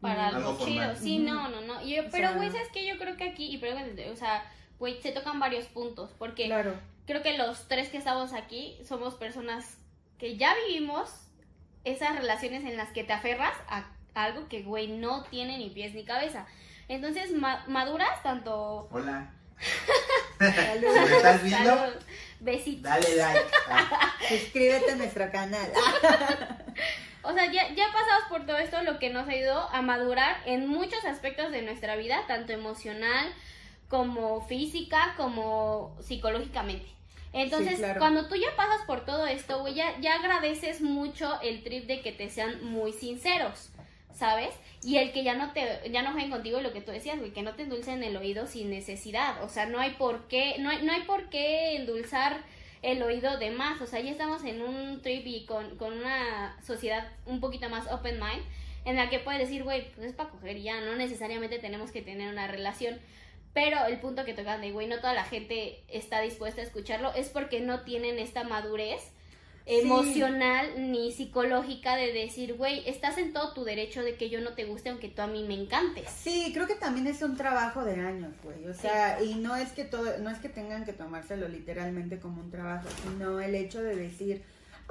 para 0.00 0.28
algo, 0.28 0.58
chido. 0.64 0.96
Sí, 0.96 1.18
no, 1.20 1.48
no, 1.48 1.60
no. 1.60 1.80
Yo, 1.86 2.02
O 2.02 2.04
pero, 2.10 2.28
sea- 2.30 2.36
güey, 2.36 2.50
¿sabes 2.50 2.68
qué? 2.72 2.84
Yo 2.88 2.98
creo 2.98 3.16
que 3.16 3.22
aquí, 3.30 3.54
y 3.54 3.58
pero, 3.58 3.76
o 4.12 4.16
sea, 4.16 4.42
güey, 4.82 5.00
se 5.00 5.12
tocan 5.12 5.38
varios 5.38 5.66
puntos. 5.66 6.10
Porque 6.18 6.46
Claro, 6.46 6.74
creo 7.06 7.22
que 7.22 7.38
los 7.38 7.68
tres 7.68 7.88
que 7.88 7.98
estamos 7.98 8.32
aquí 8.32 8.76
somos 8.84 9.14
personas 9.14 9.78
que 10.18 10.36
ya 10.36 10.54
vivimos 10.66 11.08
esas 11.84 12.16
relaciones 12.16 12.64
en 12.64 12.76
las 12.76 12.88
que 12.90 13.04
te 13.04 13.12
aferras 13.12 13.54
a 13.68 13.86
algo 14.14 14.48
que, 14.48 14.62
güey, 14.62 14.88
no 14.88 15.22
tiene 15.30 15.56
ni 15.56 15.70
pies 15.70 15.94
ni 15.94 16.04
cabeza. 16.04 16.46
Entonces, 16.88 17.30
ma- 17.32 17.64
maduras 17.68 18.20
tanto... 18.24 18.88
Hola, 18.90 19.30
salud. 20.38 20.82
¿me 21.08 21.16
estás 21.16 21.42
viendo? 21.44 21.92
Besitos. 22.40 22.82
Dale 22.82 23.16
like. 23.16 23.40
Ah, 23.70 24.14
Suscríbete 24.28 24.90
a 24.90 24.96
nuestro 24.96 25.30
canal. 25.30 25.70
O 27.24 27.32
sea, 27.32 27.46
ya, 27.52 27.68
ya 27.72 27.84
pasamos 27.92 28.24
por 28.28 28.46
todo 28.46 28.58
esto, 28.58 28.82
lo 28.82 28.98
que 28.98 29.08
nos 29.10 29.28
ayudó 29.28 29.68
a 29.70 29.80
madurar 29.80 30.38
en 30.44 30.66
muchos 30.66 31.04
aspectos 31.04 31.52
de 31.52 31.62
nuestra 31.62 31.94
vida, 31.94 32.24
tanto 32.26 32.52
emocional 32.52 33.32
como 33.92 34.40
física, 34.40 35.12
como 35.18 35.94
psicológicamente. 36.00 36.86
Entonces, 37.34 37.72
Sí, 37.72 37.76
claro. 37.76 37.98
cuando 37.98 38.26
tú 38.26 38.36
ya 38.36 38.56
pasas 38.56 38.86
por 38.86 39.04
todo 39.04 39.26
esto, 39.26 39.60
güey, 39.60 39.74
ya, 39.74 40.00
ya 40.00 40.14
agradeces 40.14 40.80
mucho 40.80 41.38
el 41.42 41.62
trip 41.62 41.84
de 41.86 42.00
que 42.00 42.10
te 42.10 42.30
sean 42.30 42.64
muy 42.64 42.94
sinceros, 42.94 43.68
¿sabes? 44.14 44.54
Y 44.82 44.96
el 44.96 45.12
que 45.12 45.24
ya 45.24 45.34
no 45.34 45.52
te, 45.52 45.90
ya 45.90 46.00
no 46.00 46.12
jueguen 46.12 46.30
contigo 46.30 46.62
lo 46.62 46.72
que 46.72 46.80
tú 46.80 46.90
decías, 46.90 47.18
güey, 47.18 47.34
que 47.34 47.42
no 47.42 47.54
te 47.54 47.64
endulcen 47.64 48.02
el 48.02 48.16
oído 48.16 48.46
sin 48.46 48.70
necesidad. 48.70 49.44
O 49.44 49.50
sea, 49.50 49.66
no 49.66 49.78
hay 49.78 49.90
por 49.90 50.26
qué, 50.26 50.56
no 50.58 50.70
hay, 50.70 50.82
no 50.82 50.92
hay 50.94 51.02
por 51.02 51.28
qué 51.28 51.76
endulzar 51.76 52.40
el 52.80 53.02
oído 53.02 53.36
de 53.36 53.50
más. 53.50 53.78
O 53.82 53.86
sea, 53.86 54.00
ya 54.00 54.10
estamos 54.10 54.42
en 54.44 54.62
un 54.62 55.02
trip 55.02 55.26
y 55.26 55.44
con, 55.44 55.76
con 55.76 55.92
una 55.92 56.56
sociedad 56.62 57.12
un 57.26 57.40
poquito 57.40 57.68
más 57.68 57.92
open 57.92 58.18
mind, 58.18 58.42
en 58.86 58.96
la 58.96 59.10
que 59.10 59.18
puedes 59.18 59.38
decir, 59.38 59.64
güey, 59.64 59.90
pues 59.92 60.06
es 60.06 60.12
para 60.14 60.30
coger 60.30 60.58
ya, 60.62 60.80
no 60.80 60.96
necesariamente 60.96 61.58
tenemos 61.58 61.90
que 61.90 62.00
tener 62.00 62.32
una 62.32 62.46
relación. 62.46 62.98
Pero 63.54 63.84
el 63.86 64.00
punto 64.00 64.24
que 64.24 64.34
tocan 64.34 64.60
de, 64.60 64.72
güey, 64.72 64.86
no 64.86 64.96
toda 64.96 65.14
la 65.14 65.24
gente 65.24 65.82
está 65.88 66.20
dispuesta 66.20 66.60
a 66.60 66.64
escucharlo, 66.64 67.12
es 67.14 67.28
porque 67.28 67.60
no 67.60 67.80
tienen 67.80 68.18
esta 68.18 68.44
madurez 68.44 69.12
emocional 69.66 70.90
ni 70.90 71.12
psicológica 71.12 71.96
de 71.96 72.12
decir, 72.12 72.54
güey, 72.54 72.88
estás 72.88 73.18
en 73.18 73.32
todo 73.32 73.52
tu 73.52 73.64
derecho 73.64 74.02
de 74.02 74.16
que 74.16 74.28
yo 74.28 74.40
no 74.40 74.54
te 74.54 74.64
guste 74.64 74.90
aunque 74.90 75.08
tú 75.08 75.22
a 75.22 75.26
mí 75.26 75.44
me 75.46 75.54
encantes. 75.54 76.08
Sí, 76.10 76.50
creo 76.52 76.66
que 76.66 76.74
también 76.74 77.06
es 77.06 77.22
un 77.22 77.36
trabajo 77.36 77.84
de 77.84 77.94
años, 78.00 78.32
güey. 78.42 78.66
O 78.66 78.74
sea, 78.74 79.22
y 79.22 79.34
no 79.34 79.54
es 79.54 79.72
que 79.72 79.84
todo, 79.84 80.18
no 80.18 80.30
es 80.30 80.38
que 80.38 80.48
tengan 80.48 80.84
que 80.84 80.92
tomárselo 80.92 81.48
literalmente 81.48 82.18
como 82.18 82.42
un 82.42 82.50
trabajo, 82.50 82.88
sino 83.02 83.40
el 83.40 83.54
hecho 83.54 83.82
de 83.82 83.96
decir, 83.96 84.42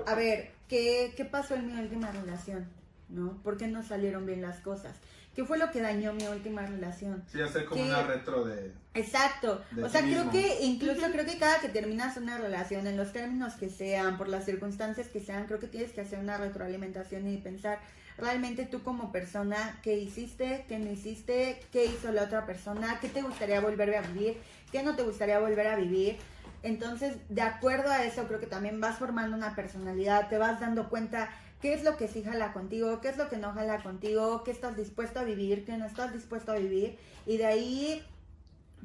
a 0.06 0.16
ver, 0.16 0.52
¿qué, 0.68 1.14
qué 1.18 1.26
pasó 1.26 1.56
en 1.56 1.68
mi 1.68 1.82
última 1.82 2.12
relación? 2.12 2.70
¿No? 3.10 3.42
¿Por 3.44 3.58
qué 3.58 3.68
no 3.68 3.84
salieron 3.84 4.26
bien 4.26 4.42
las 4.42 4.60
cosas? 4.62 4.96
¿Qué 5.36 5.46
fue 5.46 5.58
lo 5.58 5.72
que 5.72 5.82
dañó 5.82 6.12
mi 6.14 6.28
última 6.28 6.66
relación? 6.66 7.24
Sí, 7.32 7.40
hacer 7.42 7.66
como 7.66 7.82
una 7.82 8.04
retro 8.04 8.44
de... 8.44 8.74
Exacto. 8.94 9.64
De 9.72 9.84
o 9.84 9.90
sea, 9.90 10.02
creo 10.02 10.26
mismo. 10.26 10.32
que 10.32 10.58
incluso 10.66 11.10
creo 11.12 11.26
que 11.26 11.38
cada 11.38 11.60
que 11.60 11.70
terminas 11.70 12.18
una 12.18 12.38
relación, 12.38 12.86
en 12.86 12.98
los 12.98 13.14
términos 13.14 13.54
que 13.54 13.70
sean, 13.70 14.18
por 14.18 14.28
las 14.28 14.44
circunstancias 14.44 15.08
que 15.08 15.22
sean, 15.22 15.46
creo 15.46 15.60
que 15.60 15.68
tienes 15.68 15.94
que 15.94 16.02
hacer 16.02 16.20
una 16.20 16.38
retroalimentación 16.38 17.30
y 17.30 17.38
pensar 17.38 17.80
realmente 18.18 18.66
tú 18.66 18.84
como 18.84 19.12
persona, 19.14 19.80
qué 19.84 19.98
hiciste, 19.98 20.66
qué 20.68 20.80
no 20.80 20.92
hiciste, 20.92 21.62
qué 21.72 21.86
hizo 21.86 22.12
la 22.12 22.24
otra 22.24 22.46
persona, 22.46 23.00
qué 23.00 23.08
te 23.08 23.22
gustaría 23.22 23.62
volver 23.62 23.96
a 23.96 24.02
vivir, 24.02 24.38
qué 24.72 24.84
no 24.84 24.96
te 24.96 25.04
gustaría 25.04 25.40
volver 25.40 25.68
a 25.68 25.76
vivir. 25.76 26.18
Entonces, 26.64 27.16
de 27.30 27.42
acuerdo 27.42 27.90
a 27.90 28.04
eso, 28.04 28.28
creo 28.28 28.40
que 28.40 28.48
también 28.48 28.80
vas 28.82 28.98
formando 29.00 29.36
una 29.36 29.56
personalidad, 29.56 30.30
te 30.30 30.38
vas 30.38 30.60
dando 30.60 30.90
cuenta 30.90 31.30
qué 31.62 31.74
es 31.74 31.84
lo 31.84 31.96
que 31.96 32.08
sí 32.08 32.24
jala 32.24 32.54
contigo, 32.54 33.00
qué 33.02 33.10
es 33.10 33.18
lo 33.18 33.30
que 33.30 33.38
no 33.38 33.54
jala 33.54 33.82
contigo, 33.84 34.44
qué 34.44 34.52
estás 34.52 34.76
dispuesto 34.76 35.20
a 35.20 35.24
vivir, 35.24 35.64
qué 35.64 35.78
no 35.78 35.86
estás 35.86 36.12
dispuesto 36.12 36.52
a 36.52 36.58
vivir, 36.58 36.98
y 37.26 37.38
de 37.38 37.46
ahí 37.46 38.04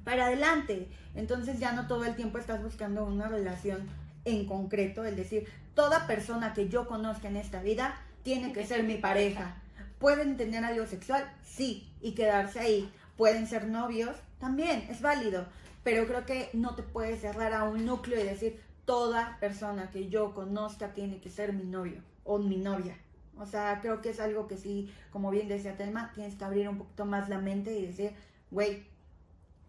para 0.04 0.26
adelante. 0.26 0.88
Entonces 1.14 1.58
ya 1.58 1.72
no 1.72 1.86
todo 1.86 2.04
el 2.04 2.14
tiempo 2.14 2.38
estás 2.38 2.62
buscando 2.62 3.04
una 3.04 3.28
relación 3.28 3.88
en 4.26 4.46
concreto, 4.46 5.04
es 5.04 5.16
decir, 5.16 5.48
toda 5.74 6.06
persona 6.06 6.52
que 6.52 6.68
yo 6.68 6.86
conozca 6.86 7.28
en 7.28 7.36
esta 7.36 7.62
vida 7.62 7.98
tiene 8.22 8.52
que 8.52 8.66
ser 8.66 8.82
mi 8.82 8.96
pareja. 8.96 9.56
¿Pueden 9.98 10.36
tener 10.36 10.62
algo 10.64 10.86
sexual? 10.86 11.24
Sí, 11.42 11.90
y 12.02 12.12
quedarse 12.12 12.60
ahí. 12.60 12.92
¿Pueden 13.16 13.46
ser 13.46 13.66
novios? 13.66 14.14
También, 14.38 14.86
es 14.90 15.00
válido. 15.00 15.46
Pero 15.82 16.06
creo 16.06 16.26
que 16.26 16.50
no 16.52 16.74
te 16.74 16.82
puedes 16.82 17.20
cerrar 17.20 17.54
a 17.54 17.64
un 17.64 17.86
núcleo 17.86 18.20
y 18.20 18.24
decir, 18.24 18.60
toda 18.84 19.38
persona 19.40 19.90
que 19.90 20.08
yo 20.08 20.34
conozca 20.34 20.92
tiene 20.92 21.20
que 21.20 21.30
ser 21.30 21.54
mi 21.54 21.64
novio 21.64 22.02
o 22.26 22.38
mi 22.38 22.56
novia. 22.56 22.96
O 23.38 23.46
sea, 23.46 23.80
creo 23.80 24.00
que 24.00 24.10
es 24.10 24.20
algo 24.20 24.46
que 24.46 24.56
sí, 24.56 24.92
como 25.10 25.30
bien 25.30 25.48
decía 25.48 25.76
Telma, 25.76 26.10
tienes 26.14 26.34
que 26.36 26.44
abrir 26.44 26.68
un 26.68 26.78
poquito 26.78 27.04
más 27.04 27.28
la 27.28 27.38
mente 27.38 27.78
y 27.78 27.86
decir, 27.86 28.12
güey, 28.50 28.84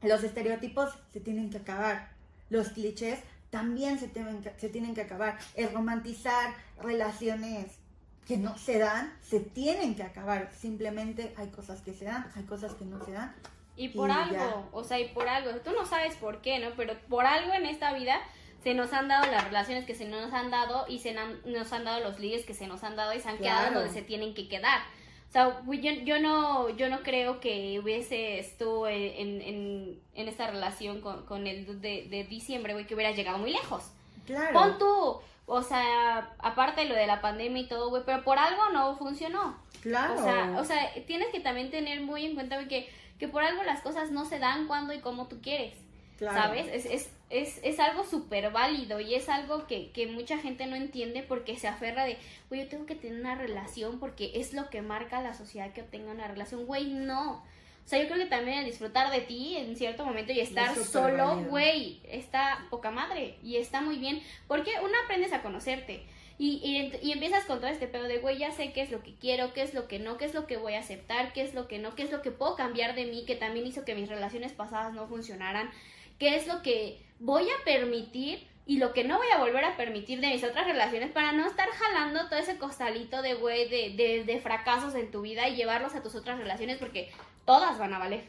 los 0.02 0.24
estereotipos 0.24 0.98
se 1.12 1.20
tienen 1.20 1.50
que 1.50 1.58
acabar. 1.58 2.10
Los 2.50 2.70
clichés 2.70 3.20
también 3.50 4.00
se 4.00 4.08
tienen 4.08 4.42
que, 4.42 4.52
se 4.58 4.70
tienen 4.70 4.94
que 4.96 5.02
acabar. 5.02 5.38
El 5.56 5.72
romantizar 5.74 6.54
relaciones 6.82 7.78
que 8.26 8.38
no 8.38 8.58
se 8.58 8.78
dan, 8.78 9.14
se 9.22 9.40
tienen 9.40 9.96
que 9.96 10.04
acabar. 10.04 10.52
Simplemente 10.54 11.34
hay 11.38 11.48
cosas 11.50 11.82
que 11.82 11.94
se 11.94 12.06
dan, 12.06 12.30
hay 12.36 12.44
cosas 12.44 12.74
que 12.74 12.86
no 12.86 13.04
se 13.04 13.12
dan. 13.12 13.34
Y 13.76 13.90
por 13.90 14.10
Y 14.10 14.14
algo, 14.14 14.36
ya. 14.36 14.68
o 14.72 14.84
sea, 14.84 15.00
y 15.00 15.10
por 15.10 15.28
algo, 15.28 15.52
tú 15.62 15.72
no 15.72 15.86
sabes 15.86 16.16
por 16.16 16.42
qué, 16.42 16.60
¿no? 16.60 16.70
Pero 16.76 16.94
por 17.10 17.26
algo 17.26 17.54
en 17.54 17.66
esta 17.66 17.94
vida 17.94 18.20
se 18.68 18.74
nos 18.74 18.92
han 18.92 19.08
dado 19.08 19.32
las 19.32 19.46
relaciones 19.46 19.86
que 19.86 19.96
se 19.96 20.04
nos 20.10 20.34
han 20.34 20.52
dado 20.52 20.86
y 20.90 21.00
se 21.00 21.18
han- 21.18 21.40
nos 21.46 21.72
han 21.72 21.86
dado 21.86 22.02
los 22.02 22.20
ligues 22.20 22.46
que 22.46 22.54
se 22.54 22.68
nos 22.68 22.84
han 22.84 22.98
dado 22.98 23.14
y 23.14 23.20
se 23.22 23.30
han 23.30 23.38
quedado 23.38 23.68
Claro. 23.68 23.80
donde 23.80 23.94
se 23.94 24.02
tienen 24.02 24.34
que 24.34 24.50
quedar. 24.50 24.82
O 25.30 25.32
sea, 25.32 25.62
yo, 25.66 25.92
yo 26.04 26.20
no 26.20 26.68
yo 26.70 26.90
no 26.90 27.02
creo 27.02 27.40
que 27.40 27.80
hubiese 27.82 28.46
tú 28.60 28.86
en, 28.86 29.42
en, 29.42 30.00
en 30.16 30.28
esta 30.28 30.48
relación 30.52 31.00
con, 31.00 31.26
con 31.26 31.48
el 31.48 31.80
de, 31.80 32.08
de 32.10 32.24
diciembre, 32.26 32.74
güey, 32.74 32.86
que 32.86 32.96
hubiera 32.96 33.12
llegado 33.14 33.38
muy 33.38 33.52
lejos. 33.52 33.92
Claro. 34.26 34.52
Pon 34.52 34.78
tú, 34.78 35.20
o 35.46 35.62
sea, 35.62 36.34
aparte 36.40 36.82
de 36.82 36.88
lo 36.90 36.96
de 36.96 37.08
la 37.08 37.22
pandemia 37.22 37.62
y 37.62 37.68
todo, 37.70 37.90
güey, 37.90 38.04
pero 38.06 38.22
por 38.26 38.38
algo 38.38 38.70
no 38.74 38.98
funcionó. 38.98 39.58
Claro. 39.82 40.16
O 40.16 40.24
sea, 40.24 40.56
o 40.60 40.64
sea, 40.66 40.94
tienes 41.06 41.30
que 41.30 41.40
también 41.40 41.72
tener 41.72 42.02
muy 42.02 42.26
en 42.26 42.34
cuenta, 42.36 42.56
güey, 42.58 42.68
que, 42.68 42.90
que 43.18 43.30
por 43.30 43.44
algo 43.44 43.64
las 43.64 43.82
cosas 43.82 44.12
no 44.12 44.26
se 44.26 44.40
dan 44.40 44.68
cuando 44.68 44.94
y 44.94 45.00
como 45.00 45.28
tú 45.30 45.40
quieres. 45.42 45.74
Claro. 46.18 46.42
¿Sabes? 46.42 46.68
Es, 46.74 46.86
es, 46.86 47.10
es, 47.30 47.60
es 47.64 47.80
algo 47.80 48.04
súper 48.04 48.52
válido 48.52 49.00
y 49.00 49.16
es 49.16 49.30
algo 49.30 49.68
que, 49.68 49.92
que 49.92 50.08
mucha 50.08 50.38
gente 50.38 50.66
no 50.66 50.76
entiende 50.76 51.24
porque 51.24 51.58
se 51.58 51.68
aferra 51.68 52.06
de, 52.06 52.18
güey, 52.50 52.64
yo 52.64 52.70
tengo 52.70 52.86
que 52.86 52.96
tener 52.96 53.20
una 53.20 53.36
relación 53.36 54.00
porque 54.00 54.32
es 54.36 54.54
lo 54.54 54.70
que 54.70 54.82
marca 54.82 55.22
la 55.22 55.34
sociedad 55.34 55.74
que 55.74 55.84
tenga 55.84 56.12
una 56.12 56.28
relación. 56.28 56.66
Güey, 56.66 56.86
no. 56.86 57.44
O 57.88 57.90
sea, 57.90 58.02
yo 58.02 58.08
creo 58.08 58.20
que 58.20 58.30
también 58.30 58.60
el 58.60 58.66
disfrutar 58.66 59.12
de 59.12 59.22
ti 59.22 59.56
en 59.56 59.78
cierto 59.78 60.04
momento 60.04 60.34
y 60.34 60.42
estar 60.42 60.76
solo, 60.76 61.42
güey, 61.46 62.02
está 62.04 62.66
poca 62.70 62.92
madre 62.92 63.38
y 63.42 63.56
está 63.56 63.80
muy 63.80 63.98
bien 63.98 64.22
porque 64.48 64.72
uno 64.84 64.94
aprendes 65.06 65.32
a 65.32 65.42
conocerte. 65.42 66.04
Y, 66.40 66.60
y, 66.62 67.08
y 67.08 67.14
empiezas 67.14 67.46
con 67.46 67.60
todo 67.60 67.70
este 67.70 67.88
pedo 67.88 68.04
de, 68.04 68.20
güey, 68.20 68.38
ya 68.38 68.52
sé 68.52 68.72
qué 68.72 68.82
es 68.82 68.92
lo 68.92 69.02
que 69.02 69.16
quiero, 69.16 69.54
qué 69.54 69.62
es 69.62 69.74
lo 69.74 69.88
que 69.88 70.00
no, 70.00 70.18
qué 70.18 70.26
es 70.26 70.34
lo 70.34 70.46
que 70.48 70.58
voy 70.58 70.74
a 70.74 70.80
aceptar, 70.80 71.34
qué 71.34 71.42
es 71.42 71.54
lo 71.54 71.68
que 71.68 71.80
no, 71.80 71.96
qué 71.96 72.04
es 72.04 72.12
lo 72.12 72.22
que 72.22 72.30
puedo 72.30 72.56
cambiar 72.56 72.94
de 72.94 73.06
mí, 73.06 73.24
que 73.26 73.36
también 73.36 73.66
hizo 73.66 73.86
que 73.86 73.96
mis 73.96 74.10
relaciones 74.10 74.52
pasadas 74.52 74.94
no 74.94 75.08
funcionaran, 75.08 75.72
qué 76.20 76.36
es 76.36 76.48
lo 76.48 76.62
que 76.62 77.06
voy 77.20 77.44
a 77.50 77.64
permitir 77.64 78.48
y 78.66 78.80
lo 78.80 78.92
que 78.92 79.06
no 79.06 79.18
voy 79.18 79.28
a 79.34 79.38
volver 79.38 79.64
a 79.64 79.78
permitir 79.78 80.20
de 80.20 80.28
mis 80.28 80.44
otras 80.44 80.68
relaciones 80.68 81.12
para 81.12 81.32
no 81.32 81.48
estar 81.48 81.70
jalando 81.70 82.28
todo 82.28 82.38
ese 82.38 82.58
costalito 82.58 83.22
de, 83.22 83.34
güey, 83.36 83.70
de, 83.70 83.96
de, 83.96 84.26
de 84.26 84.42
fracasos 84.42 84.94
en 84.96 85.10
tu 85.10 85.22
vida 85.22 85.48
y 85.48 85.56
llevarlos 85.56 85.96
a 85.96 86.04
tus 86.04 86.16
otras 86.16 86.38
relaciones 86.38 86.78
porque 86.78 87.10
todas 87.46 87.80
van 87.80 87.94
a 87.94 88.00
valer. 88.00 88.26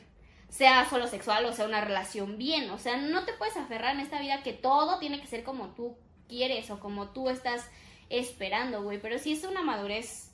Sea 0.48 0.88
solo 0.88 1.08
sexual 1.08 1.44
o 1.44 1.52
sea 1.52 1.66
una 1.66 1.80
relación 1.80 2.38
bien. 2.38 2.70
O 2.70 2.78
sea, 2.78 2.96
no 2.96 3.24
te 3.24 3.32
puedes 3.32 3.56
aferrar 3.56 3.94
en 3.94 4.00
esta 4.00 4.20
vida 4.20 4.42
que 4.42 4.52
todo 4.52 4.98
tiene 4.98 5.20
que 5.20 5.26
ser 5.26 5.42
como 5.42 5.74
tú 5.74 5.98
quieres 6.28 6.70
o 6.70 6.78
como 6.78 7.08
tú 7.08 7.28
estás 7.28 7.68
esperando, 8.08 8.82
güey. 8.82 9.00
Pero 9.00 9.18
si 9.18 9.32
es 9.32 9.44
una 9.44 9.62
madurez, 9.62 10.27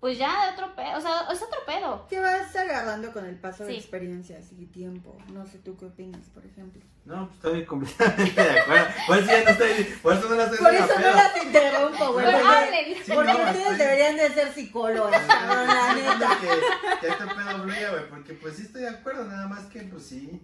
pues 0.00 0.18
ya 0.18 0.46
de 0.46 0.52
otro 0.52 0.74
pedo. 0.74 0.98
O 0.98 1.00
sea, 1.00 1.26
es 1.32 1.42
otro 1.42 1.60
pedo. 1.66 2.06
Que 2.08 2.20
vas 2.20 2.54
agarrando 2.54 3.12
con 3.12 3.24
el 3.24 3.36
paso 3.36 3.64
de 3.64 3.76
experiencias 3.76 4.52
y 4.52 4.66
tiempo. 4.66 5.16
No 5.32 5.46
sé 5.46 5.58
tú 5.58 5.76
qué 5.76 5.86
opinas, 5.86 6.26
por 6.34 6.44
ejemplo. 6.44 6.82
No, 7.06 7.26
pues 7.28 7.36
estoy 7.36 7.64
completamente 7.66 8.42
de 8.42 8.60
acuerdo. 8.60 8.86
Por 9.06 9.18
eso 9.18 9.26
ya 9.26 9.44
no 9.44 9.50
estoy, 9.50 9.84
por 10.02 10.12
eso 10.14 10.28
no 10.28 10.34
la 10.36 10.44
estoy 10.44 10.58
Por 10.58 10.74
eso 10.74 10.86
no 11.00 11.10
las 11.10 11.44
interrumpo, 11.44 12.12
güey. 12.14 12.24
Porque- 12.26 12.46
hablen. 12.46 12.84
Sí, 13.04 13.12
Porque 13.14 13.32
no, 13.32 13.38
ustedes 13.38 13.56
estoy- 13.58 13.76
deberían 13.76 14.16
de 14.16 14.28
ser 14.30 14.52
psicólogas, 14.54 15.22
cabrón, 15.26 15.66
la 15.66 15.94
neta. 15.94 16.38
que, 16.40 16.48
que 17.00 17.08
este 17.12 17.26
pedo 17.26 17.62
fluya, 17.62 17.90
güey, 17.90 18.08
porque 18.08 18.32
pues 18.34 18.56
sí 18.56 18.62
estoy 18.62 18.82
de 18.82 18.88
acuerdo, 18.88 19.24
nada 19.26 19.46
más 19.48 19.66
que 19.66 19.80
pues 19.82 20.06
sí, 20.06 20.40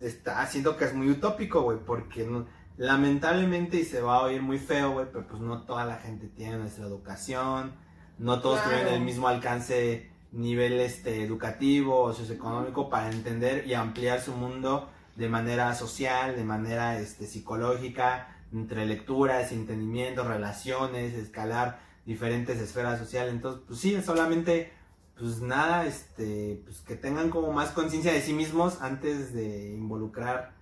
está 0.00 0.40
haciendo 0.40 0.76
que 0.78 0.86
es 0.86 0.94
muy 0.94 1.10
utópico, 1.10 1.60
güey, 1.62 1.78
porque 1.84 2.24
no- 2.24 2.46
lamentablemente 2.78 3.76
y 3.76 3.84
se 3.84 4.00
va 4.00 4.16
a 4.16 4.22
oír 4.22 4.40
muy 4.40 4.58
feo, 4.58 4.92
güey, 4.92 5.06
pero 5.12 5.26
pues 5.26 5.40
no 5.42 5.62
toda 5.64 5.84
la 5.84 5.96
gente 5.96 6.28
tiene 6.28 6.56
nuestra 6.56 6.86
educación, 6.86 7.74
no 8.20 8.40
todos 8.40 8.60
Claro. 8.60 8.76
tienen 8.76 8.94
el 8.94 9.00
mismo 9.00 9.28
alcance 9.28 10.10
nivel 10.32 10.78
este 10.78 11.24
educativo 11.24 12.02
o 12.02 12.12
socioeconómico 12.12 12.88
para 12.88 13.10
entender 13.10 13.66
y 13.66 13.74
ampliar 13.74 14.20
su 14.20 14.32
mundo 14.32 14.88
de 15.16 15.28
manera 15.28 15.74
social, 15.74 16.36
de 16.36 16.44
manera 16.44 16.98
este 17.00 17.26
psicológica, 17.26 18.36
entre 18.52 18.84
lecturas, 18.86 19.52
entendimientos, 19.52 20.26
relaciones, 20.26 21.14
escalar 21.14 21.80
diferentes 22.04 22.58
esferas 22.58 22.98
sociales. 22.98 23.32
Entonces, 23.32 23.62
pues 23.66 23.80
sí, 23.80 24.00
solamente, 24.02 24.72
pues 25.18 25.40
nada, 25.40 25.86
este, 25.86 26.62
pues 26.64 26.80
que 26.80 26.96
tengan 26.96 27.30
como 27.30 27.52
más 27.52 27.70
conciencia 27.70 28.12
de 28.12 28.20
sí 28.20 28.32
mismos 28.32 28.80
antes 28.82 29.32
de 29.32 29.72
involucrar 29.72 30.52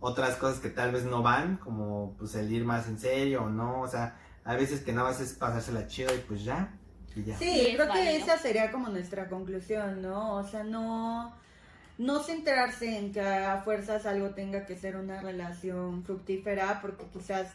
otras 0.00 0.36
cosas 0.36 0.60
que 0.60 0.70
tal 0.70 0.92
vez 0.92 1.04
no 1.04 1.22
van, 1.22 1.56
como 1.58 2.14
pues 2.18 2.34
el 2.36 2.50
ir 2.52 2.64
más 2.64 2.88
en 2.88 2.98
serio 2.98 3.44
o 3.44 3.48
no, 3.50 3.82
o 3.82 3.88
sea, 3.88 4.18
a 4.44 4.54
veces 4.54 4.80
que 4.80 4.92
nada 4.92 5.10
más 5.10 5.20
es 5.20 5.34
pasársela 5.34 5.86
chido 5.88 6.14
y 6.14 6.18
pues 6.18 6.42
ya, 6.44 6.78
y 7.16 7.24
ya. 7.24 7.38
Sí, 7.38 7.72
creo 7.74 7.86
que 7.86 7.98
válido. 7.98 8.24
esa 8.24 8.38
sería 8.38 8.70
como 8.70 8.88
nuestra 8.88 9.28
conclusión, 9.28 10.02
¿no? 10.02 10.36
O 10.36 10.46
sea, 10.46 10.62
no, 10.62 11.34
no 11.98 12.22
centrarse 12.22 12.98
en 12.98 13.12
que 13.12 13.20
a 13.20 13.62
fuerzas 13.62 14.06
algo 14.06 14.30
tenga 14.30 14.66
que 14.66 14.76
ser 14.76 14.96
una 14.96 15.20
relación 15.20 16.04
fructífera, 16.04 16.80
porque 16.80 17.04
quizás 17.12 17.48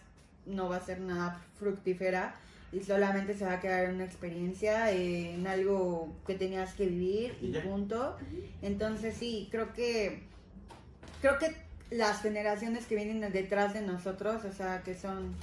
no 0.45 0.69
va 0.69 0.77
a 0.77 0.81
ser 0.81 0.99
nada 0.99 1.41
fructífera 1.57 2.35
y 2.71 2.81
solamente 2.81 3.35
se 3.35 3.45
va 3.45 3.53
a 3.53 3.59
quedar 3.59 3.85
en 3.85 3.95
una 3.95 4.05
experiencia, 4.05 4.91
eh, 4.91 5.33
en 5.33 5.47
algo 5.47 6.15
que 6.27 6.35
tenías 6.35 6.73
que 6.73 6.85
vivir 6.87 7.37
y 7.41 7.47
Y 7.47 7.51
ya. 7.51 7.63
punto. 7.63 8.17
Entonces 8.61 9.15
sí, 9.17 9.47
creo 9.49 9.73
que 9.73 10.23
creo 11.21 11.37
que 11.37 11.55
las 11.91 12.21
generaciones 12.21 12.85
que 12.85 12.95
vienen 12.95 13.31
detrás 13.31 13.73
de 13.73 13.81
nosotros, 13.81 14.43
o 14.43 14.51
sea, 14.51 14.81
que 14.83 14.95
son 14.95 15.35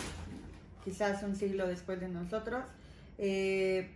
quizás 0.84 1.22
un 1.22 1.36
siglo 1.36 1.66
después 1.66 2.00
de 2.00 2.08
nosotros, 2.08 2.64
eh, 3.18 3.90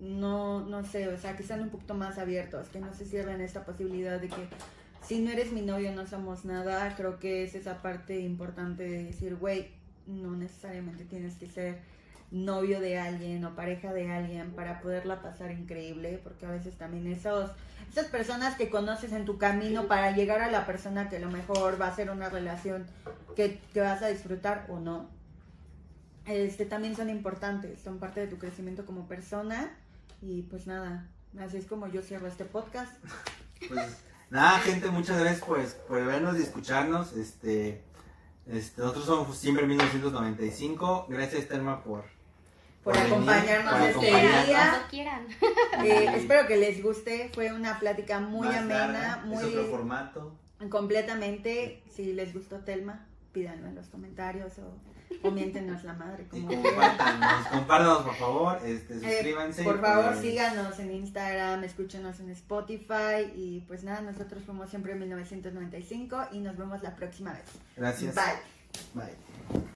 no, 0.00 0.60
no 0.60 0.84
sé, 0.84 1.08
o 1.08 1.18
sea, 1.18 1.36
que 1.36 1.42
sean 1.42 1.62
un 1.62 1.70
poquito 1.70 1.94
más 1.94 2.18
abiertos, 2.18 2.68
que 2.68 2.80
no 2.80 2.92
se 2.94 3.04
cierren 3.04 3.40
esta 3.40 3.64
posibilidad 3.64 4.20
de 4.20 4.28
que 4.28 4.48
si 5.02 5.20
no 5.20 5.30
eres 5.30 5.52
mi 5.52 5.62
novio 5.62 5.92
no 5.92 6.06
somos 6.06 6.44
nada, 6.44 6.94
creo 6.96 7.18
que 7.18 7.44
es 7.44 7.54
esa 7.54 7.80
parte 7.80 8.20
importante 8.20 8.82
de 8.82 9.04
decir, 9.04 9.36
güey, 9.36 9.70
no 10.06 10.36
necesariamente 10.36 11.04
tienes 11.04 11.34
que 11.36 11.46
ser 11.46 11.78
novio 12.30 12.80
de 12.80 12.98
alguien 12.98 13.44
o 13.44 13.54
pareja 13.54 13.92
de 13.92 14.10
alguien 14.10 14.50
para 14.50 14.80
poderla 14.80 15.22
pasar 15.22 15.52
increíble, 15.52 16.20
porque 16.22 16.46
a 16.46 16.50
veces 16.50 16.74
también 16.76 17.06
esos, 17.06 17.50
esas 17.88 18.06
personas 18.06 18.56
que 18.56 18.68
conoces 18.68 19.12
en 19.12 19.24
tu 19.24 19.38
camino 19.38 19.86
para 19.86 20.10
llegar 20.10 20.40
a 20.40 20.50
la 20.50 20.66
persona 20.66 21.08
que 21.08 21.16
a 21.16 21.20
lo 21.20 21.30
mejor 21.30 21.80
va 21.80 21.86
a 21.86 21.94
ser 21.94 22.10
una 22.10 22.28
relación 22.28 22.84
que, 23.36 23.60
que 23.72 23.80
vas 23.80 24.02
a 24.02 24.08
disfrutar 24.08 24.66
o 24.68 24.80
no, 24.80 25.08
este 26.26 26.66
también 26.66 26.96
son 26.96 27.08
importantes, 27.08 27.80
son 27.80 27.98
parte 27.98 28.20
de 28.20 28.26
tu 28.26 28.38
crecimiento 28.38 28.84
como 28.84 29.06
persona 29.06 29.70
y 30.22 30.42
pues 30.42 30.66
nada, 30.66 31.08
así 31.38 31.56
es 31.56 31.66
como 31.66 31.86
yo 31.88 32.02
cierro 32.02 32.26
este 32.26 32.44
podcast. 32.44 32.92
Pues 33.68 33.96
nada, 34.30 34.58
gente, 34.60 34.90
muchas 34.90 35.18
gracias 35.18 35.44
pues, 35.46 35.74
por 35.74 36.04
vernos 36.04 36.38
y 36.38 36.42
escucharnos. 36.42 37.12
Este, 37.14 37.82
este, 38.46 38.80
nosotros 38.80 39.06
somos 39.06 39.36
siempre 39.38 39.66
1995. 39.66 41.06
Gracias, 41.08 41.48
Telma, 41.48 41.82
por, 41.82 42.04
Por 42.84 42.94
venir, 42.94 43.12
acompañarnos 43.12 43.72
por 43.72 43.82
este 43.82 43.90
acompañarnos. 44.14 44.46
día. 44.46 44.86
Quieran. 44.90 45.26
Eh, 45.84 46.12
espero 46.16 46.46
que 46.46 46.56
les 46.56 46.82
guste, 46.82 47.30
fue 47.34 47.52
una 47.52 47.78
plática 47.78 48.20
muy 48.20 48.46
Más 48.48 48.56
amena, 48.58 48.86
larga, 48.88 49.22
muy 49.26 49.38
Es 49.38 49.44
otro 49.44 49.66
formato. 49.66 50.32
completamente. 50.70 51.82
Si 51.94 52.12
les 52.12 52.32
gustó 52.34 52.60
Telma, 52.60 53.06
pídanlo 53.32 53.68
en 53.68 53.74
los 53.74 53.86
comentarios 53.88 54.58
o, 54.58 54.74
o 55.22 55.30
miéntenos 55.30 55.82
la 55.84 55.92
madre. 55.94 56.26
Como 56.28 56.48
compártanos, 57.50 58.02
por 58.02 58.14
favor. 58.16 58.58
Este, 58.64 58.94
Eh, 58.94 59.00
suscríbanse. 59.00 59.64
por 59.64 59.80
favor, 59.80 60.06
pues, 60.12 60.20
síganos 60.20 60.78
en 60.78 60.92
Instagram, 60.92 61.64
escúchenos 61.64 62.20
en 62.20 62.30
Spotify 62.30 63.32
y 63.34 63.64
pues 63.66 63.84
nada, 63.84 64.00
nosotros 64.00 64.42
fuimos 64.44 64.70
siempre 64.70 64.92
en 64.92 65.00
1995 65.00 66.28
y 66.32 66.38
nos 66.40 66.56
vemos 66.56 66.82
la 66.82 66.94
próxima 66.96 67.32
vez. 67.32 67.44
Gracias. 67.76 68.14
Bye. 68.14 69.04
Bye. 69.04 69.62